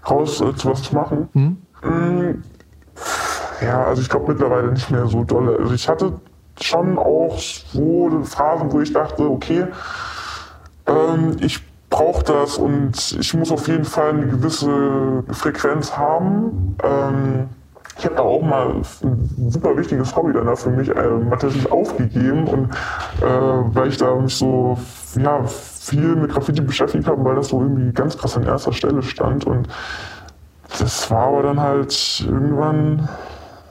Raus 0.09 0.41
äh, 0.41 0.55
zu 0.55 0.69
was 0.69 0.83
zu 0.83 0.95
machen? 0.95 1.29
Mhm. 1.33 1.57
Mhm. 1.83 2.43
Ja, 3.61 3.85
also 3.85 4.01
ich 4.01 4.09
glaube 4.09 4.31
mittlerweile 4.31 4.71
nicht 4.71 4.89
mehr 4.89 5.07
so 5.07 5.23
dolle. 5.23 5.57
Also 5.59 5.73
ich 5.73 5.87
hatte 5.87 6.13
schon 6.61 6.97
auch 6.97 7.37
so 7.37 8.21
Phasen, 8.23 8.71
wo 8.71 8.81
ich 8.81 8.93
dachte, 8.93 9.29
okay, 9.29 9.67
ähm, 10.87 11.37
ich 11.39 11.59
brauche 11.97 12.23
das 12.23 12.57
und 12.57 13.17
ich 13.19 13.33
muss 13.33 13.51
auf 13.51 13.67
jeden 13.67 13.83
Fall 13.83 14.09
eine 14.09 14.27
gewisse 14.27 15.23
Frequenz 15.31 15.97
haben. 15.97 16.77
Ähm, 16.83 17.49
ich 17.97 18.05
habe 18.05 18.15
da 18.15 18.21
auch 18.21 18.43
mal 18.43 18.69
ein 18.69 19.49
super 19.49 19.75
wichtiges 19.75 20.15
Hobby 20.15 20.31
dann 20.31 20.55
für 20.55 20.69
mich 20.69 20.89
äh, 20.89 20.95
tatsächlich 21.31 21.71
aufgegeben 21.71 22.45
und 22.47 22.69
äh, 23.21 23.73
weil 23.73 23.87
ich 23.87 23.97
da 23.97 24.13
mich 24.13 24.35
so 24.35 24.77
ja, 25.19 25.43
viel 25.45 26.15
mit 26.15 26.31
Graffiti 26.31 26.61
beschäftigt 26.61 27.07
habe, 27.07 27.25
weil 27.25 27.35
das 27.35 27.47
so 27.47 27.61
irgendwie 27.61 27.91
ganz 27.91 28.15
krass 28.15 28.37
an 28.37 28.43
erster 28.43 28.73
Stelle 28.73 29.01
stand 29.01 29.45
und 29.45 29.67
das 30.77 31.09
war 31.09 31.29
aber 31.29 31.43
dann 31.43 31.59
halt 31.59 32.23
irgendwann 32.27 33.09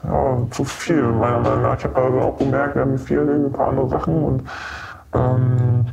ja, 0.02 0.38
zu 0.50 0.64
viel 0.64 1.02
meiner 1.02 1.38
Meinung 1.38 1.62
nach. 1.62 1.78
Ich 1.78 1.84
habe 1.84 1.94
also 1.94 2.18
auch 2.18 2.38
gemerkt, 2.38 2.74
haben 2.74 2.98
fehlen 2.98 3.28
irgendwie 3.28 3.50
ein 3.50 3.52
paar 3.52 3.68
andere 3.68 3.88
Sachen 3.88 4.24
und 4.24 4.42
ähm, 5.14 5.86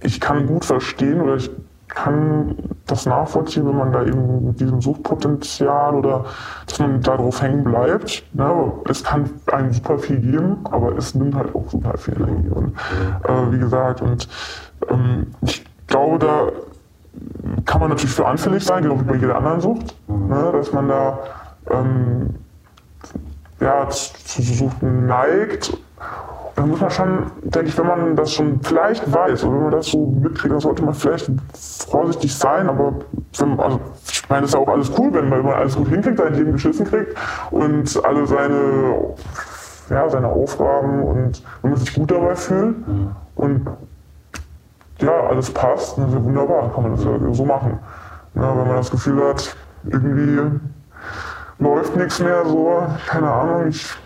ich 0.00 0.20
kann 0.20 0.46
gut 0.46 0.64
verstehen 0.64 1.20
oder 1.20 1.36
ich 1.36 1.50
kann 1.88 2.54
das 2.86 3.06
nachvollziehen, 3.06 3.66
wenn 3.66 3.76
man 3.76 3.92
da 3.92 4.04
eben 4.04 4.46
mit 4.46 4.60
diesem 4.60 4.80
Suchtpotenzial 4.80 5.94
oder 5.94 6.26
dass 6.66 6.78
man 6.78 7.00
darauf 7.00 7.42
hängen 7.42 7.64
bleibt. 7.64 8.24
Ne? 8.34 8.72
Es 8.88 9.02
kann 9.02 9.30
einem 9.50 9.72
super 9.72 9.98
viel 9.98 10.18
geben, 10.18 10.58
aber 10.64 10.96
es 10.96 11.14
nimmt 11.14 11.34
halt 11.34 11.54
auch 11.54 11.68
super 11.68 11.96
viel 11.96 12.16
Energie. 12.16 12.48
Und 12.50 12.76
äh, 13.24 13.52
wie 13.52 13.58
gesagt, 13.58 14.02
und 14.02 14.28
ähm, 14.88 15.28
ich 15.42 15.64
glaube, 15.86 16.18
da 16.18 16.48
kann 17.64 17.80
man 17.80 17.90
natürlich 17.90 18.14
für 18.14 18.26
anfällig 18.26 18.64
sein, 18.64 18.82
genau 18.82 19.00
wie 19.00 19.04
bei 19.04 19.16
jeder 19.16 19.36
anderen 19.36 19.60
Sucht, 19.60 19.96
ne? 20.06 20.50
dass 20.52 20.72
man 20.72 20.88
da 20.88 21.18
ähm, 21.70 22.34
ja, 23.60 23.88
zu 23.88 24.42
Suchten 24.42 25.06
neigt 25.06 25.76
dann 26.58 26.70
muss 26.70 26.80
man 26.80 26.90
schon, 26.90 27.30
denke 27.42 27.68
ich, 27.68 27.78
wenn 27.78 27.86
man 27.86 28.16
das 28.16 28.32
schon 28.32 28.60
vielleicht 28.62 29.12
weiß 29.12 29.44
oder 29.44 29.54
wenn 29.54 29.62
man 29.62 29.70
das 29.70 29.86
so 29.86 30.06
mitkriegt, 30.06 30.52
dann 30.52 30.58
sollte 30.58 30.82
man 30.82 30.92
vielleicht 30.92 31.30
vorsichtig 31.88 32.36
sein. 32.36 32.68
Aber 32.68 32.94
wenn, 33.38 33.60
also, 33.60 33.80
ich 34.10 34.28
meine, 34.28 34.42
es 34.44 34.50
ist 34.50 34.54
ja 34.54 34.60
auch 34.60 34.68
alles 34.68 34.90
cool, 34.98 35.14
wenn 35.14 35.28
man, 35.28 35.46
alles 35.46 35.76
gut 35.76 35.86
hinkriegt, 35.86 36.18
sein 36.18 36.34
Leben 36.34 36.52
geschissen 36.52 36.84
kriegt 36.84 37.16
und 37.52 38.04
alle 38.04 38.26
seine, 38.26 39.14
ja, 39.88 40.08
seine 40.08 40.26
Aufgaben 40.26 41.04
und 41.04 41.44
wenn 41.62 41.70
man 41.70 41.78
sich 41.78 41.94
gut 41.94 42.10
dabei 42.10 42.34
fühlt 42.34 42.88
mhm. 42.88 43.10
und 43.36 43.66
ja, 44.98 45.12
alles 45.28 45.52
passt, 45.52 45.96
dann 45.96 46.08
ist 46.08 46.14
ja 46.14 46.24
wunderbar, 46.24 46.62
dann 46.62 46.72
kann 46.74 46.82
man 46.82 46.96
das 46.96 47.04
ja 47.04 47.34
so 47.34 47.44
machen. 47.44 47.78
Ja, 48.34 48.50
wenn 48.50 48.66
man 48.66 48.76
das 48.78 48.90
Gefühl 48.90 49.28
hat, 49.28 49.56
irgendwie 49.84 50.40
läuft 51.60 51.94
nichts 51.94 52.18
mehr, 52.18 52.44
so, 52.44 52.82
keine 53.06 53.30
Ahnung, 53.30 53.68
ich 53.68 53.96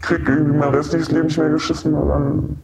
krieg 0.00 0.28
irgendwie 0.28 0.56
mein 0.56 0.70
restliches 0.70 1.10
Leben 1.10 1.26
nicht 1.26 1.38
mehr 1.38 1.50
geschissen. 1.50 1.92
Dann 1.92 2.56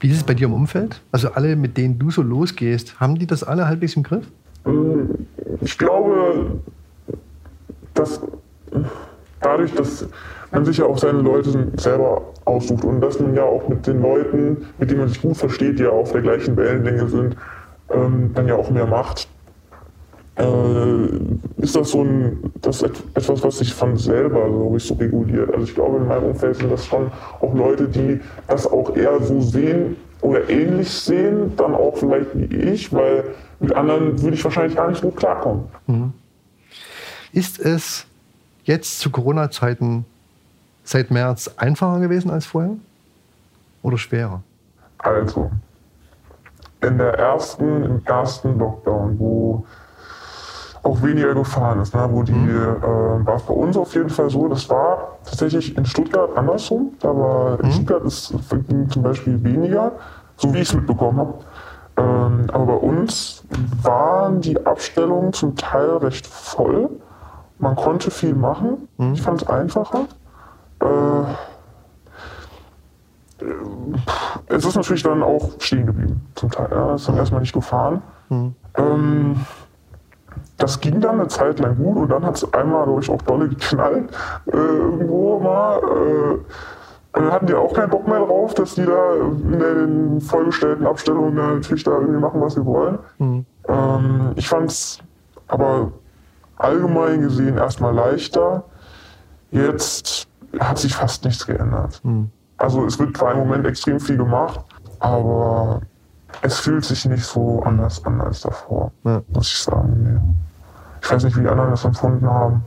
Wie 0.00 0.10
ist 0.10 0.16
es 0.18 0.24
bei 0.24 0.34
dir 0.34 0.46
im 0.46 0.54
Umfeld? 0.54 1.00
Also 1.12 1.32
alle, 1.32 1.56
mit 1.56 1.76
denen 1.76 1.98
du 1.98 2.10
so 2.10 2.22
losgehst, 2.22 3.00
haben 3.00 3.16
die 3.16 3.26
das 3.26 3.44
alle 3.44 3.66
halbwegs 3.66 3.96
im 3.96 4.02
Griff? 4.02 4.26
Ähm, 4.66 5.26
ich 5.60 5.76
glaube, 5.78 6.60
dass 7.94 8.20
dadurch, 9.40 9.74
dass 9.74 10.06
man 10.50 10.64
sich 10.64 10.78
ja 10.78 10.86
auch 10.86 10.98
seine 10.98 11.20
Leute 11.20 11.68
selber 11.76 12.22
aussucht 12.44 12.84
und 12.84 13.00
dass 13.00 13.20
man 13.20 13.34
ja 13.34 13.42
auch 13.42 13.68
mit 13.68 13.86
den 13.86 14.02
Leuten, 14.02 14.68
mit 14.78 14.90
denen 14.90 15.00
man 15.00 15.08
sich 15.08 15.20
gut 15.20 15.36
versteht, 15.36 15.78
die 15.78 15.84
ja 15.84 15.90
auf 15.90 16.12
der 16.12 16.22
gleichen 16.22 16.56
Wellenlänge 16.56 17.08
sind, 17.08 17.36
ähm, 17.90 18.30
dann 18.34 18.48
ja 18.48 18.54
auch 18.54 18.70
mehr 18.70 18.86
macht 18.86 19.28
äh, 20.36 21.62
ist 21.62 21.76
das 21.76 21.90
so 21.90 22.02
ein, 22.02 22.52
das 22.60 22.82
etwas, 22.82 23.42
was 23.42 23.58
sich 23.58 23.72
von 23.72 23.96
selber 23.96 24.50
so, 24.50 24.78
so 24.78 24.94
reguliert. 24.94 25.52
Also 25.52 25.64
ich 25.64 25.74
glaube, 25.74 25.98
in 25.98 26.08
meinem 26.08 26.24
Umfeld 26.24 26.56
sind 26.56 26.70
das 26.72 26.86
schon 26.86 27.10
auch 27.40 27.54
Leute, 27.54 27.88
die 27.88 28.20
das 28.48 28.66
auch 28.66 28.94
eher 28.96 29.20
so 29.22 29.40
sehen 29.40 29.96
oder 30.20 30.48
ähnlich 30.48 30.90
sehen, 30.90 31.52
dann 31.56 31.74
auch 31.74 31.96
vielleicht 31.96 32.28
wie 32.34 32.44
ich, 32.44 32.92
weil 32.92 33.24
mit 33.60 33.74
anderen 33.74 34.20
würde 34.20 34.34
ich 34.34 34.44
wahrscheinlich 34.44 34.76
gar 34.76 34.88
nicht 34.88 35.02
gut 35.02 35.16
klarkommen. 35.16 35.64
Mhm. 35.86 36.12
Ist 37.32 37.60
es 37.60 38.06
jetzt 38.64 39.00
zu 39.00 39.10
Corona-Zeiten 39.10 40.04
seit 40.82 41.10
März 41.10 41.50
einfacher 41.56 42.00
gewesen 42.00 42.30
als 42.30 42.46
vorher? 42.46 42.76
Oder 43.82 43.98
schwerer? 43.98 44.42
Also, 44.98 45.50
in 46.80 46.98
der 46.98 47.14
ersten, 47.14 47.84
im 47.84 48.02
ersten 48.04 48.58
Lockdown, 48.58 49.18
wo 49.18 49.66
auch 50.84 51.02
weniger 51.02 51.34
gefahren 51.34 51.80
ist, 51.80 51.94
ne, 51.94 52.06
wo 52.10 52.22
die, 52.22 52.32
mhm. 52.32 52.50
äh, 52.50 53.26
war 53.26 53.36
es 53.36 53.42
bei 53.42 53.54
uns 53.54 53.76
auf 53.76 53.94
jeden 53.94 54.10
Fall 54.10 54.28
so, 54.30 54.48
das 54.48 54.68
war 54.68 55.18
tatsächlich 55.24 55.76
in 55.76 55.84
Stuttgart 55.86 56.36
andersrum, 56.36 56.92
aber 57.02 57.58
in 57.60 57.66
mhm. 57.66 57.72
Stuttgart 57.72 58.04
ist 58.04 58.34
zum 58.88 59.02
Beispiel 59.02 59.42
weniger, 59.42 59.92
so 60.36 60.52
wie 60.52 60.58
ich 60.58 60.68
es 60.68 60.74
mitbekommen 60.74 61.18
habe. 61.18 61.34
Ähm, 61.96 62.46
aber 62.52 62.66
bei 62.66 62.74
uns 62.74 63.44
waren 63.82 64.40
die 64.40 64.64
Abstellungen 64.66 65.32
zum 65.32 65.56
Teil 65.56 65.96
recht 65.98 66.26
voll. 66.26 66.90
Man 67.58 67.76
konnte 67.76 68.10
viel 68.10 68.34
machen. 68.34 68.88
Mhm. 68.98 69.14
Ich 69.14 69.22
fand 69.22 69.42
es 69.42 69.48
einfacher. 69.48 70.06
Äh, 70.80 70.86
es 74.46 74.64
ist 74.64 74.76
natürlich 74.76 75.02
dann 75.02 75.22
auch 75.22 75.50
stehen 75.58 75.86
geblieben, 75.86 76.26
zum 76.34 76.50
Teil. 76.50 76.68
Ja. 76.70 76.94
ist 76.94 77.08
dann 77.08 77.16
erstmal 77.16 77.40
nicht 77.40 77.52
gefahren. 77.52 78.02
Mhm. 78.28 78.54
Ähm, 78.76 79.36
das 80.56 80.80
ging 80.80 81.00
dann 81.00 81.20
eine 81.20 81.28
Zeit 81.28 81.58
lang 81.58 81.76
gut 81.76 81.96
und 81.96 82.08
dann 82.10 82.24
hat 82.24 82.36
es 82.36 82.54
einmal, 82.54 82.84
glaube 82.84 83.00
ich, 83.00 83.10
auch 83.10 83.22
dolle 83.22 83.48
geknallt. 83.48 84.10
Äh, 84.46 84.56
irgendwo 84.56 85.40
mal. 85.40 85.78
Äh, 85.78 86.38
dann 87.12 87.30
hatten 87.30 87.46
die 87.46 87.54
auch 87.54 87.72
keinen 87.72 87.90
Bock 87.90 88.08
mehr 88.08 88.18
drauf, 88.18 88.54
dass 88.54 88.74
die 88.74 88.84
da 88.84 89.14
in 89.14 89.58
den 89.58 90.20
vollgestellten 90.20 90.84
Abstellungen 90.84 91.34
natürlich 91.34 91.84
da 91.84 91.92
irgendwie 91.92 92.18
machen, 92.18 92.40
was 92.40 92.54
sie 92.54 92.64
wollen. 92.64 92.98
Mhm. 93.18 93.46
Ähm, 93.68 94.32
ich 94.34 94.48
fand 94.48 94.70
es 94.70 94.98
aber 95.46 95.92
allgemein 96.56 97.20
gesehen 97.20 97.56
erstmal 97.56 97.94
leichter. 97.94 98.64
Jetzt 99.52 100.26
hat 100.58 100.78
sich 100.78 100.94
fast 100.94 101.24
nichts 101.24 101.46
geändert. 101.46 102.00
Mhm. 102.02 102.30
Also 102.56 102.84
es 102.84 102.98
wird 102.98 103.16
zwar 103.16 103.32
im 103.32 103.38
Moment 103.38 103.66
extrem 103.66 104.00
viel 104.00 104.16
gemacht, 104.16 104.60
aber 104.98 105.82
es 106.42 106.58
fühlt 106.58 106.84
sich 106.84 107.04
nicht 107.06 107.24
so 107.24 107.62
anders 107.62 108.04
an 108.04 108.20
als 108.20 108.40
davor, 108.40 108.92
ja. 109.04 109.22
muss 109.32 109.48
ich 109.48 109.58
sagen. 109.58 110.02
Nee. 110.02 110.34
Ich 111.02 111.10
weiß 111.10 111.24
nicht, 111.24 111.36
wie 111.36 111.42
die 111.42 111.48
anderen 111.48 111.70
das 111.70 111.84
empfunden 111.84 112.28
haben. 112.28 112.64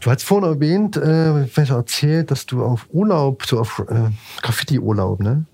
Du 0.00 0.10
hast 0.10 0.24
vorhin 0.24 0.48
erwähnt, 0.48 0.96
äh, 0.96 1.44
ich 1.44 1.70
erzählt, 1.70 2.30
dass 2.30 2.46
du 2.46 2.64
auf 2.64 2.86
Urlaub, 2.90 3.44
so 3.44 3.60
auf 3.60 3.82
äh, 3.88 4.10
Graffiti-Urlaub, 4.42 5.20
ne? 5.20 5.44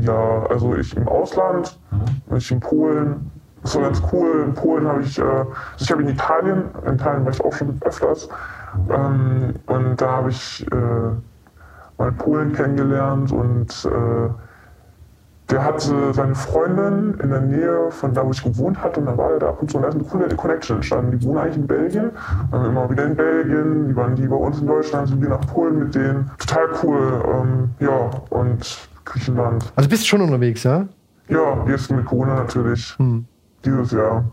Ja, 0.00 0.44
also 0.48 0.76
ich 0.76 0.96
im 0.96 1.08
Ausland, 1.08 1.78
mhm. 1.90 2.36
ich 2.36 2.50
in 2.52 2.60
Polen, 2.60 3.30
das 3.62 3.74
war 3.74 3.82
ganz 3.82 4.02
cool. 4.12 4.44
In 4.46 4.54
Polen 4.54 4.86
habe 4.86 5.02
ich, 5.02 5.18
äh, 5.18 5.22
also 5.22 5.46
ich 5.78 5.90
habe 5.90 6.02
in 6.02 6.08
Italien, 6.08 6.64
in 6.86 6.94
Italien 6.94 7.24
war 7.24 7.32
ich 7.32 7.44
auch 7.44 7.52
schon 7.52 7.76
öfters, 7.80 8.28
ähm, 8.90 9.54
und 9.66 10.00
da 10.00 10.10
habe 10.10 10.30
ich 10.30 10.66
äh, 10.70 11.96
mal 11.98 12.12
Polen 12.12 12.52
kennengelernt 12.52 13.32
und 13.32 13.68
äh, 13.86 14.28
der 15.50 15.64
hatte 15.64 16.12
seine 16.12 16.34
Freundin 16.34 17.14
in 17.20 17.30
der 17.30 17.40
Nähe 17.40 17.90
von 17.90 18.12
da, 18.12 18.26
wo 18.26 18.32
ich 18.32 18.42
gewohnt 18.42 18.82
hatte, 18.82 19.00
und 19.00 19.06
da 19.06 19.16
war 19.16 19.32
er 19.32 19.38
da 19.38 19.48
ab 19.50 19.62
und 19.62 19.70
zu. 19.70 19.76
Und 19.76 19.84
da 19.84 19.88
ist 19.88 19.94
eine 19.94 20.04
coole 20.04 20.28
Connection 20.34 20.76
entstanden. 20.76 21.16
Die 21.16 21.24
wohnen 21.24 21.38
eigentlich 21.38 21.56
in 21.56 21.66
Belgien, 21.66 22.10
waren 22.50 22.62
wir 22.62 22.68
immer 22.70 22.90
wieder 22.90 23.04
in 23.04 23.14
Belgien, 23.14 23.88
die 23.88 23.96
waren 23.96 24.16
die 24.16 24.26
bei 24.26 24.36
uns 24.36 24.58
in 24.60 24.66
Deutschland, 24.66 25.08
sind 25.08 25.22
wir 25.22 25.28
nach 25.28 25.46
Polen 25.46 25.78
mit 25.78 25.94
denen. 25.94 26.30
Total 26.38 26.68
cool, 26.82 27.22
ähm, 27.32 27.70
ja, 27.78 28.10
und 28.30 28.88
Griechenland. 29.04 29.72
Also 29.76 29.88
bist 29.88 30.02
du 30.02 30.06
schon 30.06 30.20
unterwegs, 30.22 30.64
ja? 30.64 30.86
Ja, 31.28 31.64
jetzt 31.68 31.90
mit 31.90 32.04
Corona 32.04 32.34
natürlich. 32.34 32.96
Hm. 32.98 33.24
Dieses 33.64 33.92
Jahr 33.92 34.24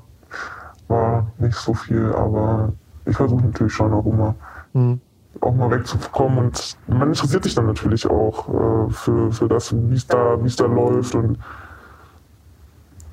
war 0.88 1.28
nicht 1.38 1.56
so 1.56 1.74
viel, 1.74 2.12
aber 2.14 2.74
ich 3.06 3.16
versuche 3.16 3.44
natürlich 3.46 3.74
schon 3.74 3.94
auch 3.94 4.06
immer. 4.06 4.36
Hm 4.74 5.00
auch 5.42 5.54
mal 5.54 5.72
wegzukommen. 5.72 6.38
Und 6.38 6.78
man 6.88 7.10
interessiert 7.10 7.44
sich 7.44 7.56
dann 7.56 7.68
natürlich 7.68 8.08
auch 8.08 8.50
äh, 8.50 8.92
für, 8.92 9.32
für 9.32 9.48
das, 9.48 9.74
wie 9.74 9.96
es 9.96 10.08
da, 10.08 10.38
da 10.38 10.66
läuft 10.66 11.16
und 11.16 11.38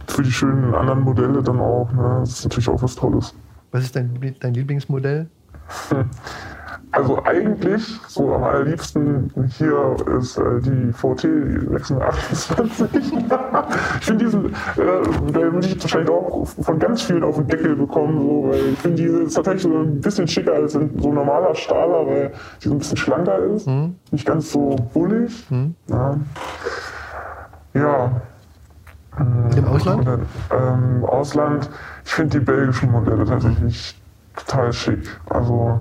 für 0.07 0.23
die 0.23 0.33
schönen 0.33 0.75
anderen 0.75 1.01
Modelle 1.01 1.43
dann 1.43 1.61
auch. 1.61 1.91
Ne? 1.93 2.19
Das 2.21 2.31
ist 2.31 2.45
natürlich 2.45 2.69
auch 2.69 2.83
was 2.83 2.95
Tolles. 2.97 3.35
Was 3.71 3.85
ist 3.85 3.97
dein, 3.97 4.37
dein 4.41 4.55
Lieblingsmodell? 4.55 5.29
Also 6.93 7.23
eigentlich, 7.25 8.01
so 8.09 8.35
am 8.35 8.43
allerliebsten 8.43 9.33
hier 9.57 9.97
ist 10.19 10.37
äh, 10.39 10.61
die 10.61 10.93
VT 10.93 11.23
628. 11.71 12.59
ich 14.01 14.07
finde 14.07 14.25
diesen, 14.25 14.47
äh, 14.47 14.53
da 14.77 15.41
würde 15.53 15.67
ich 15.69 15.81
wahrscheinlich 15.81 16.11
auch 16.11 16.47
von 16.47 16.79
ganz 16.81 17.03
vielen 17.03 17.23
auf 17.23 17.37
den 17.37 17.47
Deckel 17.47 17.77
bekommen, 17.77 18.19
so, 18.19 18.49
weil 18.49 18.73
ich 18.73 18.79
finde 18.81 18.97
diese 18.97 19.23
ist 19.23 19.35
tatsächlich 19.35 19.63
so 19.63 19.79
ein 19.79 20.01
bisschen 20.01 20.27
schicker 20.27 20.55
als 20.55 20.75
ein, 20.75 20.91
so 20.99 21.11
ein 21.11 21.15
normaler 21.15 21.55
Stahler, 21.55 22.07
weil 22.07 22.33
die 22.63 22.69
so 22.69 22.75
ein 22.75 22.79
bisschen 22.79 22.97
schlanker 22.97 23.39
ist, 23.39 23.69
mhm. 23.69 23.95
nicht 24.11 24.27
ganz 24.27 24.51
so 24.51 24.75
bullig. 24.93 25.47
Mhm. 25.49 25.77
Ja. 25.89 26.17
ja. 27.75 28.21
Im 29.57 29.65
Ausland? 29.67 30.07
Dann, 30.07 30.27
ähm, 30.51 31.05
Ausland, 31.05 31.71
ich 32.05 32.13
finde 32.13 32.39
die 32.39 32.45
belgischen 32.45 32.91
Modelle 32.91 33.25
tatsächlich 33.25 34.01
total 34.35 34.73
schick. 34.73 35.21
Also 35.29 35.81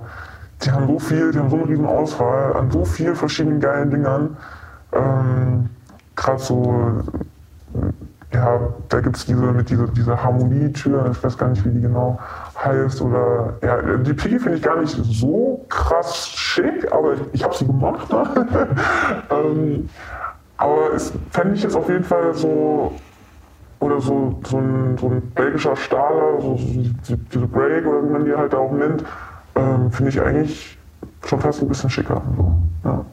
die 0.61 0.71
haben 0.71 0.87
so 0.87 0.99
viel, 0.99 1.31
die 1.31 1.39
haben 1.39 1.49
so 1.49 1.57
eine 1.57 1.67
riesen 1.67 1.85
Auswahl 1.85 2.53
an 2.53 2.71
so 2.71 2.85
vielen 2.85 3.15
verschiedenen 3.15 3.59
geilen 3.59 3.89
Dingern. 3.89 4.37
Ähm, 4.93 5.69
Gerade 6.15 6.39
so, 6.39 7.03
ja, 8.33 8.59
da 8.89 8.99
gibt 8.99 9.15
es 9.15 9.25
diese 9.25 9.41
mit 9.41 9.69
dieser 9.69 9.87
diese 9.87 10.21
Harmonietür, 10.21 11.09
ich 11.11 11.23
weiß 11.23 11.37
gar 11.37 11.47
nicht, 11.47 11.63
wie 11.65 11.69
die 11.69 11.81
genau 11.81 12.19
heißt. 12.61 13.01
Oder 13.01 13.53
ja, 13.63 13.81
die 13.97 14.13
Piggy 14.13 14.39
finde 14.39 14.57
ich 14.57 14.63
gar 14.63 14.79
nicht 14.79 14.97
so 15.01 15.65
krass 15.69 16.27
schick, 16.27 16.91
aber 16.91 17.13
ich, 17.13 17.21
ich 17.33 17.43
habe 17.43 17.55
sie 17.55 17.65
gemacht. 17.65 18.11
Ne? 18.11 18.23
ähm, 19.31 19.89
aber 20.57 20.93
es 20.93 21.13
fände 21.31 21.55
ich 21.55 21.63
jetzt 21.63 21.75
auf 21.75 21.87
jeden 21.87 22.03
Fall 22.03 22.33
so 22.33 22.93
oder 23.79 24.01
so, 24.01 24.37
so, 24.45 24.57
ein, 24.57 24.97
so 24.99 25.07
ein 25.07 25.21
belgischer 25.33 25.75
Stahler, 25.77 26.41
so 26.41 26.59
diese 26.59 27.47
Break 27.47 27.85
oder 27.85 28.03
wie 28.03 28.11
man 28.11 28.25
die 28.25 28.33
halt 28.33 28.53
auch 28.53 28.71
nennt, 28.73 29.05
ähm, 29.55 29.91
finde 29.91 30.11
ich 30.11 30.21
eigentlich 30.21 30.77
schon 31.25 31.39
fast 31.39 31.61
ein 31.61 31.67
bisschen 31.67 31.89
schicker. 31.89 32.21
Ja. 32.83 33.05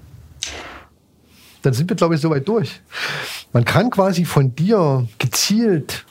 Dann 1.63 1.73
sind 1.73 1.91
wir, 1.91 1.97
glaube 1.97 2.15
ich, 2.15 2.21
soweit 2.21 2.47
durch. 2.47 2.81
Man 3.53 3.65
kann 3.65 3.91
quasi 3.91 4.25
von 4.25 4.55
dir 4.55 5.07
gezielt 5.19 6.05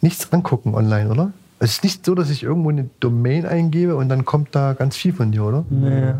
nichts 0.00 0.32
angucken 0.32 0.74
online, 0.74 1.10
oder? 1.10 1.32
Es 1.58 1.72
ist 1.72 1.84
nicht 1.84 2.04
so, 2.04 2.14
dass 2.14 2.30
ich 2.30 2.42
irgendwo 2.42 2.70
eine 2.70 2.88
Domain 2.98 3.46
eingebe 3.46 3.94
und 3.96 4.08
dann 4.08 4.24
kommt 4.24 4.54
da 4.54 4.72
ganz 4.72 4.96
viel 4.96 5.12
von 5.12 5.30
dir, 5.30 5.44
oder? 5.44 5.64
Nee. 5.70 6.14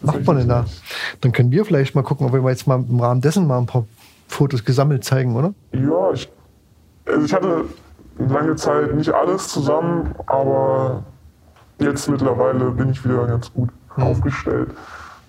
Was 0.00 0.14
macht 0.14 0.26
man 0.26 0.38
denn 0.38 0.48
da? 0.48 0.66
Dann 1.20 1.32
können 1.32 1.50
wir 1.50 1.64
vielleicht 1.64 1.94
mal 1.94 2.02
gucken, 2.02 2.26
ob 2.26 2.32
wir 2.32 2.50
jetzt 2.50 2.66
mal 2.66 2.82
im 2.88 3.00
Rahmen 3.00 3.20
dessen 3.20 3.46
mal 3.46 3.58
ein 3.58 3.66
paar 3.66 3.86
Fotos 4.28 4.64
gesammelt 4.64 5.04
zeigen, 5.04 5.36
oder? 5.36 5.54
Ja, 5.72 6.12
ich, 6.12 6.30
also 7.06 7.24
ich 7.24 7.32
hatte 7.34 7.64
lange 8.18 8.56
Zeit 8.56 8.94
nicht 8.94 9.10
alles 9.10 9.48
zusammen, 9.48 10.14
aber 10.26 11.04
jetzt 11.78 12.08
mittlerweile 12.08 12.70
bin 12.70 12.90
ich 12.90 13.04
wieder 13.04 13.26
ganz 13.26 13.52
gut 13.52 13.70
mhm. 13.96 14.02
aufgestellt. 14.02 14.70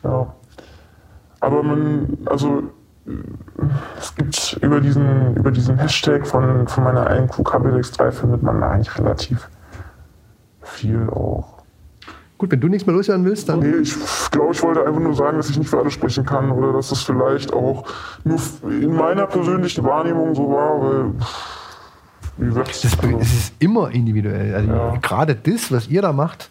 Ja. 0.03 0.33
Aber 1.39 1.63
man, 1.63 2.17
also 2.25 2.63
es 3.99 4.15
gibt 4.15 4.57
über 4.61 4.81
diesen, 4.81 5.35
über 5.35 5.51
diesen 5.51 5.77
Hashtag 5.77 6.25
von, 6.25 6.67
von 6.67 6.83
meiner 6.83 7.07
einen 7.07 7.29
QKBLX3 7.29 8.11
findet 8.11 8.43
man 8.43 8.63
eigentlich 8.63 8.97
relativ 8.97 9.47
viel 10.61 11.09
auch. 11.09 11.55
Gut, 12.37 12.51
wenn 12.51 12.59
du 12.59 12.67
nichts 12.67 12.85
mehr 12.85 12.95
loswerden 12.95 13.23
willst, 13.23 13.47
dann. 13.47 13.59
Nee, 13.59 13.77
ich 13.77 13.95
glaube, 14.31 14.51
ich 14.51 14.61
wollte 14.61 14.85
einfach 14.85 14.99
nur 14.99 15.13
sagen, 15.13 15.37
dass 15.37 15.49
ich 15.49 15.57
nicht 15.57 15.69
für 15.69 15.79
alle 15.79 15.89
sprechen 15.89 16.25
kann 16.25 16.51
oder 16.51 16.73
dass 16.73 16.89
das 16.89 17.01
vielleicht 17.01 17.53
auch 17.53 17.85
nur 18.25 18.39
in 18.63 18.93
meiner 18.93 19.25
persönlichen 19.25 19.85
Wahrnehmung 19.85 20.35
so 20.35 20.49
war, 20.49 20.81
weil 20.81 21.11
wie 22.37 22.45
gesagt, 22.47 22.83
das, 22.83 22.99
also, 22.99 23.19
es 23.19 23.33
ist 23.33 23.53
immer 23.59 23.91
individuell. 23.91 24.53
Also 24.55 24.71
ja. 24.71 24.97
Gerade 25.01 25.35
das, 25.35 25.71
was 25.71 25.87
ihr 25.87 26.01
da 26.01 26.11
macht, 26.11 26.49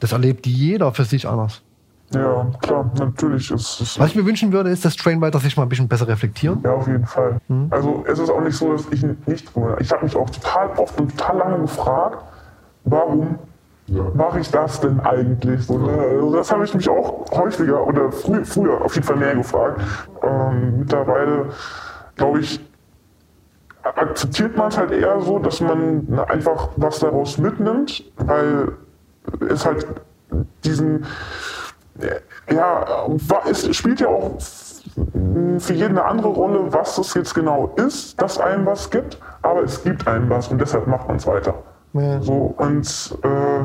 das 0.00 0.12
erlebt 0.12 0.46
jeder 0.46 0.92
für 0.92 1.04
sich 1.04 1.26
anders. 1.26 1.62
Ja, 2.10 2.46
klar, 2.62 2.90
natürlich. 2.98 3.50
Ist, 3.50 3.80
ist 3.80 3.98
was 3.98 4.10
ich 4.10 4.16
mir 4.16 4.24
wünschen 4.24 4.50
würde, 4.50 4.70
ist, 4.70 4.84
dass 4.84 4.96
Trainwriter 4.96 5.40
sich 5.40 5.56
mal 5.56 5.64
ein 5.64 5.68
bisschen 5.68 5.88
besser 5.88 6.08
reflektieren. 6.08 6.60
Ja, 6.64 6.72
auf 6.72 6.86
jeden 6.86 7.04
Fall. 7.04 7.38
Mhm. 7.48 7.66
Also 7.70 8.04
es 8.06 8.18
ist 8.18 8.30
auch 8.30 8.40
nicht 8.40 8.56
so, 8.56 8.72
dass 8.72 8.86
ich 8.90 9.02
nicht. 9.26 9.52
Ich 9.80 9.92
habe 9.92 10.04
mich 10.04 10.16
auch 10.16 10.30
total 10.30 10.70
oft 10.78 10.98
und 10.98 11.16
total 11.16 11.36
lange 11.36 11.58
gefragt, 11.58 12.24
warum 12.84 13.38
ja. 13.88 14.04
mache 14.14 14.40
ich 14.40 14.50
das 14.50 14.80
denn 14.80 15.00
eigentlich? 15.00 15.66
So, 15.66 15.76
ne? 15.78 15.90
also 15.92 16.34
das 16.34 16.50
habe 16.50 16.64
ich 16.64 16.74
mich 16.74 16.88
auch 16.88 17.30
häufiger 17.30 17.86
oder 17.86 18.10
frü 18.10 18.42
früher 18.42 18.82
auf 18.82 18.94
jeden 18.94 19.06
Fall 19.06 19.16
mehr 19.16 19.34
gefragt. 19.34 19.82
Ähm, 20.22 20.78
mittlerweile, 20.78 21.50
glaube 22.16 22.40
ich, 22.40 22.58
akzeptiert 23.96 24.56
man 24.56 24.68
es 24.68 24.78
halt 24.78 24.90
eher 24.90 25.20
so, 25.20 25.38
dass 25.38 25.60
man 25.60 26.18
einfach 26.28 26.70
was 26.76 26.98
daraus 27.00 27.38
mitnimmt, 27.38 28.04
weil 28.16 28.72
es 29.48 29.64
halt 29.64 29.86
diesen, 30.64 31.04
ja, 32.50 32.84
es 33.48 33.76
spielt 33.76 34.00
ja 34.00 34.08
auch 34.08 34.38
für 35.58 35.72
jeden 35.72 35.98
eine 35.98 36.04
andere 36.04 36.28
Rolle, 36.28 36.72
was 36.72 36.98
es 36.98 37.14
jetzt 37.14 37.34
genau 37.34 37.72
ist, 37.76 38.20
dass 38.20 38.38
einem 38.38 38.66
was 38.66 38.90
gibt, 38.90 39.18
aber 39.42 39.62
es 39.62 39.82
gibt 39.82 40.06
einem 40.06 40.30
was 40.30 40.48
und 40.48 40.60
deshalb 40.60 40.86
macht 40.86 41.08
man 41.08 41.16
es 41.16 41.26
weiter. 41.26 41.54
Ja. 41.92 42.20
So, 42.20 42.54
und 42.56 43.18
äh, 43.22 43.64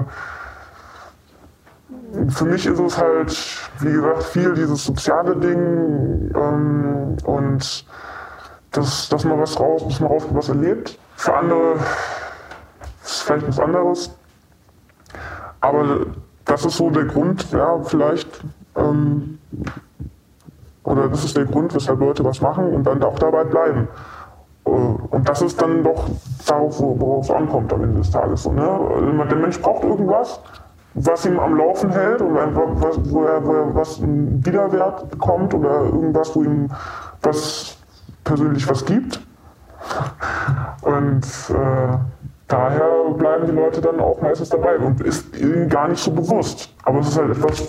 für 2.30 2.46
mich 2.46 2.66
ist 2.66 2.80
es 2.80 2.98
halt, 2.98 3.70
wie 3.80 3.92
gesagt, 3.92 4.24
viel 4.24 4.54
dieses 4.54 4.84
soziale 4.84 5.36
Ding 5.36 6.32
ähm, 6.36 7.18
und 7.26 7.86
dass, 8.74 9.08
dass 9.10 9.24
man 9.24 9.40
was 9.40 9.60
raus, 9.60 9.84
dass 9.88 10.00
man 10.00 10.12
raus 10.12 10.24
was 10.32 10.50
erlebt. 10.50 11.00
Für 11.16 11.36
andere 11.36 11.76
ist 13.04 13.22
vielleicht 13.22 13.48
was 13.48 13.60
anderes. 13.60 14.16
Aber 15.62 16.08
das 16.46 16.66
ist 16.66 16.78
so 16.78 16.90
der 16.90 17.06
Grund, 17.06 17.50
ja, 17.52 17.80
vielleicht, 17.84 18.28
ähm, 18.76 19.40
oder 20.84 21.08
das 21.08 21.24
ist 21.24 21.38
der 21.38 21.46
Grund, 21.46 21.74
weshalb 21.74 22.00
Leute 22.00 22.24
was 22.26 22.42
machen 22.42 22.74
und 22.74 22.84
dann 22.84 23.02
auch 23.04 23.18
dabei 23.18 23.46
bleiben. 23.46 23.88
Äh, 24.66 24.70
und 24.70 25.30
das 25.30 25.42
ist 25.42 25.62
dann 25.62 25.84
doch 25.84 26.10
darauf, 26.46 26.80
worauf 26.80 27.26
es 27.26 27.32
ankommt 27.32 27.72
am 27.72 27.84
Ende 27.84 28.00
des 28.00 28.12
Tages. 28.12 28.46
Ne? 28.50 29.26
Der 29.30 29.38
Mensch 29.38 29.62
braucht 29.62 29.84
irgendwas, 29.84 30.42
was 30.96 31.26
ihm 31.26 31.40
am 31.40 31.56
Laufen 31.58 31.92
hält 31.92 32.22
und 32.22 32.36
was, 32.36 33.00
wo, 33.10 33.24
er, 33.24 33.46
wo 33.46 33.54
er 33.54 33.76
was 33.76 34.02
einen 34.02 34.46
Widerwert 34.46 35.10
bekommt 35.10 35.54
oder 35.54 35.84
irgendwas, 35.84 36.36
wo 36.36 36.44
ihm 36.44 36.70
was 37.22 37.73
persönlich 38.24 38.68
was 38.68 38.86
gibt. 38.86 39.20
Und 40.82 41.26
äh, 41.50 41.98
daher 42.48 42.90
bleiben 43.18 43.46
die 43.46 43.54
Leute 43.54 43.82
dann 43.82 44.00
auch 44.00 44.22
meistens 44.22 44.50
dabei 44.50 44.78
und 44.78 45.02
ist 45.02 45.36
ihnen 45.38 45.70
gar 45.70 45.88
nicht 45.88 46.02
so 46.02 46.12
bewusst. 46.12 46.74
Aber 46.84 47.00
es 47.00 47.10
ist 47.10 47.18
halt 47.18 47.32
etwas, 47.32 47.68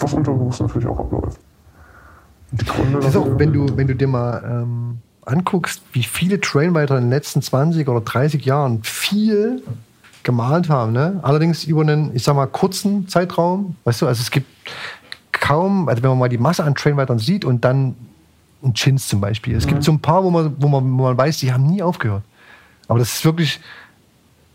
was 0.00 0.14
unterbewusst 0.14 0.60
natürlich 0.60 0.88
auch 0.88 0.98
abläuft. 1.00 1.38
Die 2.52 2.64
Gründe 2.64 2.98
das 2.98 3.10
ist 3.10 3.16
auch, 3.16 3.38
wenn 3.38 3.52
du, 3.52 3.66
wenn 3.76 3.86
du 3.86 3.94
dir 3.94 4.08
mal 4.08 4.42
ähm, 4.44 4.98
anguckst, 5.24 5.82
wie 5.92 6.02
viele 6.02 6.40
Trailwriter 6.40 6.96
in 6.96 7.04
den 7.04 7.10
letzten 7.10 7.42
20 7.42 7.88
oder 7.88 8.00
30 8.00 8.44
Jahren 8.44 8.82
viel 8.82 9.62
gemalt 10.22 10.68
haben, 10.68 10.92
ne? 10.92 11.20
allerdings 11.22 11.64
über 11.64 11.82
einen, 11.82 12.14
ich 12.14 12.24
sag 12.24 12.34
mal, 12.34 12.46
kurzen 12.46 13.08
Zeitraum, 13.08 13.76
weißt 13.84 14.02
du, 14.02 14.06
also 14.06 14.20
es 14.20 14.30
gibt 14.30 14.46
kaum, 15.32 15.88
also 15.88 16.02
wenn 16.02 16.10
man 16.10 16.18
mal 16.18 16.28
die 16.28 16.38
Masse 16.38 16.64
an 16.64 16.74
Trailwritern 16.74 17.18
sieht 17.18 17.44
und 17.44 17.64
dann 17.64 17.94
ein 18.62 18.74
Chins 18.74 19.08
zum 19.08 19.20
Beispiel. 19.20 19.56
Es 19.56 19.66
mhm. 19.66 19.70
gibt 19.70 19.84
so 19.84 19.92
ein 19.92 20.00
paar, 20.00 20.22
wo 20.24 20.30
man, 20.30 20.54
wo, 20.58 20.68
man, 20.68 20.84
wo 20.98 21.04
man 21.04 21.16
weiß, 21.16 21.38
die 21.38 21.52
haben 21.52 21.66
nie 21.66 21.82
aufgehört. 21.82 22.22
Aber 22.88 22.98
das 22.98 23.14
ist 23.14 23.24
wirklich 23.24 23.60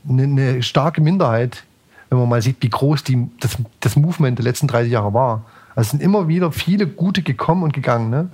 eine, 0.08 0.24
eine 0.24 0.64
starke 0.64 1.01
Minderheit, 1.01 1.64
wenn 2.10 2.20
man 2.20 2.30
mal 2.30 2.41
sieht, 2.41 2.58
wie 2.62 2.70
groß 2.70 3.03
die, 3.03 3.30
das, 3.39 3.58
das 3.80 3.95
Movement 3.95 4.38
der 4.38 4.43
letzten 4.43 4.68
30 4.68 4.91
Jahre 4.91 5.14
war. 5.14 5.45
Also 5.76 5.88
es 5.88 5.91
sind 5.91 6.01
immer 6.01 6.28
wieder 6.28 6.51
viele 6.51 6.88
gute 6.88 7.22
gekommen 7.22 7.64
und 7.64 7.74
gegangen. 7.74 8.10
Ne? 8.10 8.30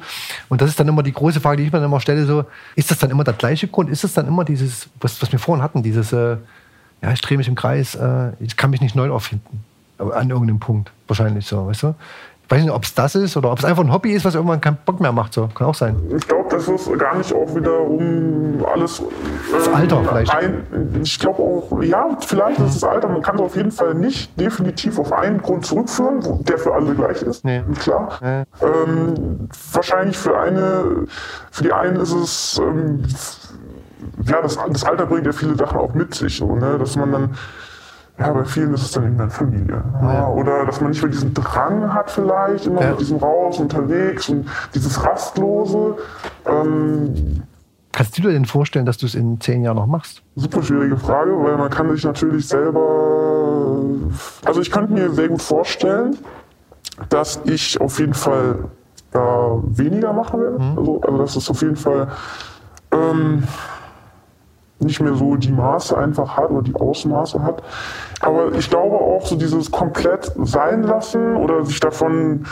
Und 0.49 0.61
das 0.61 0.69
ist 0.69 0.79
dann 0.79 0.87
immer 0.87 1.01
die 1.01 1.11
große 1.11 1.41
Frage, 1.41 1.57
die 1.57 1.63
ich 1.63 1.71
mir 1.71 1.79
dann 1.79 1.87
immer 1.87 1.99
stelle: 1.99 2.25
so, 2.25 2.45
ist 2.75 2.91
das 2.91 2.99
dann 2.99 3.09
immer 3.09 3.23
der 3.23 3.33
gleiche 3.33 3.67
Grund? 3.67 3.89
Ist 3.89 4.03
das 4.03 4.13
dann 4.13 4.27
immer 4.27 4.45
dieses, 4.45 4.89
was, 4.99 5.21
was 5.21 5.31
wir 5.31 5.39
vorhin 5.39 5.63
hatten, 5.63 5.81
dieses, 5.81 6.13
äh, 6.13 6.37
ja, 7.01 7.11
ich 7.11 7.21
drehe 7.21 7.37
mich 7.37 7.47
im 7.47 7.55
Kreis, 7.55 7.95
äh, 7.95 8.31
ich 8.39 8.57
kann 8.57 8.69
mich 8.69 8.81
nicht 8.81 8.95
neu 8.95 9.09
auffinden. 9.09 9.63
An 9.97 10.29
irgendeinem 10.29 10.59
Punkt, 10.59 10.91
wahrscheinlich 11.07 11.45
so, 11.45 11.67
weißt 11.67 11.83
du? 11.83 11.95
Weiß 12.51 12.61
nicht, 12.61 12.71
ob 12.71 12.83
es 12.83 12.93
das 12.93 13.15
ist 13.15 13.37
oder 13.37 13.51
ob 13.51 13.59
es 13.59 13.65
einfach 13.65 13.83
ein 13.83 13.91
Hobby 13.91 14.11
ist, 14.11 14.25
was 14.25 14.35
irgendwann 14.35 14.59
keinen 14.59 14.77
Bock 14.85 14.99
mehr 14.99 15.11
macht. 15.11 15.33
So. 15.33 15.47
Kann 15.47 15.67
auch 15.67 15.75
sein. 15.75 15.95
Ich 16.15 16.27
glaube, 16.27 16.49
das 16.49 16.67
ist 16.67 16.99
gar 16.99 17.15
nicht 17.15 17.33
auch 17.33 17.55
wiederum 17.55 18.63
alles. 18.71 18.99
Äh, 18.99 19.03
das 19.53 19.67
Alter 19.69 20.03
vielleicht. 20.03 20.35
Ein, 20.35 21.01
ich 21.01 21.17
glaube 21.17 21.41
auch, 21.41 21.81
ja, 21.81 22.17
vielleicht 22.19 22.59
ist 22.59 22.75
es 22.75 22.79
das 22.81 22.83
Alter. 22.83 23.07
Man 23.07 23.21
kann 23.21 23.35
es 23.35 23.41
auf 23.41 23.55
jeden 23.55 23.71
Fall 23.71 23.93
nicht 23.93 24.37
definitiv 24.39 24.99
auf 24.99 25.13
einen 25.13 25.41
Grund 25.41 25.65
zurückführen, 25.65 26.43
der 26.43 26.57
für 26.57 26.73
alle 26.73 26.93
gleich 26.93 27.21
ist. 27.21 27.45
Nee. 27.45 27.63
Klar. 27.79 28.19
Nee. 28.21 28.43
Ähm, 28.61 29.49
wahrscheinlich 29.71 30.17
für 30.17 30.37
eine, 30.37 31.07
für 31.51 31.63
die 31.63 31.71
einen 31.71 31.95
ist 31.97 32.13
es. 32.13 32.61
Ähm, 32.63 33.03
ja, 34.25 34.41
das, 34.41 34.57
das 34.69 34.83
Alter 34.83 35.05
bringt 35.05 35.25
ja 35.25 35.31
viele 35.31 35.55
Sachen 35.55 35.77
auch 35.77 35.93
mit 35.93 36.13
sich, 36.13 36.37
so, 36.37 36.55
ne? 36.55 36.77
dass 36.77 36.95
man 36.95 37.11
dann 37.11 37.29
ja, 38.21 38.31
bei 38.33 38.45
vielen 38.45 38.73
ist 38.73 38.83
es 38.83 38.91
dann 38.91 39.03
irgendwann 39.03 39.29
Familie. 39.29 39.83
Ja. 40.01 40.27
Oder 40.27 40.65
dass 40.65 40.79
man 40.81 40.91
nicht 40.91 41.01
mehr 41.01 41.11
diesen 41.11 41.33
Drang 41.33 41.93
hat 41.93 42.11
vielleicht, 42.11 42.67
immer 42.67 42.81
ja. 42.81 42.91
mit 42.91 42.99
diesem 42.99 43.17
Raus 43.17 43.59
unterwegs 43.59 44.29
und 44.29 44.47
dieses 44.73 45.03
Rastlose. 45.03 45.97
Ähm, 46.45 47.43
Kannst 47.91 48.17
du 48.17 48.21
dir 48.21 48.29
denn 48.29 48.45
vorstellen, 48.45 48.85
dass 48.85 48.97
du 48.97 49.05
es 49.05 49.15
in 49.15 49.41
zehn 49.41 49.63
Jahren 49.63 49.75
noch 49.75 49.87
machst? 49.87 50.23
Super 50.35 50.63
schwierige 50.63 50.95
Frage, 50.97 51.31
weil 51.43 51.57
man 51.57 51.69
kann 51.69 51.89
sich 51.93 52.03
natürlich 52.05 52.47
selber... 52.47 53.81
Also 54.45 54.61
ich 54.61 54.71
könnte 54.71 54.93
mir 54.93 55.09
sehr 55.11 55.27
gut 55.27 55.41
vorstellen, 55.41 56.17
dass 57.09 57.41
ich 57.43 57.81
auf 57.81 57.99
jeden 57.99 58.13
Fall 58.13 58.65
äh, 59.13 59.17
weniger 59.17 60.13
machen 60.13 60.39
werde. 60.39 60.59
Mhm. 60.59 60.77
Also, 60.77 61.01
also 61.01 61.17
dass 61.17 61.35
es 61.35 61.49
auf 61.49 61.61
jeden 61.61 61.75
Fall... 61.75 62.07
Ähm, 62.91 63.43
nicht 64.81 64.99
mehr 64.99 65.15
so 65.15 65.35
die 65.35 65.51
Maße 65.51 65.97
einfach 65.97 66.37
hat 66.37 66.49
oder 66.51 66.63
die 66.63 66.75
Ausmaße 66.75 67.41
hat. 67.43 67.63
Aber 68.19 68.53
ich 68.53 68.69
glaube 68.69 68.97
auch 68.97 69.25
so 69.25 69.35
dieses 69.35 69.71
komplett 69.71 70.31
sein 70.43 70.83
lassen 70.83 71.35
oder 71.35 71.65
sich 71.65 71.79
davon 71.79 72.45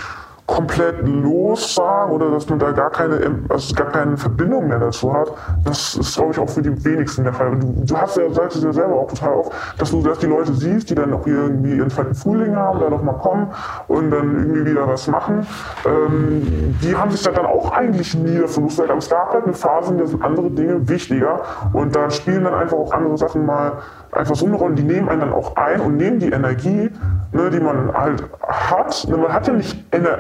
komplett 0.49 1.07
lossagen 1.07 2.11
oder 2.11 2.31
dass 2.31 2.49
man 2.49 2.57
da 2.57 2.71
gar 2.71 2.89
keine, 2.89 3.19
also 3.49 3.75
gar 3.75 3.91
keine 3.91 4.17
Verbindung 4.17 4.67
mehr 4.67 4.79
dazu 4.79 5.13
hat, 5.13 5.31
das 5.63 5.95
ist, 5.95 6.15
glaube 6.15 6.31
ich, 6.31 6.39
auch 6.39 6.49
für 6.49 6.63
die 6.63 6.83
wenigsten 6.83 7.23
der 7.23 7.33
Fall. 7.33 7.55
Du, 7.59 7.83
du 7.85 7.95
hast 7.95 8.17
ja, 8.17 8.29
sagst 8.31 8.57
es 8.57 8.63
ja 8.63 8.73
selber 8.73 8.95
auch 8.95 9.07
total 9.07 9.33
oft, 9.35 9.51
dass 9.77 9.91
du 9.91 10.01
dass 10.01 10.17
die 10.17 10.25
Leute 10.25 10.51
siehst, 10.53 10.89
die 10.89 10.95
dann 10.95 11.13
auch 11.13 11.25
irgendwie 11.27 11.77
ihren 11.77 11.91
zweiten 11.91 12.15
Frühling 12.15 12.55
haben, 12.55 12.79
da 12.79 12.89
noch 12.89 13.03
mal 13.03 13.13
kommen 13.13 13.47
und 13.87 14.09
dann 14.09 14.35
irgendwie 14.35 14.71
wieder 14.71 14.87
was 14.87 15.07
machen. 15.07 15.45
Ähm, 15.85 16.75
die 16.81 16.95
haben 16.95 17.11
sich 17.11 17.21
dann 17.21 17.45
auch 17.45 17.71
eigentlich 17.71 18.15
nie 18.15 18.39
davon 18.39 18.63
losgesagt, 18.63 18.89
aber 18.89 18.99
es 18.99 19.09
gab 19.09 19.31
halt 19.31 19.43
eine 19.43 19.53
Phase, 19.53 19.91
in 19.91 19.99
der 19.99 20.07
sind 20.07 20.23
andere 20.23 20.49
Dinge 20.49 20.89
wichtiger 20.89 21.41
und 21.73 21.95
da 21.95 22.09
spielen 22.09 22.43
dann 22.45 22.55
einfach 22.55 22.77
auch 22.77 22.91
andere 22.91 23.17
Sachen 23.19 23.45
mal 23.45 23.73
einfach 24.20 24.36
so 24.36 24.45
eine 24.45 24.55
Rolle, 24.55 24.76
die 24.76 24.84
nehmen 24.84 25.09
einen 25.09 25.22
dann 25.22 25.34
auch 25.34 25.55
ein 25.55 25.80
und 25.82 25.97
nehmen 25.97 26.20
die 26.20 26.30
Energie, 26.30 26.91
ne, 27.32 27.49
die 27.49 27.59
man 27.59 27.93
halt 27.93 28.24
hat. 28.41 29.07
Ne, 29.07 29.17
man 29.17 29.34
hat 29.34 29.47
ja 29.47 29.53
nicht 29.53 29.84
Ener 29.91 30.17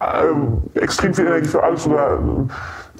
äh, 0.00 0.78
extrem 0.78 1.14
viel 1.14 1.26
Energie 1.26 1.48
für 1.48 1.62
alles 1.62 1.86
oder 1.86 2.18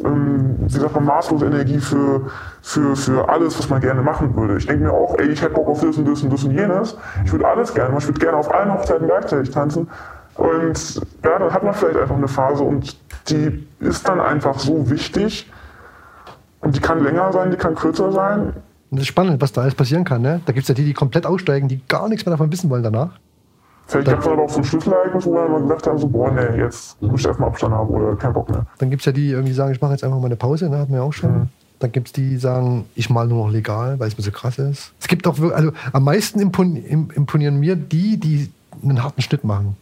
ähm, 0.05 0.57
wie 0.61 0.79
sagt 0.79 0.95
man, 0.95 1.05
maßlose 1.05 1.47
Energie 1.47 1.79
für, 1.79 2.31
für, 2.63 2.97
für 2.97 3.29
alles, 3.29 3.59
was 3.59 3.69
man 3.69 3.81
gerne 3.81 4.03
machen 4.03 4.35
würde. 4.37 4.57
Ich 4.57 4.67
denke 4.67 4.85
mir 4.85 4.93
auch, 4.93 5.17
ey, 5.19 5.29
ich 5.29 5.43
hätte 5.43 5.55
Bock 5.55 5.69
auf 5.69 5.81
das 5.81 5.97
und 5.97 6.09
das 6.09 6.23
und 6.23 6.33
das 6.33 6.45
und 6.45 6.53
jenes. 6.53 6.97
Ich 7.25 7.33
würde 7.33 7.47
alles 7.47 7.75
gerne, 7.75 7.97
ich 7.99 8.07
würde 8.07 8.21
gerne 8.21 8.37
auf 8.37 8.53
allen 8.55 8.73
Hochzeiten 8.73 9.07
gleichzeitig 9.07 9.51
tanzen. 9.51 9.89
Und 10.37 10.95
ja, 11.25 11.39
dann 11.39 11.53
hat 11.53 11.63
man 11.63 11.75
vielleicht 11.75 11.99
einfach 11.99 12.17
eine 12.17 12.29
Phase 12.29 12.63
und 12.63 12.97
die 13.29 13.67
ist 13.81 14.09
dann 14.09 14.21
einfach 14.21 14.59
so 14.59 14.89
wichtig. 14.89 15.51
Und 16.61 16.77
die 16.77 16.81
kann 16.81 17.03
länger 17.03 17.33
sein, 17.33 17.51
die 17.51 17.57
kann 17.57 17.75
kürzer 17.75 18.13
sein. 18.13 18.55
Und 18.91 18.97
das 18.97 19.03
ist 19.03 19.09
spannend, 19.09 19.41
was 19.41 19.53
da 19.53 19.63
alles 19.63 19.75
passieren 19.75 20.05
kann. 20.05 20.23
Ne? 20.23 20.41
Da 20.47 20.53
gibt 20.53 20.65
es 20.65 20.69
ja 20.69 20.75
die, 20.75 20.85
die 20.85 20.95
komplett 20.95 21.27
aussteigen, 21.27 21.69
die 21.69 21.81
gar 21.87 22.09
nichts 22.09 22.27
mehr 22.27 22.33
davon 22.33 22.51
wissen 22.51 22.71
wollen 22.71 22.83
danach. 22.83 23.19
Vielleicht 23.87 24.09
gab 24.09 24.21
es 24.21 24.27
aber 24.27 24.43
auch 24.45 24.51
so 24.51 24.59
ein 24.59 24.65
Schlüsselereignis, 24.65 25.27
wo 25.27 25.33
wir 25.33 25.61
gesagt 25.63 25.87
haben, 25.87 25.99
so, 25.99 26.07
boah, 26.07 26.31
nee, 26.31 26.61
jetzt 26.61 27.01
muss 27.03 27.21
ich 27.21 27.27
erstmal 27.27 27.49
Abstand 27.49 27.75
haben 27.75 27.89
oder 27.89 28.15
keinen 28.17 28.35
Bock 28.35 28.49
mehr. 28.49 28.65
Dann 28.79 28.91
gibt 28.91 29.03
es 29.03 29.07
ja 29.07 29.13
die, 29.13 29.23
die 29.23 29.31
irgendwie 29.31 29.53
sagen, 29.53 29.73
ich 29.73 29.81
mache 29.81 29.93
jetzt 29.93 30.05
einfach 30.05 30.19
mal 30.19 30.27
eine 30.27 30.37
Pause, 30.37 30.69
ne? 30.69 30.79
hatten 30.79 30.93
wir 30.93 31.03
auch 31.03 31.13
schon. 31.13 31.33
Mhm. 31.33 31.49
Dann 31.81 31.93
gibt 31.93 32.09
es 32.09 32.13
die, 32.13 32.29
die 32.29 32.37
sagen, 32.37 32.85
ich 32.95 33.11
mal 33.11 33.27
nur 33.27 33.47
noch 33.47 33.53
legal, 33.53 33.99
weil 33.99 34.09
es 34.09 34.17
mir 34.17 34.23
so 34.23 34.31
krass 34.31 34.59
ist. 34.59 34.93
Es 35.01 35.09
gibt 35.09 35.27
auch, 35.27 35.41
also 35.41 35.73
am 35.93 36.05
meisten 36.05 36.39
imponieren 36.39 37.59
mir 37.59 37.75
die, 37.75 38.19
die 38.19 38.51
einen 38.83 39.03
harten 39.03 39.23
Schnitt 39.23 39.45
machen. 39.45 39.77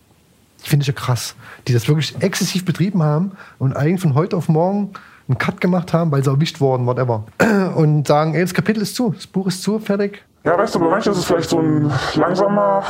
Die 0.64 0.70
finde 0.70 0.84
ich 0.84 0.86
ja 0.86 0.94
krass. 0.94 1.34
Die 1.66 1.72
das 1.72 1.88
wirklich 1.88 2.16
exzessiv 2.20 2.64
betrieben 2.64 3.02
haben 3.02 3.32
und 3.58 3.76
eigentlich 3.76 4.00
von 4.00 4.14
heute 4.14 4.36
auf 4.36 4.48
morgen 4.48 4.90
einen 5.28 5.38
Cut 5.38 5.60
gemacht 5.60 5.92
haben, 5.92 6.10
weil 6.10 6.24
sie 6.24 6.30
erwischt 6.30 6.60
wurden, 6.60 6.86
whatever. 6.86 7.24
Und 7.76 8.08
sagen, 8.08 8.34
ey, 8.34 8.42
das 8.42 8.54
Kapitel 8.54 8.82
ist 8.82 8.96
zu, 8.96 9.10
das 9.10 9.26
Buch 9.26 9.46
ist 9.46 9.62
zu, 9.62 9.78
fertig. 9.78 10.24
Ja, 10.44 10.56
weißt 10.56 10.74
du, 10.74 10.80
bei 10.80 10.88
manchen 10.88 11.12
ist 11.12 11.18
es 11.18 11.24
vielleicht 11.24 11.50
so 11.50 11.58
ein 11.58 11.92
langsamer 12.14 12.82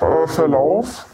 äh, 0.00 0.26
Verlauf. 0.26 1.06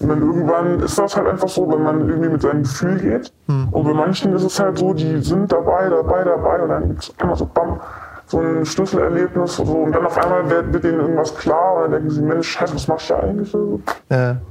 Und 0.00 0.08
dann 0.08 0.20
irgendwann 0.20 0.80
ist 0.80 0.98
das 0.98 1.16
halt 1.16 1.28
einfach 1.28 1.48
so, 1.48 1.70
wenn 1.70 1.82
man 1.82 2.08
irgendwie 2.08 2.28
mit 2.28 2.42
seinem 2.42 2.62
Gefühl 2.64 2.98
geht. 2.98 3.32
Hm. 3.46 3.68
Und 3.70 3.84
bei 3.84 3.94
manchen 3.94 4.34
ist 4.34 4.42
es 4.42 4.58
halt 4.58 4.76
so, 4.78 4.92
die 4.92 5.22
sind 5.22 5.50
dabei, 5.50 5.88
dabei, 5.88 6.24
dabei 6.24 6.62
und 6.62 6.68
dann 6.68 6.88
gibt 6.88 7.04
es 7.04 7.14
immer 7.22 7.36
so 7.36 7.46
bam, 7.46 7.80
so 8.26 8.40
ein 8.40 8.66
Schlüsselerlebnis 8.66 9.58
und 9.60 9.66
so. 9.66 9.72
Und 9.72 9.92
dann 9.92 10.04
auf 10.04 10.18
einmal 10.18 10.50
wird, 10.50 10.72
wird 10.72 10.84
ihnen 10.84 11.00
irgendwas 11.00 11.34
klar 11.36 11.76
und 11.76 11.82
dann 11.82 11.92
denken 11.92 12.10
sie, 12.10 12.22
Mensch, 12.22 12.48
Scheiße, 12.48 12.74
was 12.74 12.88
machst 12.88 13.08
du 13.08 13.14
eigentlich? 13.14 13.50
So. 13.50 13.80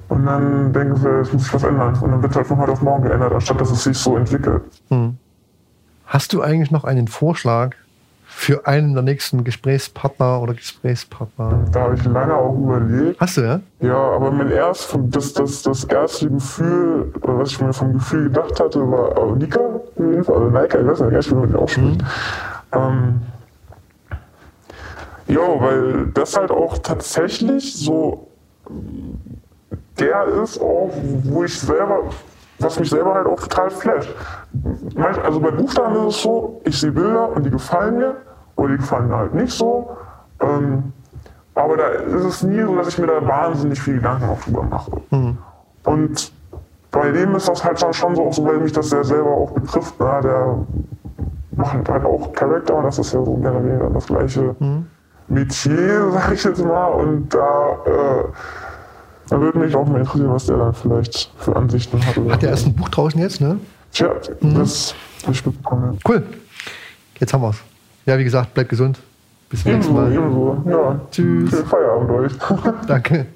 Und 0.09 0.25
dann 0.25 0.73
denken 0.73 0.95
sie, 0.95 1.09
es 1.09 1.33
muss 1.33 1.43
sich 1.43 1.53
was 1.53 1.63
ändern. 1.63 1.97
Und 2.01 2.11
dann 2.11 2.23
wird 2.23 2.35
halt 2.35 2.47
von 2.47 2.57
heute 2.57 2.71
auf 2.71 2.81
morgen 2.81 3.03
geändert, 3.03 3.33
anstatt 3.33 3.59
dass 3.59 3.69
es 3.69 3.83
sich 3.83 3.97
so 3.97 4.15
entwickelt. 4.15 4.63
Hm. 4.89 5.17
Hast 6.13 6.31
du 6.31 6.43
eigentlich 6.43 6.69
noch 6.69 6.83
einen 6.83 7.07
Vorschlag 7.07 7.71
für 8.23 8.67
einen 8.67 8.93
der 8.93 9.01
nächsten 9.01 9.43
Gesprächspartner 9.43 10.43
oder 10.43 10.53
Gesprächspartner? 10.53 11.65
Da 11.71 11.79
habe 11.79 11.95
ich 11.95 12.05
lange 12.05 12.35
auch 12.35 12.55
überlegt. 12.55 13.19
Hast 13.19 13.37
du, 13.37 13.41
ja? 13.41 13.61
Ja, 13.79 13.97
aber 13.97 14.29
mein 14.29 14.51
erst, 14.51 14.95
das, 15.05 15.33
das, 15.33 15.63
das 15.63 15.85
erste 15.85 16.29
Gefühl, 16.29 17.11
was 17.19 17.49
ich 17.49 17.61
mir 17.61 17.73
vom 17.73 17.93
Gefühl 17.93 18.25
gedacht 18.25 18.59
hatte, 18.59 18.79
war 18.81 19.35
Nika, 19.35 19.59
also 19.97 20.49
Nika, 20.51 20.79
ich 20.79 20.85
weiß 20.85 20.99
nicht, 20.99 21.31
wie 21.31 21.33
man 21.33 21.49
die 21.49 21.55
ausspricht. 21.55 22.01
Mhm. 22.01 22.07
Ähm, 22.73 23.21
ja, 25.29 25.61
weil 25.61 26.11
das 26.13 26.37
halt 26.37 26.51
auch 26.51 26.77
tatsächlich 26.77 27.73
so 27.75 28.27
der 29.97 30.25
ist, 30.43 30.61
auch, 30.61 30.91
wo 31.23 31.43
ich 31.43 31.59
selber 31.59 32.03
was 32.63 32.79
mich 32.79 32.89
selber 32.89 33.13
halt 33.13 33.27
auch 33.27 33.39
total 33.39 33.69
flasht. 33.69 34.13
Also 35.23 35.39
bei 35.39 35.51
Buchstaben 35.51 35.95
ist 36.07 36.15
es 36.15 36.21
so, 36.23 36.61
ich 36.65 36.79
sehe 36.79 36.91
Bilder 36.91 37.29
und 37.35 37.45
die 37.45 37.49
gefallen 37.49 37.97
mir 37.97 38.15
oder 38.55 38.69
die 38.69 38.77
gefallen 38.77 39.07
mir 39.09 39.17
halt 39.17 39.33
nicht 39.33 39.51
so. 39.53 39.89
Ähm, 40.39 40.93
Aber 41.55 41.77
da 41.77 41.87
ist 41.87 42.25
es 42.25 42.43
nie 42.43 42.61
so, 42.63 42.75
dass 42.75 42.87
ich 42.87 42.97
mir 42.97 43.07
da 43.07 43.27
wahnsinnig 43.27 43.79
viel 43.81 43.95
Gedanken 43.95 44.29
auch 44.29 44.39
drüber 44.41 44.63
mache. 44.63 44.91
Und 45.85 46.31
bei 46.91 47.11
dem 47.11 47.35
ist 47.35 47.47
das 47.47 47.63
halt 47.63 47.79
schon, 47.79 47.93
schon 47.93 48.15
so, 48.15 48.25
auch 48.25 48.33
so, 48.33 48.45
weil 48.45 48.57
mich 48.57 48.71
das 48.71 48.89
ja 48.91 49.03
selber 49.03 49.29
auch 49.31 49.51
betrifft. 49.51 49.95
Na, 49.99 50.21
der 50.21 50.57
macht 51.55 51.87
halt 51.89 52.05
auch 52.05 52.33
Charakter, 52.33 52.81
das 52.81 52.97
ist 52.99 53.13
ja 53.13 53.23
so 53.23 53.35
mehr 53.37 53.51
oder 53.51 53.63
weniger 53.63 53.89
das 53.91 54.07
gleiche 54.07 54.55
Metier, 55.27 56.11
sag 56.13 56.31
ich 56.33 56.43
jetzt 56.43 56.63
mal. 56.63 56.87
Und 56.87 57.33
da, 57.33 57.77
äh, 57.85 58.23
da 59.29 59.39
würde 59.39 59.59
mich 59.59 59.75
auch 59.75 59.87
mal 59.87 59.99
interessieren, 59.99 60.31
was 60.31 60.45
der 60.45 60.57
dann 60.57 60.73
vielleicht 60.73 61.31
für 61.37 61.55
Ansichten 61.55 62.05
hat. 62.05 62.15
Hat 62.31 62.41
der 62.41 62.49
erst 62.49 62.67
ein 62.67 62.73
Buch 62.73 62.89
draußen 62.89 63.19
jetzt, 63.19 63.41
ne? 63.41 63.59
Tja, 63.91 64.13
das 64.41 64.95
habe 65.23 65.33
ich 65.33 65.45
mitbekommen. 65.45 65.99
Cool. 66.07 66.23
Jetzt 67.19 67.33
haben 67.33 67.41
wir's. 67.41 67.57
Ja, 68.05 68.17
wie 68.17 68.23
gesagt, 68.23 68.53
bleibt 68.53 68.69
gesund. 68.69 68.99
Bis 69.49 69.61
zum 69.63 69.73
nächsten 69.73 69.93
Mal. 69.93 70.11
ebenso. 70.11 70.63
Ja. 70.67 70.99
Tschüss. 71.11 71.49
Schönen 71.51 71.65
Feierabend 71.67 72.09
euch. 72.11 72.31
Danke. 72.87 73.27